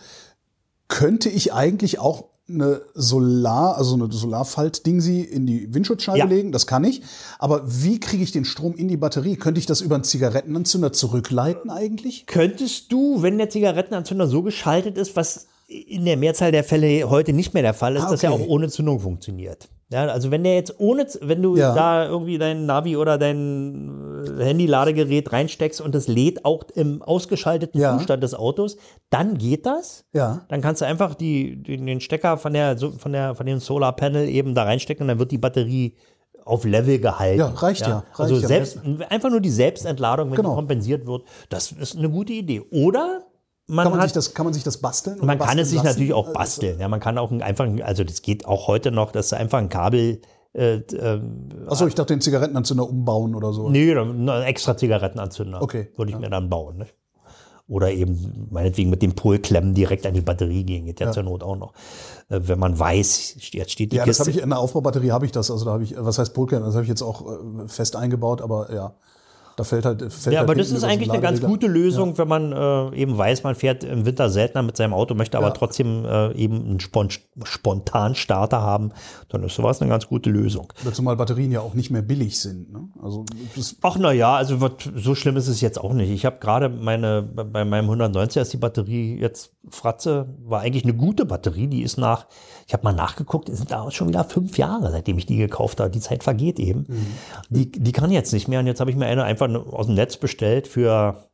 Könnte 0.88 1.30
ich 1.30 1.54
eigentlich 1.54 2.00
auch 2.00 2.26
eine 2.50 2.82
Solar, 2.94 3.78
also 3.78 3.96
eine 3.96 4.12
Solarfalt-Dingsi 4.12 5.22
in 5.22 5.46
die 5.46 5.74
Windschutzscheibe 5.74 6.20
ja. 6.20 6.26
legen, 6.26 6.52
das 6.52 6.68
kann 6.68 6.84
ich. 6.84 7.02
Aber 7.40 7.62
wie 7.66 8.00
kriege 8.00 8.24
ich 8.24 8.32
den 8.32 8.46
Strom 8.46 8.76
in 8.76 8.88
die 8.88 8.98
Batterie? 8.98 9.38
Könnte 9.38 9.60
ich 9.60 9.66
das 9.66 9.82
über 9.82 9.96
einen 9.96 10.04
Zigarettenanzünder 10.04 10.92
zurückleiten 10.92 11.70
eigentlich? 11.70 12.26
Könntest 12.26 12.92
du, 12.92 13.22
wenn 13.22 13.38
der 13.38 13.50
Zigarettenanzünder 13.50 14.28
so 14.28 14.44
geschaltet 14.44 14.98
ist, 14.98 15.16
was 15.16 15.48
in 15.68 16.04
der 16.04 16.18
Mehrzahl 16.18 16.52
der 16.52 16.66
Fälle 16.66 17.10
heute 17.10 17.32
nicht 17.32 17.54
mehr 17.54 17.64
der 17.64 17.74
Fall 17.74 17.96
ist, 17.96 18.02
ah, 18.02 18.06
okay. 18.06 18.14
dass 18.14 18.24
er 18.24 18.32
auch 18.34 18.46
ohne 18.46 18.68
Zündung 18.68 19.00
funktioniert. 19.00 19.70
Ja, 19.92 20.06
also 20.06 20.32
wenn 20.32 20.44
der 20.44 20.56
jetzt 20.56 20.80
ohne, 20.80 21.06
wenn 21.22 21.42
du 21.42 21.58
ja. 21.58 21.74
da 21.76 22.06
irgendwie 22.06 22.38
dein 22.38 22.66
Navi 22.66 22.96
oder 22.96 23.18
dein 23.18 24.24
äh, 24.40 24.44
Handy-Ladegerät 24.46 25.34
reinsteckst 25.34 25.82
und 25.82 25.94
es 25.96 26.08
lädt 26.08 26.46
auch 26.46 26.64
im 26.76 27.02
ausgeschalteten 27.02 27.82
ja. 27.82 27.98
Zustand 27.98 28.24
des 28.24 28.34
Autos, 28.34 28.78
dann 29.10 29.38
geht 29.38 29.66
das. 29.66 30.06
Ja. 30.14 30.46
Dann 30.48 30.62
kannst 30.62 30.82
du 30.82 30.86
einfach 30.86 31.14
die, 31.14 31.62
den 31.62 32.00
Stecker 32.00 32.38
von 32.38 32.54
der, 32.54 32.78
von 32.78 33.12
der, 33.12 33.36
von 33.36 33.46
dem 33.46 33.60
Solar 33.60 33.94
Panel 33.96 34.30
eben 34.30 34.56
da 34.56 34.64
reinstecken 34.64 35.04
und 35.04 35.08
dann 35.10 35.20
wird 35.20 35.32
die 35.32 35.38
Batterie 35.38 35.96
auf 36.46 36.64
Level 36.64 37.00
gehalten. 37.00 37.40
Ja, 37.40 37.48
reicht 37.48 37.82
ja. 37.82 37.90
ja 37.90 37.96
reicht 37.98 38.20
also 38.20 38.36
selbst, 38.38 38.80
einfach 39.10 39.30
nur 39.30 39.42
die 39.42 39.50
Selbstentladung, 39.50 40.30
wenn 40.30 40.38
genau. 40.38 40.52
die 40.52 40.56
kompensiert 40.56 41.06
wird, 41.06 41.24
das 41.50 41.72
ist 41.74 41.98
eine 41.98 42.10
gute 42.10 42.34
Idee. 42.34 42.62
Oder 42.72 43.24
man 43.68 43.86
kann, 43.86 43.92
man 43.92 44.02
hat, 44.02 44.10
sich 44.10 44.14
das, 44.14 44.34
kann 44.34 44.46
man 44.46 44.54
sich 44.54 44.64
das 44.64 44.78
basteln? 44.78 45.18
Man 45.20 45.38
basteln 45.38 45.48
kann 45.48 45.60
es 45.60 45.70
sich 45.70 45.78
lassen? 45.78 45.88
natürlich 45.88 46.14
auch 46.14 46.34
basteln. 46.34 46.80
Ja, 46.80 46.88
man 46.88 47.00
kann 47.00 47.18
auch 47.18 47.32
einfach, 47.32 47.68
also 47.84 48.04
das 48.04 48.22
geht 48.22 48.46
auch 48.46 48.68
heute 48.68 48.92
noch, 48.92 49.12
dass 49.12 49.30
du 49.30 49.38
einfach 49.38 49.60
ein 49.60 49.70
Kabel. 49.70 50.22
Äh, 50.54 50.76
äh, 50.76 51.22
Achso, 51.68 51.88
ich 51.88 51.96
dachte 51.96 52.14
den 52.14 52.22
Zigarettenanzünder 52.22 52.88
umbauen 52.88 53.36
oder 53.36 53.54
so. 53.54 53.70
Nee, 53.70 53.96
einen 53.96 54.28
extra 54.28 54.76
Zigarettenanzünder. 54.76 55.62
Okay. 55.62 55.90
Würde 55.96 56.10
ich 56.10 56.16
ja. 56.16 56.20
mir 56.20 56.30
dann 56.30 56.50
bauen. 56.50 56.80
Ne? 56.80 56.88
Oder 57.72 57.92
eben 57.92 58.50
meinetwegen 58.52 58.90
mit 58.90 59.02
dem 59.02 59.14
Polklemmen 59.14 59.74
direkt 59.74 60.06
an 60.06 60.14
die 60.14 60.20
Batterie 60.20 60.66
gehen, 60.66 60.86
geht 60.86 61.00
ja, 61.00 61.06
ja. 61.06 61.12
zur 61.14 61.24
Not 61.24 61.42
auch 61.42 61.56
noch. 61.56 61.74
Äh, 62.28 62.42
wenn 62.44 62.60
man 62.60 62.78
weiß, 62.78 63.38
jetzt 63.52 63.72
steht 63.72 63.94
die 63.94 63.96
ja, 63.96 64.04
Kiste. 64.04 64.24
Ja, 64.24 64.26
das 64.26 64.28
habe 64.28 64.32
ich 64.32 64.44
in 64.44 64.50
der 64.50 64.60
Aufbaubatterie 64.60 65.12
habe 65.12 65.26
ich 65.26 65.32
das. 65.32 65.50
Also 65.50 65.64
da 65.64 65.72
habe 65.72 65.84
ich, 65.84 65.96
was 65.98 66.20
heißt 66.20 66.34
Polklemmen? 66.34 66.66
Das 66.66 66.74
habe 66.74 66.84
ich 66.84 66.90
jetzt 66.90 67.02
auch 67.02 67.26
äh, 67.26 67.68
fest 67.68 67.96
eingebaut, 67.96 68.42
aber 68.42 68.74
ja. 68.74 68.96
Da 69.56 69.64
fällt 69.64 69.86
halt. 69.86 70.00
Fällt 70.02 70.34
ja, 70.34 70.40
halt 70.40 70.50
aber 70.50 70.56
das 70.56 70.72
ist 70.72 70.84
eigentlich 70.84 71.12
eine 71.12 71.22
ganz 71.22 71.42
gute 71.42 71.68
Lösung, 71.68 72.12
ja. 72.12 72.18
wenn 72.20 72.28
man 72.28 72.52
äh, 72.52 72.96
eben 72.96 73.18
weiß, 73.18 73.44
man 73.44 73.56
fährt 73.56 73.84
im 73.84 74.06
Winter 74.06 74.30
seltener 74.30 74.64
mit 74.64 74.78
seinem 74.78 74.94
Auto, 74.94 75.14
möchte 75.14 75.38
aber 75.38 75.48
ja. 75.48 75.54
trotzdem 75.54 76.06
äh, 76.06 76.34
eben 76.34 76.66
einen 76.66 76.80
Spont 76.80 77.22
Spontanstarter 77.44 78.62
haben. 78.62 78.92
Dann 79.30 79.44
ist 79.44 79.56
sowas 79.56 79.82
eine 79.82 79.90
ganz 79.90 80.08
gute 80.08 80.30
Lösung. 80.30 80.72
Zumal 80.94 81.16
Batterien 81.16 81.52
ja 81.52 81.62
auch 81.62 81.74
nicht 81.74 81.92
mehr 81.92 82.02
billig 82.02 82.40
sind. 82.40 82.72
Ne? 82.72 82.90
Also, 83.02 83.26
Ach 83.82 83.98
naja, 83.98 84.36
also 84.36 84.58
so 84.96 85.16
schlimm 85.16 85.38
ist 85.38 85.48
es 85.48 85.62
jetzt 85.62 85.80
auch 85.80 85.94
nicht. 85.94 86.12
Ich 86.12 86.26
habe 86.26 86.38
gerade 86.40 86.70
meine, 86.70 87.22
bei 87.22 87.66
meinem 87.66 87.90
190er 87.90 88.42
ist 88.42 88.54
die 88.54 88.58
Batterie 88.58 89.20
jetzt 89.20 89.54
Fratze, 89.70 90.28
war 90.44 90.62
eigentlich 90.62 90.84
eine 90.84 90.94
gute 90.94 91.26
Batterie. 91.26 91.68
Die 91.68 91.84
ist 91.84 91.98
nach, 91.98 92.26
ich 92.72 92.74
habe 92.74 92.86
mal 92.86 92.94
nachgeguckt, 92.94 93.50
es 93.50 93.58
sind 93.58 93.70
da 93.70 93.92
schon 93.92 94.08
wieder 94.08 94.24
fünf 94.24 94.58
Jahre, 94.58 94.92
seitdem 94.92 95.18
ich 95.18 95.26
die 95.26 95.36
gekauft 95.36 95.82
habe. 95.82 95.90
Die 95.90 96.00
Zeit 96.00 96.24
vergeht 96.24 96.58
eben. 96.58 96.86
Mhm. 96.88 97.08
Die, 97.50 97.70
die 97.70 97.92
kann 97.92 98.12
jetzt 98.12 98.32
nicht 98.32 98.48
mehr. 98.48 98.62
Und 98.62 98.68
jetzt 98.68 98.80
habe 98.80 98.90
ich 98.90 98.96
mir 98.96 99.08
eine 99.08 99.26
einfach 99.26 99.54
aus 99.54 99.88
dem 99.88 99.96
Netz 99.96 100.16
bestellt 100.16 100.70
für, 100.70 101.28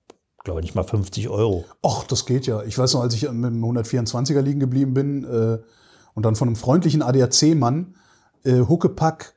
glaube 0.44 0.62
nicht 0.62 0.74
mal 0.74 0.82
50 0.82 1.30
Euro. 1.30 1.64
Ach, 1.84 2.06
das 2.06 2.26
geht 2.26 2.48
ja. 2.48 2.64
Ich 2.64 2.76
weiß 2.76 2.96
noch, 2.96 3.02
als 3.02 3.14
ich 3.14 3.22
mit 3.30 3.52
dem 3.52 3.64
124er 3.64 4.42
liegen 4.42 4.60
geblieben 4.60 4.96
bin 4.96 5.26
äh, 5.26 5.60
und 6.16 6.26
dann 6.26 6.36
von 6.36 6.48
einem 6.48 6.56
freundlichen 6.56 7.04
ADAC-Mann 7.04 7.94
äh, 8.44 8.62
Huckepack 8.62 9.36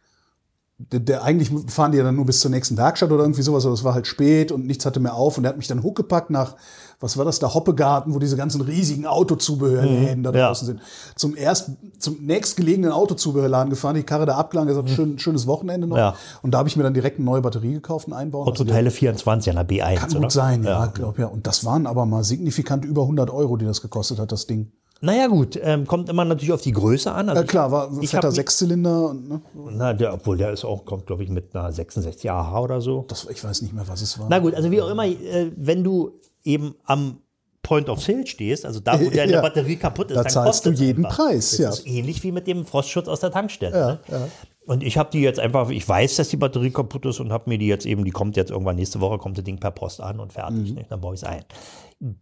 der, 0.92 1.00
der, 1.00 1.24
eigentlich 1.24 1.50
fahren 1.70 1.92
die 1.92 1.98
ja 1.98 2.04
dann 2.04 2.16
nur 2.16 2.24
bis 2.24 2.40
zur 2.40 2.50
nächsten 2.50 2.76
Werkstatt 2.78 3.12
oder 3.12 3.22
irgendwie 3.22 3.42
sowas, 3.42 3.66
aber 3.66 3.74
es 3.74 3.84
war 3.84 3.92
halt 3.92 4.06
spät 4.06 4.50
und 4.50 4.66
nichts 4.66 4.86
hatte 4.86 4.98
mehr 4.98 5.14
auf 5.14 5.36
und 5.36 5.42
der 5.42 5.50
hat 5.50 5.58
mich 5.58 5.68
dann 5.68 5.82
huckgepackt 5.82 6.30
nach, 6.30 6.56
was 7.00 7.18
war 7.18 7.24
das, 7.24 7.38
der 7.38 7.52
Hoppegarten, 7.52 8.14
wo 8.14 8.18
diese 8.18 8.36
ganzen 8.36 8.62
riesigen 8.62 9.06
Autozubehörläden 9.06 10.20
mhm, 10.20 10.22
da 10.22 10.32
draußen 10.32 10.68
ja. 10.68 10.74
sind. 10.74 10.82
Zum 11.16 11.36
erst, 11.36 11.72
zum 11.98 12.24
nächstgelegenen 12.24 12.92
Autozubehörladen 12.92 13.68
gefahren, 13.68 13.94
die 13.94 14.02
Karre 14.04 14.24
da 14.24 14.36
abgelangt, 14.36 14.68
gesagt, 14.68 14.88
mhm. 14.88 14.94
schön, 14.94 15.18
schönes 15.18 15.46
Wochenende 15.46 15.86
noch. 15.86 15.98
Ja. 15.98 16.14
Und 16.40 16.52
da 16.52 16.58
habe 16.58 16.68
ich 16.68 16.76
mir 16.76 16.82
dann 16.82 16.94
direkt 16.94 17.18
eine 17.18 17.26
neue 17.26 17.42
Batterie 17.42 17.74
gekauft 17.74 18.06
und 18.06 18.14
einbauen. 18.14 18.48
Autoteile 18.48 18.90
24 18.90 19.56
an 19.56 19.66
der 19.66 19.76
B1, 19.76 19.96
Kann 19.96 20.10
oder? 20.12 20.20
gut 20.20 20.32
sein, 20.32 20.62
ja, 20.64 20.70
ja. 20.70 20.86
glaub 20.86 21.18
ja. 21.18 21.26
Und 21.26 21.46
das 21.46 21.64
waren 21.64 21.86
aber 21.86 22.06
mal 22.06 22.24
signifikant 22.24 22.86
über 22.86 23.02
100 23.02 23.30
Euro, 23.30 23.56
die 23.58 23.66
das 23.66 23.82
gekostet 23.82 24.18
hat, 24.18 24.32
das 24.32 24.46
Ding. 24.46 24.72
Naja, 25.02 25.28
gut, 25.28 25.58
ähm, 25.62 25.86
kommt 25.86 26.08
immer 26.10 26.24
natürlich 26.24 26.52
auf 26.52 26.60
die 26.60 26.72
Größe 26.72 27.10
an. 27.10 27.30
Also 27.30 27.40
ja, 27.40 27.46
klar, 27.46 27.72
war 27.72 27.90
ich, 28.00 28.10
fetter 28.10 28.30
Sechszylinder. 28.30 29.14
Ne? 29.14 29.40
Na, 29.70 29.94
der, 29.94 30.12
obwohl 30.12 30.36
der 30.36 30.52
ist 30.52 30.64
auch, 30.64 30.84
kommt, 30.84 31.06
glaube 31.06 31.24
ich, 31.24 31.30
mit 31.30 31.54
einer 31.54 31.72
66 31.72 32.30
AH 32.30 32.60
oder 32.60 32.80
so. 32.82 33.06
Das, 33.08 33.26
ich 33.30 33.42
weiß 33.42 33.62
nicht 33.62 33.72
mehr, 33.72 33.88
was 33.88 34.02
es 34.02 34.18
war. 34.18 34.26
Na 34.28 34.38
gut, 34.38 34.54
also 34.54 34.70
wie 34.70 34.82
auch 34.82 34.90
immer, 34.90 35.06
äh, 35.06 35.50
wenn 35.56 35.82
du 35.82 36.12
eben 36.44 36.74
am 36.84 37.18
Point 37.62 37.88
of 37.88 38.02
Sale 38.02 38.26
stehst, 38.26 38.66
also 38.66 38.80
da, 38.80 39.00
wo 39.00 39.08
deine 39.14 39.32
ja. 39.32 39.40
Batterie 39.40 39.76
kaputt 39.76 40.10
ist, 40.10 40.16
da 40.16 40.22
dann 40.22 40.32
zahlst 40.32 40.66
du 40.66 40.70
jeden 40.70 41.06
einfach. 41.06 41.28
Preis. 41.28 41.50
Das 41.50 41.58
ja. 41.58 41.70
ist 41.70 41.86
ähnlich 41.86 42.22
wie 42.22 42.32
mit 42.32 42.46
dem 42.46 42.66
Frostschutz 42.66 43.08
aus 43.08 43.20
der 43.20 43.30
Tankstelle. 43.30 44.00
Ja, 44.08 44.18
ne? 44.18 44.28
Und 44.70 44.84
ich 44.84 44.96
habe 44.96 45.10
die 45.10 45.20
jetzt 45.20 45.40
einfach, 45.40 45.68
ich 45.70 45.88
weiß, 45.88 46.14
dass 46.14 46.28
die 46.28 46.36
Batterie 46.36 46.70
kaputt 46.70 47.04
ist 47.04 47.18
und 47.18 47.32
habe 47.32 47.50
mir 47.50 47.58
die 47.58 47.66
jetzt 47.66 47.86
eben, 47.86 48.04
die 48.04 48.12
kommt 48.12 48.36
jetzt 48.36 48.52
irgendwann 48.52 48.76
nächste 48.76 49.00
Woche, 49.00 49.18
kommt 49.18 49.36
das 49.36 49.42
Ding 49.42 49.58
per 49.58 49.72
Post 49.72 50.00
an 50.00 50.20
und 50.20 50.32
fertig. 50.32 50.70
Mhm. 50.70 50.74
Ne? 50.76 50.86
Dann 50.88 51.00
baue 51.00 51.14
ich 51.14 51.22
es 51.22 51.26
ein 51.26 51.42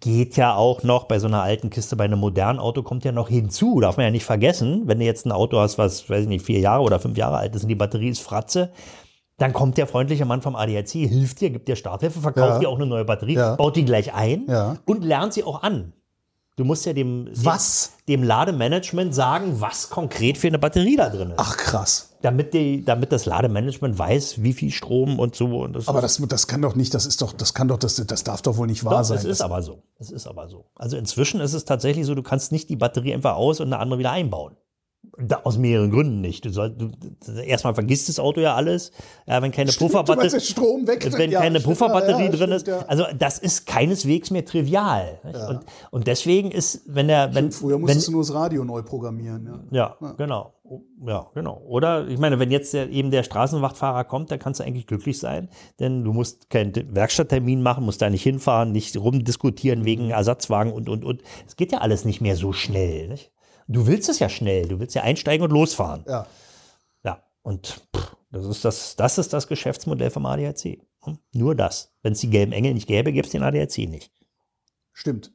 geht 0.01 0.37
ja 0.37 0.57
auch 0.57 0.83
noch 0.83 1.05
bei 1.05 1.21
so 1.21 1.29
einer 1.29 1.43
alten 1.43 1.71
Kiste, 1.71 1.95
bei 1.95 2.05
einem 2.05 2.19
modernen 2.19 2.59
Auto 2.59 2.83
kommt 2.83 3.05
ja 3.05 3.13
noch 3.13 3.29
hinzu, 3.29 3.79
darf 3.79 3.97
man 3.97 4.07
ja 4.07 4.11
nicht 4.11 4.25
vergessen, 4.25 4.83
wenn 4.87 4.99
du 4.99 5.05
jetzt 5.05 5.25
ein 5.25 5.31
Auto 5.31 5.59
hast, 5.59 5.79
was, 5.79 6.11
weiß 6.11 6.23
ich 6.23 6.29
nicht, 6.29 6.45
vier 6.45 6.59
Jahre 6.59 6.83
oder 6.83 6.99
fünf 6.99 7.17
Jahre 7.17 7.37
alt 7.37 7.55
ist 7.55 7.63
und 7.63 7.69
die 7.69 7.77
Batterie 7.77 8.09
ist 8.09 8.21
Fratze, 8.21 8.73
dann 9.37 9.53
kommt 9.53 9.79
der 9.79 9.87
freundliche 9.87 10.25
Mann 10.25 10.43
vom 10.43 10.57
ADAC, 10.57 10.89
hilft 10.89 11.41
dir, 11.41 11.51
gibt 11.51 11.69
dir 11.69 11.77
Starthilfe, 11.77 12.21
verkauft 12.21 12.55
ja. 12.55 12.59
dir 12.59 12.69
auch 12.71 12.77
eine 12.77 12.87
neue 12.87 13.05
Batterie, 13.05 13.35
ja. 13.35 13.55
baut 13.55 13.77
die 13.77 13.85
gleich 13.85 14.13
ein 14.13 14.47
ja. 14.49 14.79
und 14.85 15.05
lernt 15.05 15.33
sie 15.33 15.45
auch 15.45 15.63
an. 15.63 15.93
Du 16.59 16.65
musst 16.65 16.85
ja 16.87 16.93
dem, 16.93 17.31
was? 17.35 17.93
dem, 18.09 18.21
dem 18.21 18.27
Lademanagement 18.27 19.15
sagen, 19.15 19.61
was 19.61 19.91
konkret 19.91 20.37
für 20.37 20.49
eine 20.49 20.59
Batterie 20.59 20.97
da 20.97 21.09
drin 21.09 21.31
ist. 21.31 21.39
Ach 21.39 21.57
krass. 21.57 22.17
Damit, 22.21 22.53
die, 22.53 22.85
damit 22.85 23.13
das 23.13 23.27
Lademanagement 23.27 23.97
weiß, 23.97 24.43
wie 24.43 24.53
viel 24.53 24.73
Strom 24.73 25.21
und 25.21 25.37
so. 25.37 25.61
Und 25.61 25.75
das 25.75 25.87
aber 25.87 26.01
das, 26.01 26.21
das 26.29 26.49
kann 26.49 26.61
doch 26.61 26.75
nicht, 26.75 26.93
das 26.95 27.07
ist 27.07 27.23
doch, 27.23 27.33
das 27.33 27.55
kann 27.55 27.69
doch, 27.69 27.79
das, 27.79 27.95
das 28.05 28.25
darf 28.25 28.43
doch 28.43 28.57
wohl 28.57 28.67
nicht 28.67 28.85
wahr 28.85 28.99
doch, 28.99 29.05
sein. 29.05 29.19
Das 29.19 29.25
ist 29.25 29.41
aber 29.41 29.63
so. 29.63 29.85
Das 30.01 30.11
ist 30.11 30.27
aber 30.27 30.49
so. 30.49 30.65
Also 30.75 30.97
inzwischen 30.97 31.41
ist 31.41 31.53
es 31.53 31.65
tatsächlich 31.65 32.07
so, 32.07 32.17
du 32.17 32.25
kannst 32.25 32.51
nicht 32.51 32.69
die 32.69 32.77
Batterie 32.77 33.15
einfach 33.15 33.37
aus 33.37 33.61
und 33.61 33.69
eine 33.69 33.79
andere 33.79 34.01
wieder 34.01 34.11
einbauen. 34.11 34.57
Da, 35.21 35.41
aus 35.43 35.59
mehreren 35.59 35.91
Gründen 35.91 36.21
nicht. 36.21 36.45
Du 36.45 36.51
soll, 36.51 36.71
du, 36.71 36.91
erstmal 37.41 37.75
vergisst 37.75 38.09
das 38.09 38.21
Auto 38.21 38.41
ja 38.41 38.55
alles, 38.55 38.93
ja, 39.27 39.43
wenn 39.43 39.51
keine 39.51 39.73
Pufferbatterie, 39.73 40.31
wenn 41.17 41.33
ja, 41.33 41.41
keine 41.41 41.59
Pufferbatterie 41.59 42.27
ja, 42.27 42.31
drin 42.31 42.61
stimmt, 42.61 42.83
ist. 42.83 42.89
Also 42.89 43.05
das 43.19 43.41
ist 43.41 43.67
keineswegs 43.67 44.31
mehr 44.31 44.45
trivial. 44.45 45.19
Und, 45.49 45.61
und 45.91 46.07
deswegen 46.07 46.53
ist, 46.53 46.83
wenn 46.87 47.09
der, 47.09 47.35
wenn 47.35 47.51
früher 47.51 47.79
musstest 47.79 48.07
wenn, 48.07 48.13
du 48.13 48.17
nur 48.19 48.23
das 48.23 48.33
Radio 48.33 48.65
neu 48.65 48.83
programmieren. 48.83 49.67
Ja, 49.73 49.97
genau, 50.17 50.55
ja, 51.05 51.27
genau. 51.35 51.63
Oder 51.67 52.07
ich 52.07 52.19
meine, 52.19 52.39
wenn 52.39 52.53
jetzt 52.53 52.73
der, 52.75 52.89
eben 52.89 53.11
der 53.11 53.25
Straßenwachtfahrer 53.25 54.05
kommt, 54.05 54.31
dann 54.31 54.39
kannst 54.39 54.61
du 54.61 54.65
eigentlich 54.65 54.87
glücklich 54.87 55.19
sein, 55.19 55.49
denn 55.81 56.05
du 56.05 56.13
musst 56.13 56.49
keinen 56.51 56.73
Werkstatttermin 56.95 57.61
machen, 57.63 57.85
musst 57.85 58.03
da 58.03 58.11
nicht 58.11 58.23
hinfahren, 58.23 58.71
nicht 58.71 58.97
rumdiskutieren 58.97 59.85
wegen 59.85 60.11
Ersatzwagen 60.11 60.73
und 60.73 60.89
und 60.89 61.05
und. 61.05 61.23
Es 61.47 61.57
geht 61.57 61.73
ja 61.73 61.79
alles 61.79 62.05
nicht 62.05 62.21
mehr 62.21 62.37
so 62.37 62.53
schnell. 62.53 63.09
Nicht? 63.09 63.33
Du 63.69 63.87
willst 63.87 64.09
es 64.09 64.19
ja 64.19 64.29
schnell, 64.29 64.67
du 64.67 64.81
willst 64.81 64.95
ja 64.95 65.03
einsteigen 65.03 65.45
und 65.45 65.53
losfahren. 65.53 66.05
Ja. 66.09 66.27
Ja, 67.05 67.23
und 67.43 67.83
pff, 67.95 68.17
Das 68.31 68.47
ist 68.47 68.65
das, 68.65 68.97
das 68.97 69.19
ist 69.19 69.33
das 69.33 69.47
Geschäftsmodell 69.47 70.11
vom 70.11 70.27
ADAC. 70.27 70.81
Hm? 71.05 71.19
Nur 71.33 71.55
das. 71.55 71.93
Wenn 72.03 72.15
es 72.15 72.21
die 72.21 72.31
gelben 72.31 72.53
Engel 72.53 72.75
nicht 72.75 72.87
gäbe, 72.87 73.13
gäbe 73.13 73.27
es 73.27 73.33
den 73.33 73.43
ADAC 73.43 73.79
nicht. 73.89 74.11
Stimmt. 74.93 75.33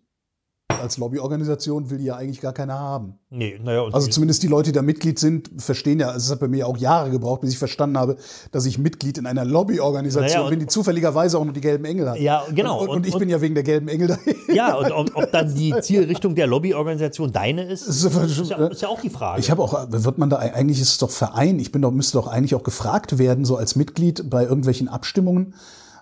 Als 0.69 0.97
Lobbyorganisation 0.97 1.89
will 1.89 1.97
die 1.97 2.05
ja 2.05 2.15
eigentlich 2.15 2.41
gar 2.41 2.51
keiner 2.51 2.77
haben. 2.77 3.19
Nee, 3.29 3.59
naja, 3.63 3.85
Also 3.91 4.07
zumindest 4.09 4.43
die 4.43 4.47
Leute, 4.47 4.71
die 4.71 4.75
da 4.75 4.81
Mitglied 4.81 5.17
sind, 5.19 5.49
verstehen 5.57 5.99
ja, 5.99 6.07
also 6.07 6.17
es 6.25 6.31
hat 6.31 6.39
bei 6.39 6.47
mir 6.47 6.67
auch 6.67 6.77
Jahre 6.77 7.09
gebraucht, 7.09 7.41
bis 7.41 7.51
ich 7.51 7.57
verstanden 7.57 7.97
habe, 7.97 8.17
dass 8.51 8.65
ich 8.65 8.77
Mitglied 8.79 9.17
in 9.17 9.25
einer 9.25 9.45
Lobbyorganisation 9.45 10.39
Naja, 10.41 10.49
bin, 10.49 10.59
die 10.59 10.67
zufälligerweise 10.67 11.37
auch 11.37 11.45
noch 11.45 11.53
die 11.53 11.61
gelben 11.61 11.85
Engel 11.85 12.09
hat. 12.09 12.19
Ja, 12.19 12.43
genau. 12.53 12.81
Und, 12.81 12.89
und, 12.89 12.95
Und- 12.97 13.07
ich 13.07 13.13
und- 13.13 13.19
bin 13.19 13.29
ja 13.29 13.39
wegen 13.39 13.53
der 13.55 13.63
gelben 13.63 13.87
Engel 13.87 14.07
da. 14.09 14.17
Ja, 14.53 14.75
und 14.75 14.91
ob, 14.91 15.15
ob 15.15 15.31
dann 15.31 15.53
die 15.53 15.73
Zielrichtung 15.79 16.35
der 16.35 16.47
Lobbyorganisation 16.47 17.31
deine 17.31 17.63
ist, 17.63 17.87
ist 17.87 18.03
ist 18.03 18.49
ja, 18.49 18.67
ist 18.67 18.81
ja 18.81 18.87
auch 18.89 18.99
die 19.01 19.09
Frage. 19.09 19.39
Ich 19.39 19.51
habe 19.51 19.61
auch, 19.61 19.85
wird 19.89 20.17
man 20.17 20.29
da 20.29 20.37
eigentlich 20.37 20.81
ist 20.81 20.89
es 20.89 20.97
doch 20.97 21.11
Verein. 21.11 21.59
Ich 21.59 21.71
bin 21.71 21.81
doch 21.81 21.91
müsste 21.91 22.17
doch 22.17 22.27
eigentlich 22.27 22.55
auch 22.55 22.63
gefragt 22.63 23.17
werden, 23.17 23.45
so 23.45 23.55
als 23.57 23.75
Mitglied 23.75 24.29
bei 24.29 24.43
irgendwelchen 24.43 24.87
Abstimmungen. 24.89 25.53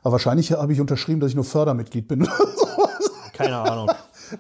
Aber 0.02 0.14
wahrscheinlich 0.14 0.52
habe 0.54 0.74
ich 0.74 0.82
unterschrieben, 0.82 1.20
dass 1.20 1.30
ich 1.30 1.36
nur 1.36 1.46
Fördermitglied 1.46 2.08
bin. 2.08 2.28
Keine 3.34 3.58
Ahnung. 3.58 3.90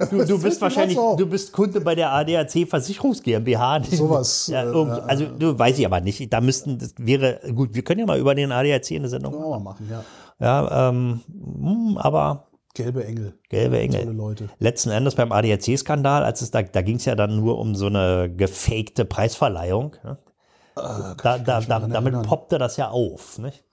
Du, 0.09 0.25
du 0.25 0.39
bist 0.41 0.61
wahrscheinlich, 0.61 0.97
du 0.97 1.25
bist 1.25 1.51
Kunde 1.51 1.81
bei 1.81 1.95
der 1.95 2.11
ADAC 2.11 2.67
Versicherungs 2.67 3.21
GmbH. 3.23 3.83
Sowas, 3.91 4.47
Ja, 4.47 4.63
äh, 4.63 4.65
irgend- 4.67 5.01
also 5.09 5.25
du 5.25 5.57
weiß 5.57 5.77
ich 5.79 5.85
aber 5.85 6.01
nicht. 6.01 6.31
Da 6.31 6.41
müssten, 6.41 6.77
das 6.77 6.93
wäre 6.97 7.39
gut. 7.53 7.73
Wir 7.73 7.83
können 7.83 7.99
ja 8.01 8.05
mal 8.05 8.19
über 8.19 8.35
den 8.35 8.51
ADAC 8.51 8.91
eine 8.91 9.09
Sendung 9.09 9.33
Können 9.33 9.43
wir 9.45 9.49
machen. 9.59 9.63
mal 9.63 9.71
machen, 9.71 9.87
ja. 9.89 10.03
Ja, 10.39 10.89
ähm, 10.89 11.21
hm, 11.29 11.97
aber 11.97 12.47
Gelbe 12.73 13.05
Engel. 13.05 13.33
gelbe 13.49 13.79
Engel. 13.79 14.09
Leute. 14.13 14.47
Letzten 14.59 14.91
Endes 14.91 15.15
beim 15.15 15.31
ADAC-Skandal, 15.31 16.23
als 16.23 16.41
es 16.41 16.51
da, 16.51 16.61
da 16.61 16.81
ging 16.81 16.95
es 16.95 17.05
ja 17.05 17.15
dann 17.15 17.35
nur 17.35 17.59
um 17.59 17.75
so 17.75 17.87
eine 17.87 18.33
gefakte 18.33 19.03
Preisverleihung. 19.05 19.95
Ne? 20.03 20.17
da, 20.75 21.15
da, 21.21 21.37
da, 21.37 21.59
dran 21.59 21.89
damit 21.91 21.93
erinnern. 22.13 22.21
poppte 22.23 22.57
das 22.57 22.77
ja 22.77 22.89
auf. 22.89 23.37
Nicht? 23.39 23.63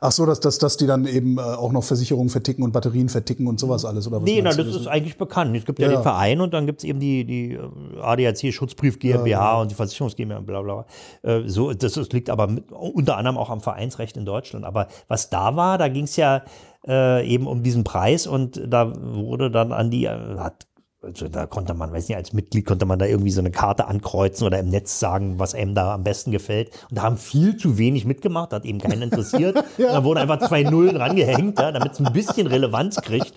Ach 0.00 0.12
so, 0.12 0.26
dass, 0.26 0.40
dass, 0.40 0.58
dass 0.58 0.76
die 0.76 0.86
dann 0.86 1.06
eben 1.06 1.38
äh, 1.38 1.40
auch 1.42 1.72
noch 1.72 1.82
Versicherungen 1.84 2.28
verticken 2.30 2.62
und 2.62 2.72
Batterien 2.72 3.08
verticken 3.08 3.46
und 3.46 3.58
sowas 3.58 3.84
alles, 3.84 4.06
oder 4.06 4.18
was? 4.18 4.24
Nee, 4.24 4.40
na, 4.42 4.50
das 4.50 4.66
ist 4.66 4.86
eigentlich 4.86 5.16
bekannt. 5.18 5.56
Es 5.56 5.64
gibt 5.64 5.78
ja, 5.78 5.88
Ja. 5.90 5.96
den 5.96 6.02
Verein 6.02 6.40
und 6.40 6.54
dann 6.54 6.66
gibt 6.66 6.80
es 6.80 6.84
eben 6.84 7.00
die, 7.00 7.24
die 7.24 7.54
äh, 7.54 8.00
ADAC 8.00 8.52
Schutzbrief 8.52 8.98
GmbH 8.98 9.60
und 9.60 9.70
die 9.70 9.74
Versicherungs 9.74 10.14
GmbH, 10.16 10.40
bla 10.40 10.62
bla. 10.62 10.84
bla. 11.22 11.30
Äh, 11.38 11.48
So, 11.48 11.72
das, 11.72 11.94
das 11.94 12.08
liegt 12.10 12.30
aber 12.30 12.46
mit, 12.46 12.70
unter 12.70 13.16
anderem 13.16 13.36
auch 13.38 13.50
am 13.50 13.60
Vereinsrecht 13.60 14.16
in 14.16 14.24
Deutschland. 14.24 14.64
Aber 14.64 14.86
was 15.08 15.30
da 15.30 15.56
war, 15.56 15.78
da 15.78 15.88
ging 15.88 16.04
es 16.04 16.14
ja 16.16 16.42
äh, 16.86 17.26
eben 17.28 17.46
um 17.48 17.62
diesen 17.64 17.82
Preis 17.82 18.26
und 18.28 18.62
da 18.66 18.92
wurde 18.96 19.50
dann 19.50 19.72
an 19.72 19.90
die, 19.90 20.08
hat, 20.08 20.67
also 21.08 21.28
da 21.28 21.46
konnte 21.46 21.74
man, 21.74 21.92
weiß 21.92 22.08
nicht, 22.08 22.16
als 22.16 22.32
Mitglied 22.32 22.64
konnte 22.66 22.86
man 22.86 22.98
da 22.98 23.06
irgendwie 23.06 23.30
so 23.30 23.40
eine 23.40 23.50
Karte 23.50 23.86
ankreuzen 23.88 24.46
oder 24.46 24.58
im 24.58 24.68
Netz 24.68 24.98
sagen, 25.00 25.38
was 25.38 25.54
einem 25.54 25.74
da 25.74 25.94
am 25.94 26.04
besten 26.04 26.30
gefällt. 26.30 26.70
Und 26.90 26.98
da 26.98 27.02
haben 27.02 27.16
viel 27.16 27.56
zu 27.56 27.78
wenig 27.78 28.04
mitgemacht, 28.04 28.52
hat 28.52 28.64
eben 28.64 28.78
keinen 28.78 29.02
interessiert. 29.02 29.56
Da 29.78 30.04
wurden 30.04 30.18
einfach 30.18 30.46
zwei 30.46 30.62
Nullen 30.64 30.96
rangehängt, 30.96 31.58
ja, 31.58 31.72
damit 31.72 31.92
es 31.92 32.00
ein 32.00 32.12
bisschen 32.12 32.46
Relevanz 32.46 32.96
kriegt. 33.00 33.32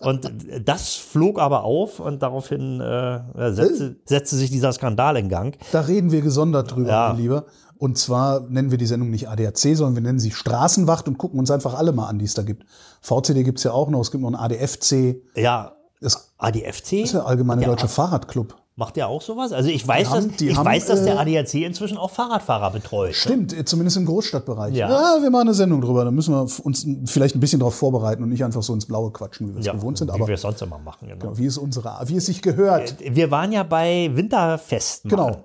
Und 0.00 0.30
das 0.64 0.94
flog 0.96 1.38
aber 1.38 1.64
auf 1.64 2.00
und 2.00 2.22
daraufhin 2.22 2.80
äh, 2.80 3.20
setzte, 3.52 3.96
setzte 4.04 4.36
sich 4.36 4.50
dieser 4.50 4.72
Skandal 4.72 5.16
in 5.16 5.28
Gang. 5.28 5.56
Da 5.70 5.80
reden 5.80 6.10
wir 6.12 6.20
gesondert 6.22 6.74
drüber, 6.74 6.88
Ja. 6.90 7.08
mein 7.12 7.18
Lieber. 7.22 7.44
Und 7.78 7.98
zwar 7.98 8.40
nennen 8.48 8.70
wir 8.70 8.78
die 8.78 8.86
Sendung 8.86 9.10
nicht 9.10 9.28
ADAC, 9.28 9.58
sondern 9.76 9.94
wir 9.96 10.02
nennen 10.02 10.18
sie 10.20 10.30
Straßenwacht 10.30 11.08
und 11.08 11.18
gucken 11.18 11.38
uns 11.40 11.50
einfach 11.50 11.74
alle 11.74 11.92
mal 11.92 12.06
an, 12.08 12.18
die 12.18 12.24
es 12.26 12.34
da 12.34 12.42
gibt. 12.42 12.64
VCD 13.00 13.42
gibt's 13.42 13.64
ja 13.64 13.72
auch 13.72 13.88
noch, 13.90 14.00
es 14.00 14.10
gibt 14.10 14.22
noch 14.22 14.28
einen 14.28 14.36
ADFC, 14.36 15.16
Ja, 15.34 15.72
es 16.02 16.32
ADFC 16.38 16.92
ist 17.02 17.14
der 17.14 17.26
Allgemeine 17.26 17.62
Ja. 17.62 17.68
Deutsche 17.68 17.88
Fahrradclub. 17.88 18.56
macht 18.74 18.96
ja 18.96 19.06
auch 19.06 19.20
sowas. 19.22 19.52
Also 19.52 19.68
ich 19.68 19.86
weiß, 19.86 20.08
haben- 20.10 20.30
dass, 20.32 20.40
ich 20.40 20.56
haben, 20.56 20.64
weiß, 20.64 20.86
dass 20.86 21.04
der 21.04 21.14
äh, 21.16 21.18
ADAC 21.38 21.54
inzwischen 21.56 21.98
auch 21.98 22.10
Fahrradfahrer 22.10 22.70
betreut. 22.70 23.08
ne? 23.10 23.14
Stimmt, 23.14 23.52
äh, 23.52 23.64
zumindest 23.66 23.98
im 23.98 24.06
Großstadtbereich. 24.06 24.74
Ja. 24.74 24.88
wir 25.20 25.30
machen 25.30 25.42
eine 25.48 25.54
Sendung 25.54 25.80
drüber. 25.82 26.04
Da 26.04 26.10
müssen 26.10 26.32
wir 26.34 26.40
uns 26.64 26.86
vielleicht 27.06 27.36
ein 27.36 27.40
bisschen 27.40 27.60
darauf 27.60 27.74
vorbereiten 27.74 28.22
und 28.22 28.30
nicht 28.30 28.42
einfach 28.44 28.62
so 28.62 28.72
ins 28.72 28.86
Blaue 28.86 29.10
quatschen, 29.12 29.48
wie 29.50 29.54
wir 29.54 29.60
es 29.60 29.66
Ja, 29.66 29.72
gewohnt 29.74 29.98
sind. 29.98 30.08
wie 30.08 30.14
Aber 30.14 30.26
wir 30.26 30.34
es 30.34 30.40
sonst 30.40 30.62
immer 30.62 30.78
machen. 30.78 31.06
Genau. 31.08 31.36
wie 31.36 31.46
es 31.46 31.58
unsere, 31.58 32.00
wie 32.06 32.16
es 32.16 32.26
sich 32.26 32.40
gehört. 32.42 32.96
Wir 33.00 33.30
waren 33.30 33.52
ja 33.52 33.62
bei 33.62 34.10
Winterfesten. 34.14 35.10
Genau. 35.10 35.44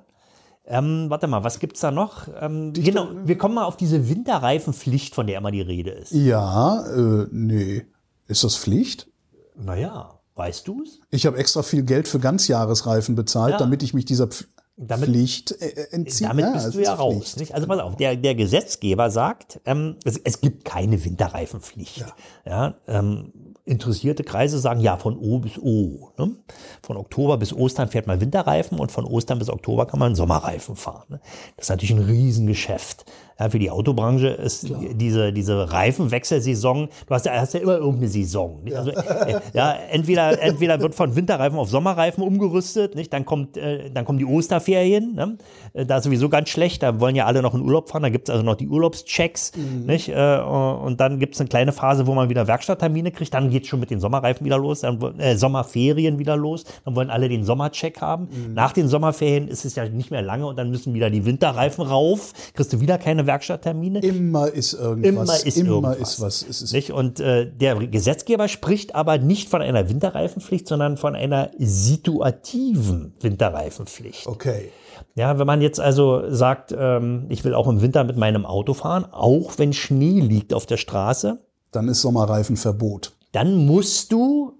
Ähm, 0.70 1.06
warte 1.10 1.28
mal, 1.28 1.44
was 1.44 1.60
gibt's 1.60 1.80
da 1.82 1.92
noch? 1.92 2.28
Ähm, 2.42 2.74
genau, 2.74 3.08
wir 3.24 3.38
kommen 3.38 3.56
mal 3.56 3.64
auf 3.66 3.78
diese 3.78 4.10
Winterreifenpflicht, 4.10 5.16
von 5.16 5.26
der 5.28 5.38
immer 5.38 5.52
die 5.52 5.62
Rede 5.62 5.92
ist. 5.92 6.12
Ja, 6.12 6.86
äh, 6.88 7.28
nee. 7.32 7.86
Ist 8.28 8.44
das 8.44 8.56
Pflicht? 8.58 9.08
Naja, 9.56 10.17
weißt 10.38 10.68
du's? 10.68 11.00
Ich 11.12 11.26
habe 11.26 11.38
extra 11.38 11.64
viel 11.64 11.84
Geld 11.84 12.08
für 12.08 12.20
Ganzjahresreifen 12.20 13.16
bezahlt, 13.16 13.54
Ja. 13.54 13.58
damit 13.58 13.84
ich 13.84 13.94
mich 13.94 14.06
dieser 14.06 14.28
Pf 14.28 14.46
Damit- 14.80 15.10
Pflicht 15.10 15.54
äh, 15.60 15.88
entziehe. 15.92 16.28
Damit 16.28 16.46
Ja, 16.46 16.52
bist 16.54 16.68
es 16.68 16.74
du 16.76 16.82
ja 16.84 16.94
raus. 16.94 17.14
Pflicht. 17.16 17.40
Nicht? 17.40 17.54
Also 17.56 17.66
pass 17.68 17.80
auf, 17.80 17.96
der, 17.96 18.16
der 18.16 18.36
Gesetzgeber 18.36 19.10
sagt, 19.10 19.60
ähm, 19.66 19.96
es, 20.06 20.18
es 20.24 20.40
gibt 20.40 20.66
keine 20.66 21.04
Winterreifenpflicht. 21.04 22.06
Ja. 22.46 22.76
ähm, 22.88 23.34
interessierte 23.66 24.24
Kreise 24.24 24.60
sagen, 24.60 24.80
ja, 24.80 24.96
von 24.98 25.18
O 25.18 25.40
bis 25.40 25.58
O. 25.58 26.12
Ne? 26.18 26.36
Von 26.84 26.96
Oktober 26.96 27.38
bis 27.38 27.52
Ostern 27.54 27.90
fährt 27.90 28.06
man 28.08 28.22
Winterreifen 28.22 28.80
und 28.80 28.92
von 28.92 29.04
Ostern 29.06 29.40
bis 29.40 29.50
Oktober 29.50 29.88
kann 29.88 30.00
man 30.00 30.16
Sommerreifen 30.16 30.76
fahren. 30.76 31.06
Ne? 31.10 31.20
Das 31.58 31.66
ist 31.66 31.70
natürlich 31.70 31.92
ein 31.96 32.04
Riesengeschäft. 32.06 33.06
Ja, 33.40 33.50
für 33.50 33.60
die 33.60 33.70
Autobranche 33.70 34.30
ist 34.30 34.72
diese, 34.94 35.32
diese 35.32 35.72
Reifenwechselsaison, 35.72 36.90
du 37.08 37.14
hast 37.14 37.26
ja, 37.26 37.34
hast 37.34 37.54
ja 37.54 37.60
immer 37.60 37.78
irgendeine 37.78 38.08
Saison. 38.08 38.64
Nicht? 38.64 38.76
Also, 38.76 38.92
äh, 38.92 39.40
ja, 39.54 39.74
entweder, 39.92 40.42
entweder 40.42 40.80
wird 40.82 40.96
von 40.96 41.16
Winterreifen 41.16 41.60
auf 41.60 41.70
Sommerreifen 41.70 42.24
umgerüstet, 42.24 42.96
nicht? 42.96 43.14
Dann, 43.14 43.26
kommt, 43.26 43.56
äh, 43.58 43.92
dann 43.92 44.06
kommen 44.06 44.18
die 44.18 44.26
Osterferien, 44.26 45.14
ne? 45.14 45.38
Äh, 45.74 45.86
da 45.86 45.98
ist 45.98 46.06
sowieso 46.06 46.30
ganz 46.30 46.50
schlecht, 46.50 46.82
da 46.82 47.00
wollen 47.00 47.16
ja 47.16 47.26
alle 47.26 47.44
noch 47.44 47.54
in 47.54 47.62
Urlaub 47.62 47.90
fahren, 47.90 48.02
da 48.02 48.10
gibt 48.10 48.28
es 48.28 48.34
also 48.34 48.44
noch 48.44 48.56
die 48.56 48.68
Urlaubschecks, 48.68 49.52
nicht? 49.86 50.10
Äh, 50.10 50.40
und 50.40 51.00
dann 51.00 51.20
gibt 51.20 51.36
es 51.36 51.40
eine 51.40 51.48
kleine 51.48 51.74
Phase, 51.74 52.08
wo 52.08 52.16
man 52.16 52.30
wieder 52.30 52.48
Werkstatttermine 52.48 53.12
kriegt, 53.12 53.34
dann 53.34 53.52
geht 53.52 53.68
schon 53.68 53.80
mit 53.80 53.92
den 53.92 54.00
Sommerreifen 54.00 54.46
wieder 54.46 54.58
los, 54.58 54.82
dann 54.82 55.00
äh, 55.20 55.36
Sommerferien 55.38 56.18
wieder 56.18 56.36
los, 56.36 56.66
dann 56.86 56.96
wollen 56.96 57.12
alle 57.12 57.30
den 57.30 57.44
Sommercheck 57.44 58.02
haben. 58.02 58.30
Nach 58.54 58.72
den 58.72 58.88
Sommerferien 58.88 59.48
ist 59.48 59.64
es 59.64 59.76
ja 59.76 59.88
nicht 59.88 60.10
mehr 60.10 60.24
lange 60.24 60.48
und 60.48 60.58
dann 60.58 60.72
müssen 60.72 60.96
wieder 60.96 61.12
die 61.12 61.26
Winterreifen 61.26 61.86
rauf, 61.86 62.34
kriegst 62.56 62.74
du 62.74 62.80
wieder 62.82 62.98
keine 62.98 63.27
Werkstatttermine. 63.28 64.00
Immer 64.00 64.48
ist 64.52 64.74
irgendwas. 64.74 65.10
Immer 65.44 65.48
ist 65.48 65.58
Immer 65.58 65.70
irgendwas. 65.70 66.00
ist 66.00 66.22
was. 66.22 66.42
Ist 66.42 66.74
Nicht? 66.74 66.92
Und 66.92 67.20
äh, 67.20 67.46
der 67.52 67.76
Gesetzgeber 67.76 68.48
spricht 68.48 68.96
aber 68.96 69.20
nicht 69.20 69.50
von 69.50 69.62
einer 69.62 69.88
Winterreifenpflicht, 69.90 70.68
sondern 70.68 70.98
von 70.98 71.16
einer 71.16 71.52
situativen 71.58 73.14
Winterreifenpflicht. 73.22 74.28
okay. 74.28 74.72
Ja, 75.14 75.38
wenn 75.40 75.46
man 75.48 75.62
jetzt 75.62 75.80
also 75.80 76.24
sagt, 76.30 76.76
ähm, 76.78 77.26
ich 77.30 77.44
will 77.44 77.54
auch 77.54 77.68
im 77.68 77.82
Winter 77.82 78.04
mit 78.04 78.18
meinem 78.18 78.46
Auto 78.46 78.74
fahren, 78.74 79.06
auch 79.12 79.58
wenn 79.58 79.74
Schnee 79.74 80.20
liegt 80.20 80.54
auf 80.54 80.66
der 80.66 80.78
Straße, 80.78 81.40
Dann 81.72 81.88
ist 81.88 82.02
Sommerreifenverbot. 82.02 83.14
dann 83.32 83.66
musst 83.66 84.12
du 84.12 84.54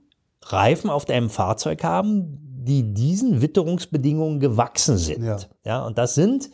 Reifen 0.44 0.90
auf 0.90 1.06
deinem 1.06 1.30
Fahrzeug 1.30 1.84
haben, 1.84 2.40
die 2.64 2.94
diesen 2.94 3.42
Witterungsbedingungen 3.42 4.40
gewachsen 4.40 4.98
sind. 4.98 5.24
Ja. 5.24 5.38
Ja, 5.66 5.86
und 5.86 5.98
das 5.98 6.16
sind 6.16 6.50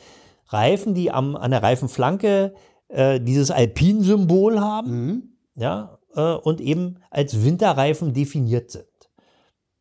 Reifen, 0.54 0.94
die 0.94 1.12
am, 1.12 1.36
an 1.36 1.52
der 1.52 1.64
Reifenflanke 1.64 2.54
äh, 2.88 3.20
dieses 3.20 3.52
Alpin-Symbol 3.52 4.62
haben, 4.62 5.38
ja, 5.56 5.98
äh, 6.16 6.34
und 6.34 6.62
eben 6.62 7.00
als 7.10 7.44
Winterreifen 7.44 8.14
definiert 8.14 8.72
sind. 8.72 8.86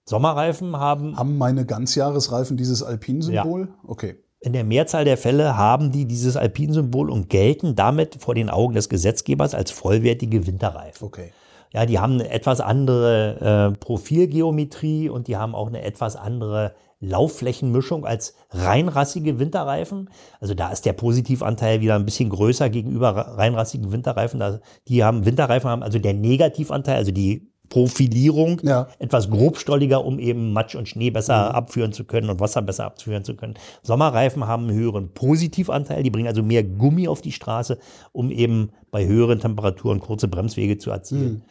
Sommerreifen 0.05 0.77
haben 0.77 1.17
Haben 1.17 1.39
meine 1.39 1.65
Ganzjahresreifen 1.65 2.57
dieses 2.57 2.83
Alpin-Symbol? 2.83 3.69
Okay. 3.87 4.17
In 4.41 4.53
der 4.53 4.65
Mehrzahl 4.65 5.05
der 5.05 5.17
Fälle 5.17 5.57
haben 5.57 5.93
die 5.93 6.05
dieses 6.05 6.37
Alpinsymbol 6.37 7.11
und 7.11 7.29
gelten 7.31 7.77
damit 7.77 8.17
vor 8.21 8.35
den 8.35 8.51
Augen 8.51 8.75
des 8.75 8.89
Gesetzgebers 8.89 9.55
als 9.55 9.71
vollwertige 9.71 10.49
Winterreifen. 10.49 11.07
Okay. 11.07 11.33
Ja, 11.73 11.87
die 11.87 12.01
haben 12.01 12.15
eine 12.15 12.29
etwas 12.29 12.61
andere 12.61 13.71
äh, 13.73 13.79
Profilgeometrie 13.79 15.09
und 15.09 15.29
die 15.29 15.37
haben 15.37 15.55
auch 15.55 15.69
eine 15.69 15.83
etwas 15.83 16.17
andere 16.17 16.75
Laufflächenmischung 17.03 18.07
als 18.07 18.35
reinrassige 18.51 19.39
Winterreifen. 19.39 20.09
Also 20.41 20.55
da 20.55 20.71
ist 20.71 20.87
der 20.87 20.93
Positivanteil 20.95 21.81
wieder 21.81 21.97
ein 21.97 22.05
bisschen 22.07 22.31
größer 22.31 22.71
gegenüber 22.71 23.11
ra- 23.11 23.35
reinrassigen 23.35 23.93
Winterreifen. 23.93 24.41
Da, 24.41 24.61
die 24.89 25.03
haben 25.05 25.27
Winterreifen 25.27 25.69
haben 25.69 25.83
also 25.83 25.99
der 25.99 26.15
Negativanteil, 26.15 26.97
also 26.97 27.11
die 27.11 27.51
Profilierung 27.69 28.61
Ja. 28.63 28.87
etwas 28.99 29.31
grobstolliger, 29.31 30.05
um 30.05 30.19
eben 30.19 30.53
Matsch 30.53 30.75
und 30.75 30.89
Schnee 30.89 31.11
besser 31.11 31.55
abführen 31.55 31.93
zu 31.93 32.05
können 32.05 32.29
und 32.29 32.39
Wasser 32.39 32.61
besser 32.63 32.85
abführen 32.85 33.25
zu 33.25 33.35
können. 33.35 33.55
Sommerreifen 33.83 34.47
haben 34.47 34.69
einen 34.69 34.79
höheren 34.79 35.15
Positivanteil, 35.15 36.03
die 36.03 36.11
bringen 36.11 36.29
also 36.29 36.43
mehr 36.43 36.63
Gummi 36.65 37.09
auf 37.09 37.23
die 37.23 37.33
Straße, 37.33 37.79
um 38.13 38.31
eben 38.31 38.73
bei 38.91 39.07
höheren 39.07 39.41
Temperaturen 39.41 40.01
kurze 40.01 40.29
Bremswege 40.29 40.77
zu 40.79 40.91
erzielen. 40.91 41.45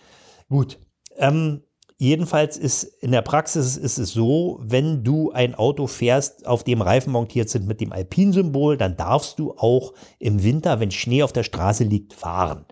Gut. 0.47 0.79
Ähm, 1.17 1.61
jedenfalls 2.01 2.57
ist 2.57 2.83
in 2.83 3.11
der 3.11 3.21
Praxis 3.21 3.77
ist 3.77 3.99
es 3.99 4.11
so, 4.11 4.59
wenn 4.63 5.03
du 5.03 5.31
ein 5.31 5.53
Auto 5.53 5.85
fährst, 5.85 6.47
auf 6.47 6.63
dem 6.63 6.81
Reifen 6.81 7.13
montiert 7.13 7.47
sind 7.47 7.67
mit 7.67 7.79
dem 7.79 7.93
Alpin-Symbol, 7.93 8.75
dann 8.75 8.97
darfst 8.97 9.37
du 9.37 9.51
auch 9.51 9.93
im 10.17 10.43
Winter, 10.43 10.79
wenn 10.79 10.89
Schnee 10.89 11.21
auf 11.21 11.31
der 11.31 11.43
Straße 11.43 11.83
liegt, 11.83 12.13
fahren. 12.13 12.65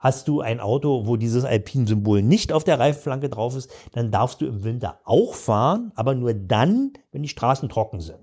Hast 0.00 0.26
du 0.26 0.40
ein 0.40 0.58
Auto, 0.58 1.06
wo 1.06 1.16
dieses 1.16 1.44
Alpin-Symbol 1.44 2.22
nicht 2.22 2.52
auf 2.52 2.64
der 2.64 2.80
Reifenflanke 2.80 3.28
drauf 3.28 3.54
ist, 3.54 3.70
dann 3.92 4.10
darfst 4.10 4.40
du 4.40 4.46
im 4.46 4.64
Winter 4.64 4.98
auch 5.04 5.34
fahren, 5.34 5.92
aber 5.94 6.16
nur 6.16 6.34
dann, 6.34 6.92
wenn 7.12 7.22
die 7.22 7.28
Straßen 7.28 7.68
trocken 7.68 8.00
sind. 8.00 8.18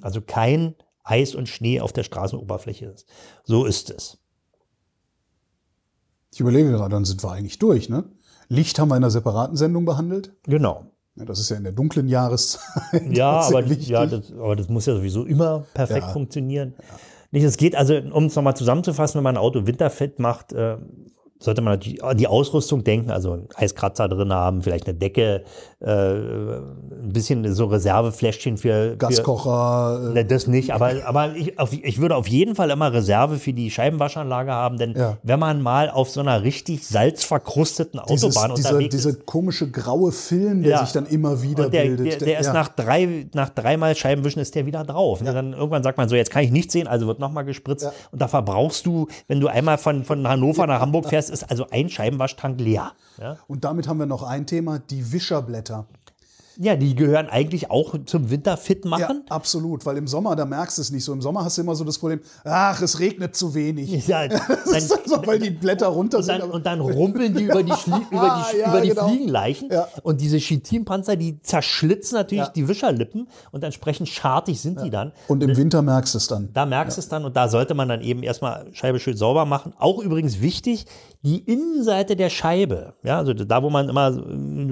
Also 0.00 0.22
kein 0.22 0.74
Eis 1.04 1.34
und 1.34 1.50
Schnee 1.50 1.80
auf 1.80 1.92
der 1.92 2.04
Straßenoberfläche 2.04 2.86
ist. 2.86 3.06
So 3.44 3.66
ist 3.66 3.90
es. 3.90 4.16
Ich 6.32 6.40
überlege 6.40 6.70
gerade, 6.70 6.94
dann 6.94 7.04
sind 7.04 7.22
wir 7.22 7.30
eigentlich 7.30 7.58
durch, 7.58 7.90
ne? 7.90 8.04
Licht 8.52 8.78
haben 8.78 8.88
wir 8.88 8.96
in 8.96 9.02
einer 9.02 9.10
separaten 9.10 9.56
Sendung 9.56 9.84
behandelt. 9.84 10.32
Genau. 10.44 10.86
Ja, 11.16 11.24
das 11.24 11.40
ist 11.40 11.50
ja 11.50 11.56
in 11.56 11.64
der 11.64 11.72
dunklen 11.72 12.08
Jahreszeit. 12.08 12.62
Ja, 13.10 13.40
aber, 13.40 13.62
ja 13.64 14.06
das, 14.06 14.32
aber 14.32 14.56
das 14.56 14.68
muss 14.68 14.86
ja 14.86 14.94
sowieso 14.94 15.24
immer 15.24 15.64
perfekt 15.74 16.06
Ja. 16.06 16.12
funktionieren. 16.12 16.74
Nicht, 17.30 17.44
es 17.44 17.56
geht 17.56 17.74
also, 17.76 17.94
um 17.96 18.26
es 18.26 18.36
nochmal 18.36 18.56
zusammenzufassen, 18.56 19.18
wenn 19.18 19.24
man 19.24 19.36
ein 19.36 19.42
Auto 19.42 19.66
winterfett 19.66 20.18
macht, 20.18 20.52
äh, 20.52 20.76
sollte 21.42 21.60
man 21.62 21.74
natürlich 21.74 22.02
an 22.02 22.16
die 22.16 22.26
Ausrüstung 22.26 22.84
denken, 22.84 23.10
also 23.10 23.32
einen 23.32 23.48
Eiskratzer 23.54 24.08
drin 24.08 24.32
haben, 24.32 24.62
vielleicht 24.62 24.86
eine 24.86 24.94
Decke, 24.94 25.42
äh, 25.80 25.88
ein 25.90 27.12
bisschen 27.12 27.52
so 27.54 27.66
Reservefläschchen 27.66 28.56
für, 28.56 28.90
für 28.92 28.96
Gaskocher. 28.96 30.00
Äh, 30.10 30.12
Ne, 30.14 30.24
das 30.24 30.46
nicht, 30.46 30.72
aber, 30.72 30.92
aber 31.04 31.34
ich, 31.34 31.58
auf, 31.58 31.72
ich 31.72 32.00
würde 32.00 32.16
auf 32.16 32.28
jeden 32.28 32.54
Fall 32.54 32.70
immer 32.70 32.92
Reserve 32.92 33.38
für 33.38 33.52
die 33.52 33.70
Scheibenwaschanlage 33.70 34.52
haben, 34.52 34.78
denn 34.78 34.94
Ja. 34.96 35.16
wenn 35.22 35.38
man 35.40 35.60
mal 35.62 35.90
auf 35.90 36.10
so 36.10 36.20
einer 36.20 36.42
richtig 36.42 36.86
salzverkrusteten 36.86 38.00
dieses, 38.08 38.36
Autobahn 38.36 38.54
dieser, 38.56 38.70
unterwegs 38.70 38.94
diese 38.94 39.08
ist, 39.10 39.26
komische 39.26 39.70
graue 39.70 40.12
Film, 40.12 40.62
der 40.62 40.72
Ja. 40.72 40.84
sich 40.84 40.92
dann 40.92 41.06
immer 41.06 41.42
wieder 41.42 41.68
der, 41.70 41.82
bildet. 41.84 42.20
der, 42.20 42.26
der 42.28 42.38
ist 42.40 42.46
ja. 42.46 42.52
nach 42.52 42.68
drei, 42.68 43.26
nach 43.34 43.48
dreimal 43.50 43.96
Scheibenwischen 43.96 44.40
ist 44.40 44.54
der 44.54 44.66
wieder 44.66 44.84
drauf. 44.84 45.20
Ne? 45.22 45.32
Dann 45.32 45.52
irgendwann 45.52 45.82
sagt 45.82 45.98
man 45.98 46.08
so, 46.08 46.14
jetzt 46.16 46.30
kann 46.30 46.44
ich 46.44 46.50
nichts 46.50 46.72
sehen, 46.72 46.86
also 46.86 47.06
wird 47.06 47.18
nochmal 47.18 47.44
gespritzt. 47.44 47.90
Und 48.10 48.20
da 48.22 48.28
verbrauchst 48.28 48.86
du, 48.86 49.08
wenn 49.28 49.40
du 49.40 49.48
einmal 49.48 49.78
von, 49.78 50.04
von 50.04 50.26
Hannover 50.28 50.66
nach 50.66 50.80
Hamburg 50.80 51.08
fährst, 51.08 51.30
ist 51.32 51.44
also 51.44 51.66
ein 51.70 51.88
Scheibenwaschtank 51.88 52.60
leer. 52.60 52.92
Ja? 53.18 53.38
Und 53.48 53.64
damit 53.64 53.88
haben 53.88 53.98
wir 53.98 54.06
noch 54.06 54.22
ein 54.22 54.46
Thema, 54.46 54.78
die 54.78 55.12
Wischerblätter. 55.12 55.86
Ja, 56.58 56.76
die 56.76 56.94
gehören 56.94 57.28
eigentlich 57.28 57.70
auch 57.70 57.94
zum 58.06 58.30
Winter 58.30 58.56
fit 58.56 58.84
machen. 58.84 59.22
Ja, 59.28 59.34
absolut, 59.34 59.84
weil 59.86 59.96
im 59.96 60.06
Sommer, 60.06 60.36
da 60.36 60.44
merkst 60.44 60.78
du 60.78 60.82
es 60.82 60.90
nicht 60.90 61.04
so. 61.04 61.12
Im 61.12 61.22
Sommer 61.22 61.44
hast 61.44 61.56
du 61.58 61.62
immer 61.62 61.74
so 61.74 61.84
das 61.84 61.98
Problem, 61.98 62.20
ach, 62.44 62.80
es 62.82 62.98
regnet 62.98 63.34
zu 63.36 63.54
wenig. 63.54 64.06
Ja, 64.06 64.26
Das 64.28 64.40
ist 64.66 64.90
dann- 64.90 64.98
so, 65.06 65.26
weil 65.26 65.38
die 65.38 65.50
Blätter 65.50 65.86
runter 65.88 66.18
Und 66.18 66.24
sind. 66.24 66.40
dann, 66.40 66.50
und 66.50 66.66
dann 66.66 66.80
rumpeln 66.80 67.34
die 67.34 67.44
über 67.44 67.62
die, 67.62 67.72
Schlie 67.72 67.94
über 68.10 68.44
die, 68.52 68.58
Ja, 68.58 68.68
über 68.68 68.80
die 68.80 68.88
genau. 68.90 69.08
Fliegenleichen. 69.08 69.70
Ja. 69.70 69.88
Und 70.02 70.20
diese 70.20 70.38
Chitinpanzer, 70.38 71.16
die 71.16 71.40
zerschlitzen 71.42 72.16
natürlich 72.16 72.48
die 72.48 72.68
Wischerlippen 72.68 73.28
und 73.50 73.64
entsprechend 73.64 74.08
schartig 74.08 74.60
sind 74.60 74.80
die 74.82 74.90
dann. 74.90 75.12
und 75.28 75.42
im 75.42 75.56
Winter 75.56 75.82
merkst 75.82 76.14
du 76.14 76.18
es 76.18 76.26
dann. 76.28 76.48
Da 76.52 76.66
merkst 76.66 76.96
du 76.96 77.00
es 77.00 77.08
dann 77.08 77.24
und 77.24 77.36
da 77.36 77.48
sollte 77.48 77.74
man 77.74 77.88
dann 77.88 78.00
eben 78.02 78.22
erstmal 78.22 78.66
Scheibe 78.72 78.98
schön 79.00 79.16
sauber 79.16 79.44
machen. 79.46 79.72
Auch 79.78 79.98
übrigens 80.02 80.40
wichtig, 80.40 80.86
die 81.24 81.38
Innenseite 81.38 82.16
der 82.16 82.30
Scheibe, 82.30 82.94
ja, 83.04 83.18
also 83.18 83.32
da, 83.32 83.62
wo 83.62 83.70
man 83.70 83.88
immer 83.88 84.10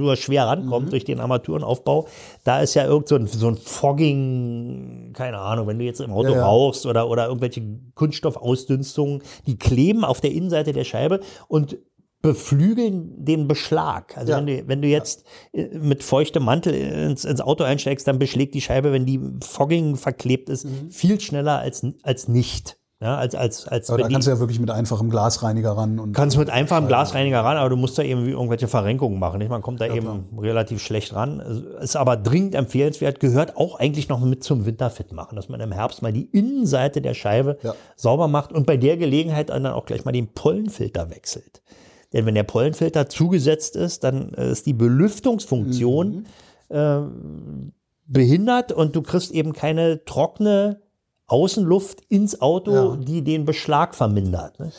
nur 0.00 0.16
schwer 0.16 0.46
rankommt 0.46 0.86
Mhm. 0.86 0.90
durch 0.90 1.04
den 1.04 1.20
Armaturenaufbau, 1.20 2.08
da 2.44 2.60
ist 2.60 2.74
ja 2.74 2.84
irgend 2.86 3.08
so 3.08 3.14
ein, 3.16 3.26
so 3.26 3.48
ein 3.48 3.56
Fogging, 3.56 5.12
keine 5.14 5.38
Ahnung, 5.38 5.66
wenn 5.66 5.78
du 5.78 5.84
jetzt 5.84 6.00
im 6.00 6.12
Auto 6.12 6.30
Ja, 6.30 6.36
ja. 6.36 6.46
rauchst 6.46 6.86
oder, 6.86 7.08
oder 7.08 7.26
irgendwelche 7.28 7.62
Kunststoffausdünstungen, 7.94 9.22
die 9.46 9.58
kleben 9.58 10.04
auf 10.04 10.20
der 10.20 10.32
Innenseite 10.32 10.72
der 10.72 10.84
Scheibe 10.84 11.20
und 11.48 11.78
beflügeln 12.22 13.24
den 13.24 13.48
Beschlag. 13.48 14.16
Also 14.16 14.32
Ja. 14.32 14.38
wenn, 14.38 14.46
du, 14.46 14.68
wenn 14.68 14.82
du 14.82 14.88
jetzt 14.88 15.24
äh, 15.52 15.68
mit 15.78 16.02
feuchtem 16.02 16.44
Mantel 16.44 16.74
ins, 16.74 17.24
ins 17.24 17.40
Auto 17.40 17.64
einsteigst, 17.64 18.06
dann 18.06 18.18
beschlägt 18.18 18.54
die 18.54 18.60
Scheibe, 18.60 18.92
wenn 18.92 19.06
die 19.06 19.20
Fogging 19.40 19.96
verklebt 19.96 20.50
ist, 20.50 20.64
Mhm. 20.66 20.90
viel 20.90 21.18
schneller 21.20 21.58
als, 21.60 21.84
als 22.02 22.28
nicht. 22.28 22.76
Ja, 23.02 23.16
als, 23.16 23.34
als, 23.34 23.66
als 23.66 23.88
Aber 23.88 24.02
da 24.02 24.08
kannst 24.08 24.26
du 24.28 24.30
ja 24.32 24.38
wirklich 24.40 24.60
mit 24.60 24.70
einfachem 24.70 25.08
Glasreiniger 25.08 25.70
ran. 25.70 25.98
Und 25.98 26.12
kannst 26.12 26.36
mit 26.36 26.50
einfachem 26.50 26.86
Glasreiniger 26.86 27.40
ran, 27.40 27.56
aber 27.56 27.70
du 27.70 27.76
musst 27.76 27.96
da 27.96 28.02
eben 28.02 28.28
irgendwelche 28.28 28.68
Verrenkungen 28.68 29.18
machen. 29.18 29.38
Nicht? 29.38 29.48
Man 29.48 29.62
kommt 29.62 29.80
da 29.80 29.86
eben 29.86 30.28
relativ 30.36 30.82
schlecht 30.82 31.14
ran. 31.14 31.40
Ist 31.80 31.96
aber 31.96 32.18
dringend 32.18 32.54
empfehlenswert, 32.54 33.18
gehört 33.18 33.56
auch 33.56 33.78
eigentlich 33.78 34.10
noch 34.10 34.20
mit 34.20 34.44
zum 34.44 34.66
Winterfit 34.66 35.12
machen, 35.12 35.36
dass 35.36 35.48
man 35.48 35.60
im 35.60 35.72
Herbst 35.72 36.02
mal 36.02 36.12
die 36.12 36.24
Innenseite 36.24 37.00
der 37.00 37.14
Scheibe 37.14 37.56
Ja. 37.62 37.74
sauber 37.96 38.28
macht 38.28 38.52
und 38.52 38.66
bei 38.66 38.76
der 38.76 38.98
Gelegenheit 38.98 39.48
dann 39.48 39.64
auch 39.64 39.86
gleich 39.86 40.04
mal 40.04 40.12
den 40.12 40.34
Pollenfilter 40.34 41.08
wechselt. 41.08 41.62
Denn 42.12 42.26
wenn 42.26 42.34
der 42.34 42.42
Pollenfilter 42.42 43.08
zugesetzt 43.08 43.76
ist, 43.76 44.04
dann 44.04 44.34
äh, 44.34 44.50
ist 44.50 44.66
die 44.66 44.74
Belüftungsfunktion 44.74 46.26
äh, 46.68 46.98
behindert 48.06 48.72
und 48.72 48.94
du 48.94 49.00
kriegst 49.00 49.30
eben 49.30 49.54
keine 49.54 50.04
trockene 50.04 50.82
Außenluft 51.30 52.00
ins 52.08 52.40
Auto, 52.40 52.72
Ja. 52.72 52.96
die 52.96 53.22
den 53.22 53.44
Beschlag 53.44 53.94
vermindert. 53.94 54.58
Ne? 54.58 54.72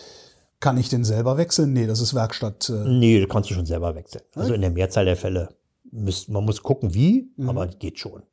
Kann 0.60 0.78
ich 0.78 0.90
den 0.90 1.04
selber 1.04 1.38
wechseln? 1.38 1.74
Nee, 1.74 1.88
das 1.88 2.02
ist 2.02 2.14
Werkstatt. 2.14 2.70
Äh, 2.70 2.74
Nee, 2.88 3.20
das 3.22 3.30
kannst 3.30 3.50
du 3.50 3.54
schon 3.54 3.66
selber 3.66 3.96
wechseln. 3.96 4.22
Also 4.36 4.54
in 4.54 4.62
der 4.62 4.70
Mehrzahl 4.70 5.06
der 5.06 5.16
Fälle. 5.18 5.50
Müsst, 5.92 6.30
man 6.30 6.46
muss 6.46 6.62
gucken, 6.62 6.94
wie, 6.94 7.32
Mhm. 7.38 7.50
aber 7.50 7.68
geht 7.68 8.00
schon. 8.00 8.24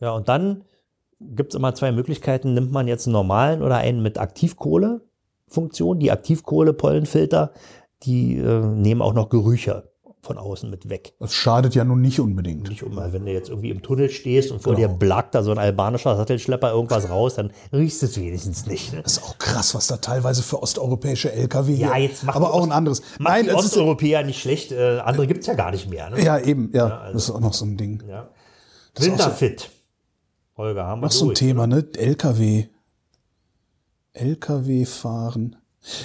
Ja, 0.00 0.12
und 0.12 0.28
dann 0.28 0.64
gibt 1.20 1.52
es 1.52 1.56
immer 1.56 1.74
zwei 1.74 1.90
Möglichkeiten. 1.92 2.54
Nimmt 2.54 2.70
man 2.72 2.86
jetzt 2.88 3.06
einen 3.06 3.12
normalen 3.12 3.62
oder 3.62 3.76
einen 3.78 4.02
mit 4.02 4.18
Aktivkohle-Funktion. 4.18 5.98
Die 6.00 6.10
Aktivkohle-Pollenfilter, 6.10 7.52
die 8.02 8.36
äh, 8.38 8.60
nehmen 8.66 9.02
auch 9.02 9.14
noch 9.14 9.28
Gerüche 9.28 9.90
von 10.24 10.38
außen 10.38 10.70
mit 10.70 10.88
weg. 10.88 11.14
Das 11.18 11.34
schadet 11.34 11.74
ja 11.74 11.82
nun 11.82 12.00
nicht 12.00 12.20
unbedingt. 12.20 12.68
Nicht 12.68 12.82
immer, 12.82 13.12
wenn 13.12 13.26
du 13.26 13.32
jetzt 13.32 13.48
irgendwie 13.48 13.70
im 13.70 13.82
Tunnel 13.82 14.08
stehst 14.08 14.52
und 14.52 14.62
vor 14.62 14.76
Genau. 14.76 14.86
dir 14.88 14.94
blackt 14.94 15.34
da 15.34 15.42
so 15.42 15.50
ein 15.50 15.58
albanischer 15.58 16.16
Sattelschlepper 16.16 16.70
irgendwas 16.70 17.10
raus, 17.10 17.34
dann 17.34 17.50
riechst 17.72 18.02
du 18.02 18.06
es 18.06 18.16
wenigstens 18.16 18.66
nicht. 18.66 18.92
Ne? 18.92 19.02
Das 19.02 19.14
ist 19.14 19.24
auch 19.24 19.36
krass, 19.38 19.74
was 19.74 19.88
da 19.88 19.96
teilweise 19.96 20.44
für 20.44 20.62
osteuropäische 20.62 21.32
LKW 21.32 21.74
Ja, 21.74 21.96
jetzt 21.96 22.22
macht 22.22 22.36
Aber 22.36 22.52
auch 22.54 22.58
Ost- 22.60 22.68
ein 22.68 22.72
anderes. 22.72 23.02
Nein, 23.18 23.44
die 23.46 23.50
es 23.50 23.56
ist, 23.56 23.64
Osteuropäer 23.72 24.22
nicht 24.22 24.40
schlecht, 24.40 24.70
äh, 24.70 25.00
andere 25.00 25.26
gibt 25.26 25.40
es 25.40 25.46
ja 25.48 25.54
gar 25.54 25.72
nicht 25.72 25.90
mehr. 25.90 26.08
Ne? 26.10 26.22
ja 26.22 26.38
eben, 26.38 26.70
ja, 26.72 26.98
also- 26.98 27.12
das 27.14 27.24
ist 27.24 27.30
auch 27.30 27.40
noch 27.40 27.54
so 27.54 27.64
ein 27.64 27.76
Ding. 27.76 28.00
Ja. 28.08 28.28
Winterfit. 28.96 29.70
Holger, 30.56 30.86
haben 30.86 31.00
wir 31.00 31.06
Noch 31.06 31.12
so 31.12 31.30
ein. 31.30 31.34
Thema, 31.34 31.66
ne? 31.66 31.84
LKW. 31.96 32.66
LKW 34.12 34.84
fahren. 34.84 35.56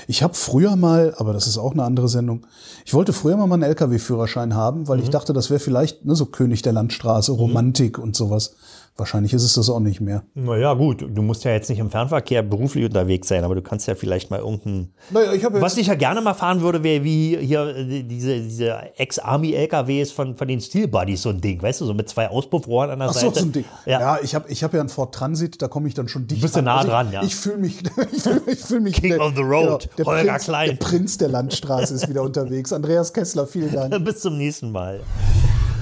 Ich 0.08 0.24
habe 0.24 0.34
früher 0.34 0.76
mal, 0.76 1.14
aber 1.18 1.34
das 1.34 1.46
ist 1.48 1.58
auch 1.58 1.72
eine 1.74 1.84
andere 1.84 2.10
Sendung, 2.10 2.46
ich 2.86 2.94
wollte 2.94 3.14
früher 3.14 3.38
mal 3.38 3.48
meinen 3.48 3.64
LKW-Führerschein 3.64 4.56
haben, 4.56 4.88
weil 4.88 4.98
Mhm. 4.98 5.04
ich 5.04 5.10
dachte, 5.10 5.34
das 5.34 5.50
wäre 5.50 5.60
vielleicht 5.60 6.04
ne, 6.06 6.16
so 6.16 6.26
König 6.26 6.62
der 6.64 6.74
Landstraße, 6.74 7.32
Romantik 7.32 8.00
und 8.00 8.16
sowas. 8.16 8.56
Wahrscheinlich 8.98 9.32
ist 9.32 9.44
es 9.44 9.54
das 9.54 9.70
auch 9.70 9.80
nicht 9.80 10.02
mehr. 10.02 10.24
Naja, 10.34 10.74
gut, 10.74 11.06
du 11.08 11.22
musst 11.22 11.44
ja 11.44 11.52
jetzt 11.52 11.70
nicht 11.70 11.78
im 11.78 11.92
Fernverkehr 11.92 12.42
beruflich 12.42 12.84
unterwegs 12.84 13.28
sein, 13.28 13.44
aber 13.44 13.54
du 13.54 13.62
kannst 13.62 13.88
ja 13.88 13.94
vielleicht 13.94 14.32
mal 14.32 14.40
irgendein. 14.40 14.92
Naja, 15.12 15.34
ich 15.34 15.44
Was 15.44 15.78
ich 15.78 15.86
ja 15.86 15.94
gerne 15.94 16.20
mal 16.20 16.34
fahren 16.34 16.62
würde, 16.62 16.82
wäre 16.84 17.04
wie 17.04 17.38
hier 17.38 17.76
äh, 17.76 18.02
diese, 18.04 18.42
diese 18.42 18.78
Ex-Army-LKWs 18.98 20.12
von, 20.12 20.36
von 20.36 20.48
den 20.48 20.60
Steel 20.62 20.88
Buddies, 20.88 21.22
so 21.22 21.30
ein 21.30 21.40
Ding, 21.40 21.62
weißt 21.62 21.82
du, 21.82 21.86
so 21.86 21.94
mit 21.94 22.10
zwei 22.10 22.28
Auspuffrohren 22.28 22.90
an 22.90 22.98
der 22.98 23.10
Ach 23.10 23.14
so, 23.14 23.28
Seite. 23.28 23.40
so 23.40 23.46
ein 23.46 23.52
Ding. 23.52 23.66
Ja. 23.86 24.00
Ja, 24.00 24.20
ich 24.24 24.34
habe 24.34 24.50
ich 24.50 24.64
hab 24.64 24.74
ja 24.74 24.80
einen 24.80 24.90
Ford 24.90 25.14
Transit, 25.14 25.62
da 25.62 25.68
komme 25.68 25.88
ich 25.88 25.94
dann 25.94 26.08
schon 26.08 26.26
dicht 26.26 26.42
Bist 26.42 26.56
du 26.56 26.64
nah 26.64 26.78
Also 26.78 26.90
dran, 26.90 27.08
ich, 27.08 27.14
ja. 27.14 27.24
Ich 27.24 27.36
fühle 27.36 27.58
mich, 27.58 27.84
ich 28.12 28.24
fühl, 28.24 28.42
ich 28.48 28.60
fühl 28.60 28.80
mich 28.80 28.96
King 28.96 29.20
of 29.20 29.34
the 29.36 29.44
Road, 29.44 29.90
der, 30.00 30.06
Holger 30.06 30.32
Prinz, 30.32 30.44
Klein. 30.46 30.70
der 30.70 30.76
Prinz 30.78 31.18
der 31.20 31.30
Landstraße 31.30 31.94
ist 31.94 32.10
wieder 32.10 32.22
unterwegs. 32.24 32.74
Andreas 32.74 33.14
Kessler, 33.14 33.46
vielen 33.46 33.72
Dank. 33.74 34.04
Bis 34.04 34.22
zum 34.22 34.38
nächsten 34.38 34.72
Mal. 34.72 35.02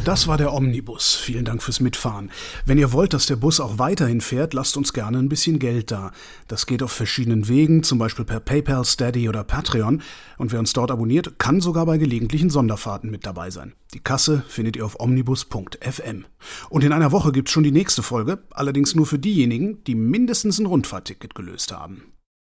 Das 0.06 0.28
war 0.28 0.38
der 0.38 0.54
Omnibus. 0.54 1.16
Vielen 1.16 1.46
Dank 1.46 1.64
fürs 1.64 1.80
Mitfahren. 1.80 2.30
Wenn 2.64 2.78
ihr 2.78 2.94
wollt, 2.94 3.14
dass 3.14 3.26
der 3.26 3.38
Bus 3.38 3.60
auch 3.60 3.80
weiterhin 3.80 4.22
fährt, 4.22 4.54
lasst 4.54 4.78
uns 4.78 4.94
gerne 4.94 5.18
ein 5.18 5.30
bisschen 5.30 5.58
Geld 5.58 5.90
da. 5.90 6.12
Das 6.48 6.68
geht 6.68 6.84
auf 6.84 6.92
verschiedenen 6.92 7.48
Wegen, 7.48 7.82
zum 7.82 7.98
Beispiel 7.98 8.24
per 8.24 8.40
PayPal, 8.40 8.86
Steady 8.86 9.28
oder 9.28 9.44
Patreon. 9.44 10.04
Und 10.38 10.52
wer 10.52 10.60
uns 10.60 10.74
dort 10.74 10.92
abonniert, 10.92 11.40
kann 11.40 11.60
sogar 11.60 11.88
bei 11.88 11.98
gelegentlichen 11.98 12.52
Sonderfahrten 12.52 13.10
mit 13.10 13.26
dabei 13.26 13.50
sein. 13.50 13.74
Die 13.96 14.00
Kasse 14.00 14.44
findet 14.48 14.76
ihr 14.76 14.86
auf 14.86 15.00
omnibus.fm. 15.00 16.26
Und 16.70 16.84
in 16.84 16.94
einer 16.94 17.12
Woche 17.12 17.32
gibt's 17.32 17.52
schon 17.52 17.64
die 17.64 17.72
nächste 17.72 18.04
Folge, 18.04 18.44
allerdings 18.52 18.94
nur 18.94 19.08
für 19.08 19.18
diejenigen, 19.18 19.84
die 19.86 19.96
mindestens 19.96 20.60
ein 20.60 20.68
Rundfahrtticket 20.68 21.34
gelöst 21.34 21.72
haben. 21.72 22.15